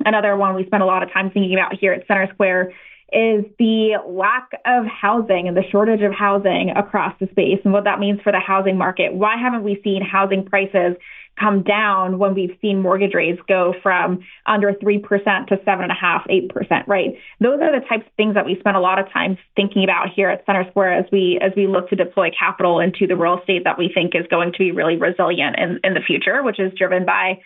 another 0.06 0.38
one 0.38 0.56
we 0.56 0.66
spend 0.66 0.82
a 0.82 0.86
lot 0.86 1.04
of 1.04 1.12
time 1.12 1.30
thinking 1.32 1.54
about 1.54 1.78
here 1.78 1.92
at 1.92 2.08
CenterSquare 2.08 2.72
is 3.14 3.46
the 3.60 3.98
lack 4.08 4.50
of 4.66 4.86
housing 4.86 5.48
and 5.48 5.56
the 5.56 5.64
shortage 5.72 6.02
of 6.02 6.12
housing 6.12 6.72
across 6.76 7.14
the 7.20 7.28
space 7.28 7.60
and 7.64 7.72
what 7.72 7.84
that 7.84 8.00
means 8.00 8.20
for 8.22 8.32
the 8.32 8.40
housing 8.40 8.78
market. 8.78 9.14
Why 9.14 9.38
haven't 9.38 9.64
we 9.64 9.80
seen 9.84 10.02
housing 10.02 10.44
prices 10.44 10.98
come 11.40 11.64
down 11.64 12.18
when 12.18 12.34
we've 12.34 12.58
seen 12.62 12.82
mortgage 12.82 13.14
rates 13.14 13.42
go 13.48 13.74
from 13.84 14.20
under 14.46 14.72
3% 14.72 15.02
to 15.48 15.58
7.5%, 15.58 16.52
8%, 16.52 16.88
right? 16.88 17.16
Those 17.40 17.60
are 17.62 17.80
the 17.80 17.86
types 17.86 18.08
of 18.08 18.14
things 18.16 18.36
that 18.36 18.46
we 18.46 18.58
spend 18.60 18.78
a 18.78 18.80
lot 18.80 19.00
of 19.00 19.12
time 19.12 19.38
thinking 19.56 19.84
about 19.84 20.10
here 20.16 20.30
at 20.30 20.46
CenterSquare 20.48 21.04
as 21.04 21.12
we 21.12 21.40
as 21.42 21.52
we 21.56 21.68
look 21.68 21.90
to 21.90 21.96
deploy 21.96 22.32
capital 22.38 22.80
into 22.80 23.06
the 23.06 23.16
real 23.16 23.40
estate 23.40 23.66
that 23.66 23.78
we 23.78 23.92
think 23.94 24.16
is 24.16 24.26
going 24.30 24.54
to 24.54 24.58
be 24.58 24.72
really 24.72 24.96
resilient 24.98 25.58
in, 25.60 25.80
in 25.84 25.94
the 25.94 26.00
future, 26.00 26.42
which 26.42 26.60
is 26.60 26.72
driven 26.78 27.06
by 27.06 27.40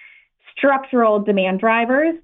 structural 0.56 1.20
demand 1.20 1.60
drivers 1.60 2.16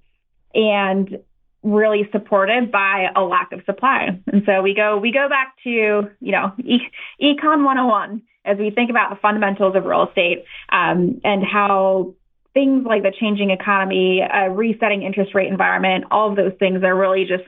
and 0.54 1.20
really 1.66 2.08
supported 2.12 2.72
by 2.72 3.08
a 3.16 3.22
lack 3.22 3.52
of 3.52 3.62
supply. 3.66 4.20
And 4.32 4.44
so 4.46 4.62
we 4.62 4.74
go 4.74 4.98
we 4.98 5.12
go 5.12 5.28
back 5.28 5.56
to, 5.64 5.70
you 5.70 6.32
know, 6.32 6.54
e- 6.60 6.92
econ 7.22 7.66
101 7.66 8.22
as 8.46 8.58
we 8.58 8.70
think 8.70 8.92
about 8.92 9.10
the 9.10 9.16
fundamentals 9.16 9.76
of 9.76 9.84
real 9.86 10.08
estate 10.08 10.46
um, 10.72 11.20
and 11.24 11.44
how 11.44 12.14
things 12.54 12.86
like 12.86 13.02
the 13.02 13.12
changing 13.20 13.50
economy, 13.50 14.22
a 14.22 14.50
resetting 14.50 15.02
interest 15.02 15.34
rate 15.34 15.48
environment, 15.48 16.06
all 16.12 16.30
of 16.30 16.36
those 16.36 16.54
things 16.60 16.84
are 16.84 16.96
really 16.96 17.26
just 17.26 17.44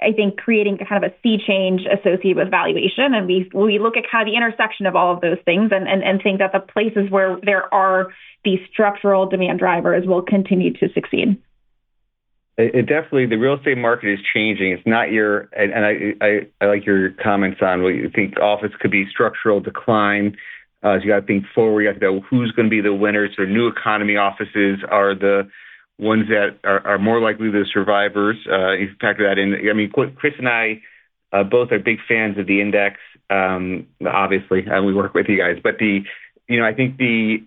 I 0.00 0.12
think 0.12 0.36
creating 0.36 0.78
kind 0.78 1.02
of 1.02 1.10
a 1.10 1.14
sea 1.22 1.38
change 1.44 1.82
associated 1.86 2.36
with 2.36 2.50
valuation. 2.50 3.14
And 3.14 3.26
we 3.26 3.50
we 3.52 3.78
look 3.78 3.96
at 3.96 4.04
kind 4.10 4.28
of 4.28 4.32
the 4.32 4.36
intersection 4.36 4.86
of 4.86 4.94
all 4.94 5.12
of 5.14 5.20
those 5.20 5.38
things 5.44 5.72
and, 5.74 5.88
and, 5.88 6.04
and 6.04 6.22
think 6.22 6.38
that 6.38 6.52
the 6.52 6.60
places 6.60 7.10
where 7.10 7.38
there 7.42 7.72
are 7.74 8.12
these 8.44 8.60
structural 8.70 9.26
demand 9.26 9.58
drivers 9.58 10.06
will 10.06 10.22
continue 10.22 10.72
to 10.74 10.88
succeed. 10.92 11.36
It, 12.58 12.86
definitely 12.86 13.26
the 13.26 13.36
real 13.36 13.54
estate 13.56 13.76
market 13.76 14.12
is 14.12 14.18
changing. 14.34 14.72
It's 14.72 14.86
not 14.86 15.12
your 15.12 15.48
and, 15.52 15.72
and 15.72 15.84
I, 15.84 16.24
I, 16.24 16.38
I 16.60 16.66
like 16.68 16.86
your 16.86 17.10
comments 17.22 17.60
on 17.60 17.82
what 17.82 17.90
you 17.90 18.10
think 18.14 18.40
office 18.40 18.72
could 18.80 18.90
be 18.90 19.06
structural 19.10 19.60
decline. 19.60 20.36
Uh, 20.82 20.98
so 20.98 21.04
you 21.04 21.10
got 21.10 21.20
to 21.20 21.26
think 21.26 21.44
forward. 21.54 21.82
You 21.82 21.88
have 21.88 22.00
to 22.00 22.04
know 22.04 22.20
who's 22.20 22.52
going 22.52 22.66
to 22.66 22.70
be 22.70 22.80
the 22.80 22.94
winners. 22.94 23.30
So 23.36 23.44
new 23.44 23.68
economy 23.68 24.16
offices 24.16 24.78
are 24.88 25.14
the 25.14 25.50
ones 25.98 26.28
that 26.28 26.58
are, 26.64 26.86
are 26.86 26.98
more 26.98 27.20
likely 27.20 27.50
the 27.50 27.64
survivors. 27.72 28.36
Uh, 28.50 28.72
you 28.72 28.88
factor 29.00 29.28
that 29.28 29.38
in. 29.38 29.68
I 29.68 29.72
mean, 29.72 29.90
Chris 29.90 30.34
and 30.38 30.48
I 30.48 30.82
uh, 31.32 31.44
both 31.44 31.72
are 31.72 31.78
big 31.78 31.98
fans 32.08 32.38
of 32.38 32.46
the 32.46 32.60
index. 32.60 32.96
Um, 33.28 33.86
obviously, 34.06 34.64
and 34.66 34.86
we 34.86 34.94
work 34.94 35.14
with 35.14 35.26
you 35.28 35.38
guys. 35.38 35.56
But 35.62 35.78
the, 35.78 36.00
you 36.48 36.60
know, 36.60 36.66
I 36.66 36.72
think 36.72 36.96
the 36.96 37.38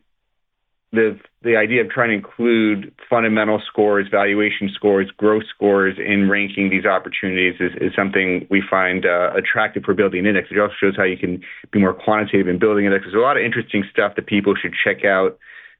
the 0.91 1.19
the 1.41 1.55
idea 1.55 1.81
of 1.81 1.89
trying 1.89 2.09
to 2.09 2.15
include 2.15 2.93
fundamental 3.09 3.61
scores, 3.65 4.07
valuation 4.09 4.69
scores, 4.73 5.09
growth 5.15 5.43
scores 5.53 5.97
in 5.97 6.29
ranking 6.29 6.69
these 6.69 6.85
opportunities 6.85 7.55
is, 7.59 7.71
is 7.79 7.93
something 7.95 8.45
we 8.49 8.61
find 8.67 9.05
uh, 9.05 9.31
attractive 9.35 9.83
for 9.83 9.93
building 9.93 10.19
an 10.21 10.25
index. 10.25 10.49
It 10.51 10.59
also 10.59 10.73
shows 10.79 10.95
how 10.97 11.03
you 11.03 11.17
can 11.17 11.41
be 11.71 11.79
more 11.79 11.93
quantitative 11.93 12.47
in 12.47 12.59
building 12.59 12.85
indexes. 12.85 13.11
There's 13.13 13.21
a 13.21 13.25
lot 13.25 13.37
of 13.37 13.43
interesting 13.43 13.83
stuff 13.91 14.15
that 14.15 14.25
people 14.25 14.53
should 14.59 14.73
check 14.83 15.05
out 15.05 15.37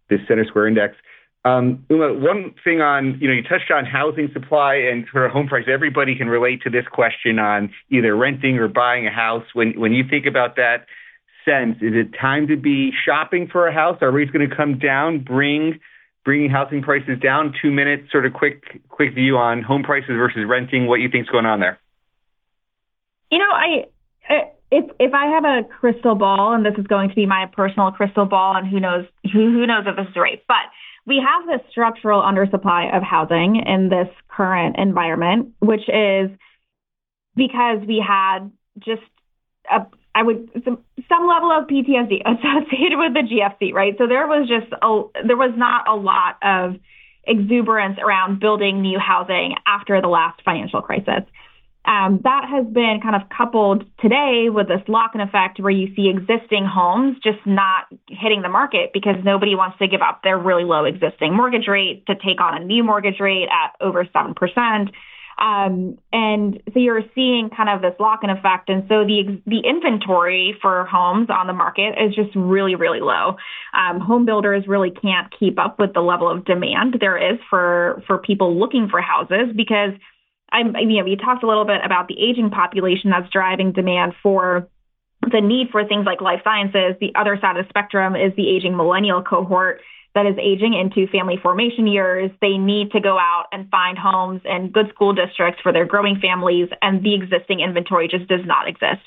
this 0.10 0.22
CenterSquare 0.30 0.68
Index. 0.68 0.96
Um, 1.46 1.86
Uma, 1.90 2.14
one 2.14 2.54
thing 2.64 2.82
on, 2.82 3.18
you 3.20 3.28
know, 3.28 3.34
you 3.34 3.44
touched 3.44 3.72
on 3.72 3.86
housing 3.86 4.30
supply 4.34 4.76
and 4.76 5.06
sort 5.12 5.26
of 5.26 5.32
home 5.32 5.48
price. 5.48 5.66
Everybody 5.68 6.16
can 6.16 6.28
relate 6.28 6.62
to 6.64 6.70
this 6.70 6.86
question 6.92 7.40
on 7.40 7.72
either 7.90 8.16
renting 8.16 8.58
or 8.58 8.68
buying 8.68 9.08
a 9.08 9.12
house. 9.12 9.46
When 9.54 9.80
when 9.80 9.94
you 9.94 10.04
think 10.08 10.26
about 10.26 10.58
that, 10.58 10.86
sense? 11.46 11.78
Is 11.82 11.94
it 11.94 12.16
time 12.20 12.48
to 12.48 12.58
be 12.58 12.92
shopping 13.06 13.48
for 13.52 13.68
a 13.68 13.74
house? 13.74 13.98
Are 14.02 14.12
rates 14.12 14.32
going 14.32 14.50
to 14.50 14.56
come 14.56 14.80
down, 14.80 15.20
bring 15.24 15.80
bringing 16.26 16.50
housing 16.50 16.82
prices 16.82 17.20
down? 17.22 17.54
Two 17.62 17.72
minutes, 17.72 18.12
sort 18.12 18.26
of 18.26 18.34
quick 18.34 18.82
quick 18.90 19.14
view 19.16 19.38
on 19.38 19.64
home 19.64 19.84
prices 19.84 20.12
versus 20.18 20.44
renting. 20.48 20.88
What 20.88 20.98
you 20.98 21.10
think's 21.10 21.30
going 21.30 21.46
on 21.46 21.60
there? 21.60 21.80
You 23.32 23.40
know, 23.40 23.52
I. 23.52 23.86
if 24.72 24.86
if 25.00 25.14
I 25.14 25.26
have 25.28 25.46
a 25.46 25.68
crystal 25.68 26.16
ball, 26.16 26.54
and 26.54 26.64
this 26.66 26.76
is 26.78 26.86
going 26.86 27.10
to 27.10 27.16
be 27.16 27.26
my 27.26 27.48
personal 27.52 27.92
crystal 27.92 28.26
ball, 28.26 28.56
and 28.56 28.68
who 28.68 28.80
knows 28.80 29.06
who 29.24 29.52
who 29.52 29.66
knows 29.66 29.86
if 29.88 29.96
this 29.96 30.08
is 30.08 30.16
right, 30.16 30.44
but 30.48 30.70
we 31.08 31.20
have 31.26 31.48
this 31.48 31.68
structural 31.72 32.22
undersupply 32.22 32.96
of 32.96 33.02
housing 33.02 33.56
in 33.66 33.90
this 33.90 34.08
current 34.28 34.76
environment, 34.78 35.54
which 35.60 35.90
is 35.90 36.30
because 37.36 37.80
we 37.88 38.04
had 38.06 38.52
just 38.78 39.02
a, 39.72 39.88
I 40.16 40.24
would 40.24 40.50
some, 40.66 40.80
some 41.08 41.28
level 41.28 41.52
of 41.52 41.68
PTSD 41.68 42.22
associated 42.26 42.98
with 42.98 43.14
the 43.14 43.24
GFC, 43.30 43.74
right? 43.74 43.96
So 43.98 44.08
there 44.08 44.28
was 44.28 44.48
just 44.48 44.72
a, 44.82 45.28
there 45.28 45.38
was 45.38 45.54
not 45.56 45.88
a 45.88 45.96
lot 45.96 46.38
of 46.42 46.80
exuberance 47.24 48.00
around 48.00 48.40
building 48.40 48.82
new 48.82 49.00
housing 49.00 49.56
after 49.68 50.02
the 50.02 50.08
last 50.08 50.42
financial 50.44 50.82
crisis. 50.82 51.24
Um, 51.86 52.20
that 52.24 52.46
has 52.50 52.68
been 52.68 53.00
kind 53.02 53.16
of 53.16 53.30
coupled 53.36 53.86
today 54.00 54.50
with 54.52 54.68
this 54.68 54.82
lock-in 54.88 55.22
effect 55.22 55.60
where 55.60 55.72
you 55.72 55.96
see 55.96 56.10
existing 56.10 56.66
homes 56.66 57.18
just 57.24 57.40
not 57.46 57.86
hitting 58.08 58.42
the 58.42 58.50
market 58.50 58.92
because 58.94 59.16
nobody 59.24 59.56
wants 59.56 59.78
to 59.80 59.88
give 59.88 60.02
up 60.02 60.22
their 60.24 60.38
really 60.38 60.66
low 60.66 60.86
existing 60.86 61.36
mortgage 61.36 61.68
rate 61.68 62.06
to 62.08 62.16
take 62.16 62.42
on 62.42 62.62
a 62.62 62.66
new 62.66 62.84
mortgage 62.84 63.20
rate 63.20 63.48
at 63.50 63.76
over 63.82 64.04
7%. 64.06 64.92
Um, 65.40 65.98
and 66.12 66.62
so 66.74 66.80
you're 66.80 67.04
seeing 67.16 67.50
kind 67.56 67.70
of 67.70 67.82
this 67.82 67.98
lock-in 68.00 68.30
effect. 68.30 68.70
And 68.70 68.84
so 68.90 69.06
the 69.06 69.42
the 69.46 69.60
inventory 69.60 70.58
for 70.62 70.86
homes 70.86 71.30
on 71.30 71.48
the 71.48 71.54
market 71.54 71.96
is 71.98 72.14
just 72.14 72.36
really, 72.36 72.76
really 72.76 73.00
low. 73.00 73.38
Um, 73.74 74.02
home 74.02 74.26
builders 74.26 74.66
really 74.68 74.92
can't 74.92 75.34
keep 75.40 75.58
up 75.58 75.80
with 75.80 75.94
the 75.94 76.02
level 76.02 76.30
of 76.30 76.46
demand 76.46 76.98
there 77.00 77.18
is 77.18 77.40
for 77.50 78.04
for 78.06 78.18
people 78.18 78.60
looking 78.60 78.90
for 78.90 79.02
houses 79.02 79.56
because 79.56 79.92
I'm, 80.52 80.76
you 80.76 80.98
know, 80.98 81.04
we 81.04 81.16
talked 81.16 81.44
a 81.44 81.48
little 81.48 81.66
bit 81.66 81.82
about 81.86 82.08
the 82.08 82.20
aging 82.20 82.50
population 82.50 83.12
that's 83.12 83.32
driving 83.32 83.72
demand 83.72 84.14
for 84.22 84.68
the 85.22 85.42
need 85.42 85.70
for 85.72 85.86
things 85.86 86.06
like 86.06 86.22
life 86.22 86.42
sciences. 86.44 86.96
The 87.00 87.14
other 87.16 87.38
side 87.40 87.58
of 87.58 87.66
the 87.66 87.70
spectrum 87.70 88.16
is 88.16 88.34
the 88.36 88.50
aging 88.50 88.76
millennial 88.76 89.22
cohort 89.22 89.82
that 90.16 90.26
is 90.26 90.36
aging 90.42 90.74
into 90.74 91.08
family 91.12 91.38
formation 91.42 91.88
years. 91.88 92.32
They 92.42 92.58
need 92.58 92.92
to 92.92 93.00
go 93.00 93.18
out 93.18 93.46
and 93.52 93.70
find 93.70 93.98
homes 93.98 94.42
and 94.46 94.74
good 94.74 94.90
school 94.90 95.14
districts 95.14 95.62
for 95.62 95.72
their 95.72 95.86
growing 95.86 96.20
families, 96.20 96.70
and 96.82 97.04
the 97.04 97.14
existing 97.14 97.60
inventory 97.60 98.08
just 98.08 98.28
does 98.28 98.46
not 98.46 98.68
exist. 98.68 99.02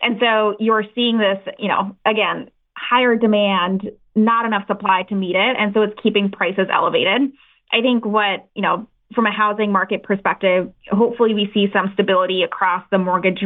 And 0.00 0.18
so 0.20 0.56
you're 0.60 0.84
seeing 0.94 1.18
this, 1.18 1.38
you 1.58 1.68
know, 1.68 1.96
again, 2.04 2.50
higher 2.76 3.16
demand, 3.16 3.90
not 4.14 4.46
enough 4.46 4.66
supply 4.66 5.02
to 5.04 5.14
meet 5.14 5.34
it. 5.34 5.56
And 5.58 5.72
so 5.74 5.82
it's 5.82 5.98
keeping 6.02 6.30
prices 6.30 6.68
elevated. 6.72 7.32
I 7.72 7.80
think 7.80 8.04
what, 8.04 8.48
you 8.54 8.62
know, 8.62 8.86
from 9.14 9.26
a 9.26 9.32
housing 9.32 9.72
market 9.72 10.02
perspective, 10.02 10.72
hopefully 10.90 11.34
we 11.34 11.50
see 11.54 11.68
some 11.72 11.90
stability 11.94 12.42
across 12.42 12.84
the 12.90 12.98
mortgage 12.98 13.42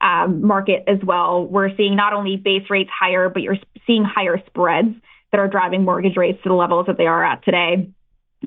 um, 0.00 0.44
market 0.44 0.84
as 0.86 0.98
well. 1.04 1.46
We're 1.46 1.74
seeing 1.76 1.94
not 1.94 2.12
only 2.12 2.36
base 2.36 2.68
rates 2.68 2.90
higher, 2.90 3.28
but 3.28 3.42
you're 3.42 3.58
seeing 3.86 4.04
higher 4.04 4.42
spreads 4.46 4.94
that 5.32 5.40
are 5.40 5.48
driving 5.48 5.84
mortgage 5.84 6.16
rates 6.16 6.42
to 6.42 6.48
the 6.48 6.54
levels 6.54 6.86
that 6.86 6.98
they 6.98 7.06
are 7.06 7.24
at 7.24 7.44
today. 7.44 7.90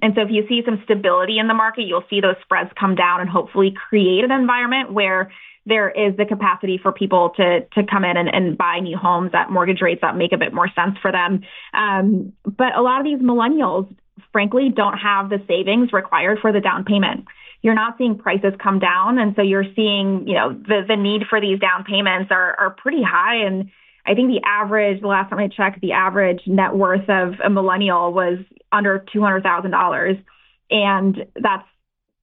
And 0.01 0.13
so 0.15 0.21
if 0.21 0.29
you 0.29 0.45
see 0.47 0.61
some 0.65 0.81
stability 0.83 1.39
in 1.39 1.47
the 1.47 1.53
market, 1.53 1.83
you'll 1.83 2.03
see 2.09 2.21
those 2.21 2.35
spreads 2.41 2.69
come 2.79 2.95
down 2.95 3.21
and 3.21 3.29
hopefully 3.29 3.73
create 3.89 4.23
an 4.23 4.31
environment 4.31 4.93
where 4.93 5.31
there 5.65 5.89
is 5.89 6.15
the 6.15 6.25
capacity 6.25 6.77
for 6.77 6.91
people 6.91 7.31
to 7.37 7.61
to 7.73 7.83
come 7.89 8.05
in 8.05 8.17
and, 8.17 8.29
and 8.29 8.57
buy 8.57 8.79
new 8.79 8.97
homes 8.97 9.31
at 9.33 9.49
mortgage 9.49 9.81
rates 9.81 10.01
that 10.01 10.15
make 10.15 10.31
a 10.31 10.37
bit 10.37 10.53
more 10.53 10.69
sense 10.75 10.97
for 11.01 11.11
them. 11.11 11.41
Um, 11.73 12.33
but 12.43 12.75
a 12.75 12.81
lot 12.81 12.99
of 12.99 13.05
these 13.05 13.19
millennials, 13.19 13.87
frankly, 14.31 14.69
don't 14.69 14.97
have 14.97 15.29
the 15.29 15.41
savings 15.47 15.91
required 15.91 16.39
for 16.39 16.51
the 16.51 16.61
down 16.61 16.85
payment 16.85 17.25
you're 17.65 17.73
not 17.73 17.97
seeing 17.97 18.15
prices 18.15 18.53
come 18.61 18.77
down. 18.77 19.17
And 19.17 19.35
so 19.35 19.41
you're 19.41 19.65
seeing, 19.75 20.27
you 20.27 20.35
know, 20.35 20.53
the, 20.53 20.85
the 20.87 20.95
need 20.95 21.23
for 21.27 21.41
these 21.41 21.59
down 21.59 21.83
payments 21.83 22.29
are, 22.29 22.55
are 22.59 22.69
pretty 22.69 23.01
high. 23.01 23.37
And 23.37 23.71
I 24.05 24.13
think 24.13 24.29
the 24.29 24.41
average, 24.45 25.01
the 25.01 25.07
last 25.07 25.29
time 25.29 25.39
I 25.39 25.47
checked, 25.47 25.81
the 25.81 25.93
average 25.93 26.41
net 26.45 26.75
worth 26.75 27.09
of 27.09 27.33
a 27.43 27.49
millennial 27.49 28.13
was 28.13 28.39
under 28.71 29.05
$200,000. 29.13 30.23
And 30.69 31.25
that's, 31.35 31.67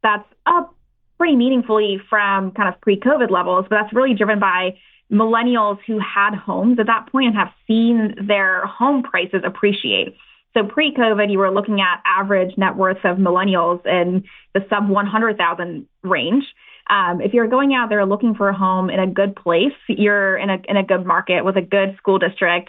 that's 0.03 0.28
up 0.47 0.74
pretty 1.18 1.37
meaningfully 1.37 2.01
from 2.09 2.53
kind 2.53 2.72
of 2.72 2.80
pre-COVID 2.80 3.30
levels, 3.30 3.66
but 3.68 3.76
that's 3.76 3.95
really 3.95 4.14
driven 4.14 4.39
by 4.39 4.76
millennials 5.12 5.78
who 5.87 5.99
had 5.99 6.35
homes 6.35 6.78
at 6.80 6.87
that 6.87 7.09
point 7.12 7.26
and 7.26 7.37
have 7.37 7.53
seen 7.66 8.14
their 8.26 8.66
home 8.66 9.03
prices 9.03 9.43
appreciate. 9.45 10.16
So 10.55 10.64
pre-COVID, 10.64 11.30
you 11.30 11.39
were 11.39 11.51
looking 11.51 11.80
at 11.80 12.03
average 12.05 12.57
net 12.57 12.76
worth 12.76 13.05
of 13.05 13.18
millennials 13.18 13.85
in 13.87 14.24
the 14.55 14.64
sub 14.68 14.89
100,000 14.89 15.87
range. 16.03 16.45
Um, 16.93 17.22
if 17.22 17.32
you're 17.32 17.49
going 17.49 17.72
out 17.74 17.88
there 17.88 18.05
looking 18.05 18.34
for 18.34 18.51
a 18.51 18.55
home 18.55 18.90
in 18.90 19.01
a 19.01 19.07
good 19.07 19.34
place, 19.34 19.72
you're 19.88 20.36
in 20.36 20.51
a 20.51 20.59
in 20.68 20.76
a 20.76 20.82
good 20.82 21.07
market 21.07 21.43
with 21.43 21.57
a 21.57 21.62
good 21.62 21.97
school 21.97 22.18
district. 22.18 22.68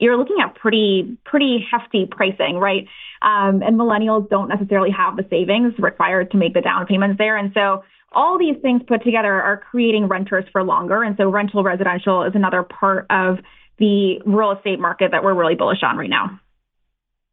You're 0.00 0.16
looking 0.16 0.38
at 0.44 0.56
pretty 0.56 1.16
pretty 1.24 1.64
hefty 1.70 2.06
pricing, 2.10 2.56
right? 2.56 2.88
Um, 3.22 3.62
and 3.62 3.78
millennials 3.78 4.28
don't 4.28 4.48
necessarily 4.48 4.90
have 4.90 5.16
the 5.16 5.24
savings 5.30 5.74
required 5.78 6.32
to 6.32 6.36
make 6.36 6.54
the 6.54 6.60
down 6.60 6.86
payments 6.86 7.18
there, 7.18 7.36
and 7.36 7.52
so 7.54 7.84
all 8.10 8.36
these 8.36 8.56
things 8.62 8.82
put 8.86 9.04
together 9.04 9.40
are 9.40 9.58
creating 9.58 10.08
renters 10.08 10.44
for 10.50 10.64
longer. 10.64 11.04
And 11.04 11.16
so 11.16 11.30
rental 11.30 11.62
residential 11.62 12.24
is 12.24 12.32
another 12.34 12.64
part 12.64 13.06
of 13.10 13.38
the 13.78 14.22
real 14.26 14.52
estate 14.52 14.80
market 14.80 15.12
that 15.12 15.22
we're 15.22 15.34
really 15.34 15.54
bullish 15.54 15.82
on 15.82 15.96
right 15.96 16.10
now. 16.10 16.40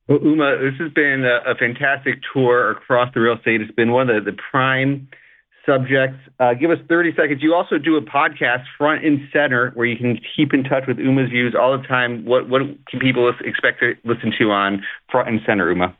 Well, 0.07 0.19
Uma, 0.21 0.57
this 0.57 0.77
has 0.79 0.91
been 0.91 1.23
a, 1.23 1.51
a, 1.51 1.55
fantastic 1.55 2.15
tour 2.33 2.71
across 2.71 3.13
the 3.13 3.21
real 3.21 3.37
estate. 3.37 3.61
It's 3.61 3.71
been 3.71 3.91
one 3.91 4.09
of 4.09 4.25
the, 4.25 4.31
the 4.31 4.37
prime 4.51 5.07
subjects. 5.65 6.17
Uh, 6.39 6.53
give 6.53 6.71
us 6.71 6.79
30 6.89 7.11
seconds. 7.15 7.41
You 7.41 7.53
also 7.53 7.77
do 7.77 7.95
a 7.95 8.01
podcast, 8.01 8.63
Front 8.77 9.05
and 9.05 9.19
Center, 9.31 9.71
where 9.75 9.85
you 9.85 9.97
can 9.97 10.19
keep 10.35 10.53
in 10.53 10.63
touch 10.63 10.83
with 10.87 10.99
Uma's 10.99 11.29
views 11.29 11.55
all 11.59 11.77
the 11.77 11.83
time. 11.87 12.25
What, 12.25 12.49
what 12.49 12.61
can 12.87 12.99
people 12.99 13.31
expect 13.43 13.79
to 13.79 13.93
listen 14.03 14.33
to 14.39 14.51
on 14.51 14.83
Front 15.11 15.29
and 15.29 15.39
Center, 15.45 15.69
Uma? 15.71 15.95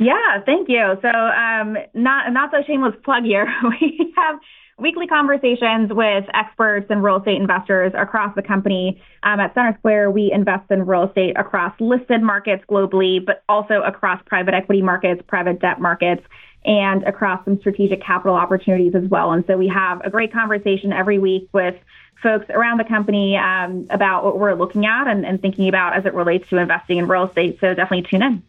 Yeah, 0.00 0.40
thank 0.46 0.68
you. 0.68 0.96
So, 1.02 1.08
um, 1.08 1.76
not 1.92 2.32
not 2.32 2.52
so 2.52 2.58
shameless 2.64 2.94
plug 3.04 3.24
here. 3.24 3.52
we 3.80 4.14
have 4.16 4.38
weekly 4.78 5.08
conversations 5.08 5.90
with 5.92 6.24
experts 6.34 6.86
and 6.88 7.02
real 7.02 7.16
estate 7.16 7.36
investors 7.40 7.92
across 7.98 8.34
the 8.36 8.42
company. 8.42 9.02
Um, 9.24 9.40
at 9.40 9.54
CenterSquare, 9.54 10.12
we 10.12 10.30
invest 10.32 10.70
in 10.70 10.86
real 10.86 11.04
estate 11.04 11.36
across 11.36 11.74
listed 11.80 12.22
markets 12.22 12.62
globally, 12.70 13.18
but 13.24 13.42
also 13.48 13.82
across 13.82 14.20
private 14.26 14.54
equity 14.54 14.82
markets, 14.82 15.20
private 15.26 15.60
debt 15.60 15.80
markets, 15.80 16.22
and 16.68 17.02
across 17.04 17.42
some 17.46 17.58
strategic 17.58 18.02
capital 18.02 18.36
opportunities 18.36 18.94
as 18.94 19.08
well. 19.08 19.32
And 19.32 19.44
so 19.46 19.56
we 19.56 19.68
have 19.68 20.02
a 20.04 20.10
great 20.10 20.32
conversation 20.32 20.92
every 20.92 21.18
week 21.18 21.48
with 21.52 21.74
folks 22.22 22.44
around 22.50 22.78
the 22.78 22.84
company 22.84 23.36
um, 23.38 23.86
about 23.88 24.22
what 24.22 24.38
we're 24.38 24.54
looking 24.54 24.84
at 24.84 25.08
and, 25.08 25.24
and 25.24 25.40
thinking 25.40 25.68
about 25.68 25.96
as 25.96 26.04
it 26.04 26.12
relates 26.12 26.46
to 26.50 26.58
investing 26.58 26.98
in 26.98 27.08
real 27.08 27.24
estate. 27.24 27.58
So 27.60 27.72
definitely 27.72 28.02
tune 28.02 28.22
in. 28.22 28.42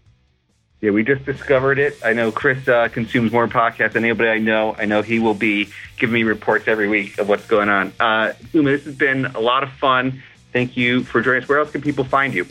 Yeah, 0.82 0.92
we 0.92 1.04
just 1.04 1.24
discovered 1.26 1.80
it. 1.80 1.98
I 2.04 2.12
know 2.12 2.32
Chris 2.32 2.68
uh, 2.68 2.90
consumes 2.90 3.32
more 3.32 3.48
podcasts 3.48 3.94
than 3.94 4.04
anybody 4.04 4.30
I 4.30 4.40
know. 4.40 4.76
I 4.78 4.86
know 4.86 5.02
he 5.02 5.20
will 5.20 5.34
be 5.34 5.70
giving 5.98 6.14
me 6.14 6.24
reports 6.24 6.68
every 6.68 6.90
week 6.90 7.18
of 7.20 7.30
what's 7.30 7.46
going 7.48 7.70
on. 7.70 7.94
Uh, 8.00 8.34
Uma, 8.54 8.72
this 8.72 8.84
has 8.86 8.96
been 8.96 9.28
a 9.28 9.40
lot 9.40 9.64
of 9.64 9.72
fun. 9.72 10.22
Thank 10.52 10.76
you 10.76 11.04
for 11.04 11.22
joining 11.22 11.44
us. 11.44 11.50
Where 11.50 11.60
else 11.60 11.72
can 11.72 11.82
people 11.82 12.04
find 12.04 12.34
you? 12.34 12.46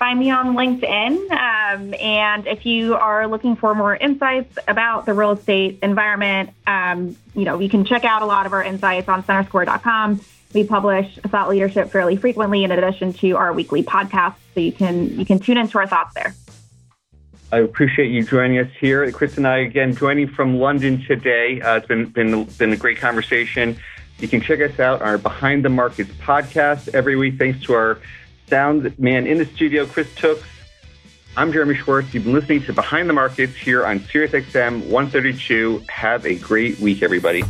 Find 0.00 0.18
me 0.18 0.30
on 0.30 0.56
LinkedIn. 0.56 1.30
Um, 1.30 1.92
and 2.00 2.46
if 2.46 2.64
you 2.64 2.94
are 2.94 3.26
looking 3.26 3.54
for 3.54 3.74
more 3.74 3.94
insights 3.94 4.58
about 4.66 5.04
the 5.04 5.12
real 5.12 5.32
estate 5.32 5.80
environment, 5.82 6.54
um, 6.66 7.18
you 7.34 7.44
know, 7.44 7.60
you 7.60 7.68
can 7.68 7.84
check 7.84 8.06
out 8.06 8.22
a 8.22 8.24
lot 8.24 8.46
of 8.46 8.54
our 8.54 8.64
insights 8.64 9.10
on 9.10 9.22
centersquare.com. 9.22 10.22
We 10.54 10.64
publish 10.64 11.16
thought 11.28 11.50
leadership 11.50 11.90
fairly 11.90 12.16
frequently 12.16 12.64
in 12.64 12.72
addition 12.72 13.12
to 13.12 13.36
our 13.36 13.52
weekly 13.52 13.82
podcast. 13.82 14.36
So 14.54 14.60
you 14.60 14.72
can 14.72 15.18
you 15.18 15.26
can 15.26 15.38
tune 15.38 15.58
into 15.58 15.76
our 15.76 15.86
thoughts 15.86 16.14
there. 16.14 16.34
I 17.52 17.58
appreciate 17.58 18.10
you 18.10 18.24
joining 18.24 18.58
us 18.58 18.70
here. 18.80 19.12
Chris 19.12 19.36
and 19.36 19.46
I, 19.46 19.58
again, 19.58 19.94
joining 19.94 20.28
from 20.28 20.56
London 20.58 21.04
today. 21.06 21.60
Uh, 21.60 21.76
it's 21.76 21.86
been, 21.86 22.06
been, 22.06 22.44
been 22.44 22.72
a 22.72 22.76
great 22.76 22.96
conversation. 22.96 23.76
You 24.18 24.28
can 24.28 24.40
check 24.40 24.60
us 24.60 24.80
out 24.80 25.02
on 25.02 25.08
our 25.08 25.18
Behind 25.18 25.62
the 25.62 25.68
Markets 25.68 26.10
podcast 26.22 26.94
every 26.94 27.16
week. 27.16 27.38
Thanks 27.38 27.60
to 27.66 27.74
our 27.74 27.98
sound 28.50 28.98
man 28.98 29.26
in 29.26 29.38
the 29.38 29.46
studio, 29.46 29.86
Chris 29.86 30.12
Tooks. 30.16 30.44
I'm 31.36 31.52
Jeremy 31.52 31.76
Schwartz. 31.76 32.12
You've 32.12 32.24
been 32.24 32.32
listening 32.32 32.62
to 32.64 32.72
Behind 32.72 33.08
the 33.08 33.12
Markets 33.12 33.54
here 33.56 33.86
on 33.86 34.00
SiriusXM 34.00 34.86
132. 34.86 35.84
Have 35.88 36.26
a 36.26 36.34
great 36.34 36.78
week, 36.80 37.02
everybody. 37.02 37.42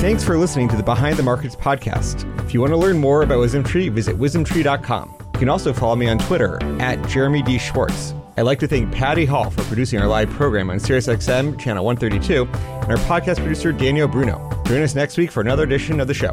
Thanks 0.00 0.24
for 0.24 0.36
listening 0.38 0.68
to 0.70 0.76
the 0.76 0.82
Behind 0.82 1.16
the 1.16 1.22
Markets 1.22 1.54
podcast. 1.54 2.26
If 2.44 2.54
you 2.54 2.60
want 2.60 2.72
to 2.72 2.76
learn 2.76 2.98
more 2.98 3.22
about 3.22 3.38
WisdomTree, 3.38 3.90
visit 3.92 4.18
wisdomtree.com. 4.18 5.14
You 5.34 5.38
can 5.38 5.48
also 5.48 5.72
follow 5.72 5.94
me 5.94 6.08
on 6.08 6.18
Twitter 6.18 6.58
at 6.80 7.06
Jeremy 7.08 7.42
D. 7.42 7.58
Schwartz. 7.58 8.14
I'd 8.36 8.42
like 8.42 8.58
to 8.60 8.66
thank 8.66 8.90
Patty 8.92 9.26
Hall 9.26 9.50
for 9.50 9.62
producing 9.64 10.00
our 10.00 10.08
live 10.08 10.30
program 10.30 10.70
on 10.70 10.78
SiriusXM 10.78 11.60
channel 11.60 11.84
132 11.84 12.44
and 12.44 12.90
our 12.90 12.96
podcast 13.06 13.36
producer 13.36 13.72
Daniel 13.72 14.08
Bruno. 14.08 14.48
Join 14.64 14.82
us 14.82 14.94
next 14.94 15.18
week 15.18 15.30
for 15.30 15.42
another 15.42 15.64
edition 15.64 16.00
of 16.00 16.08
the 16.08 16.14
show. 16.14 16.32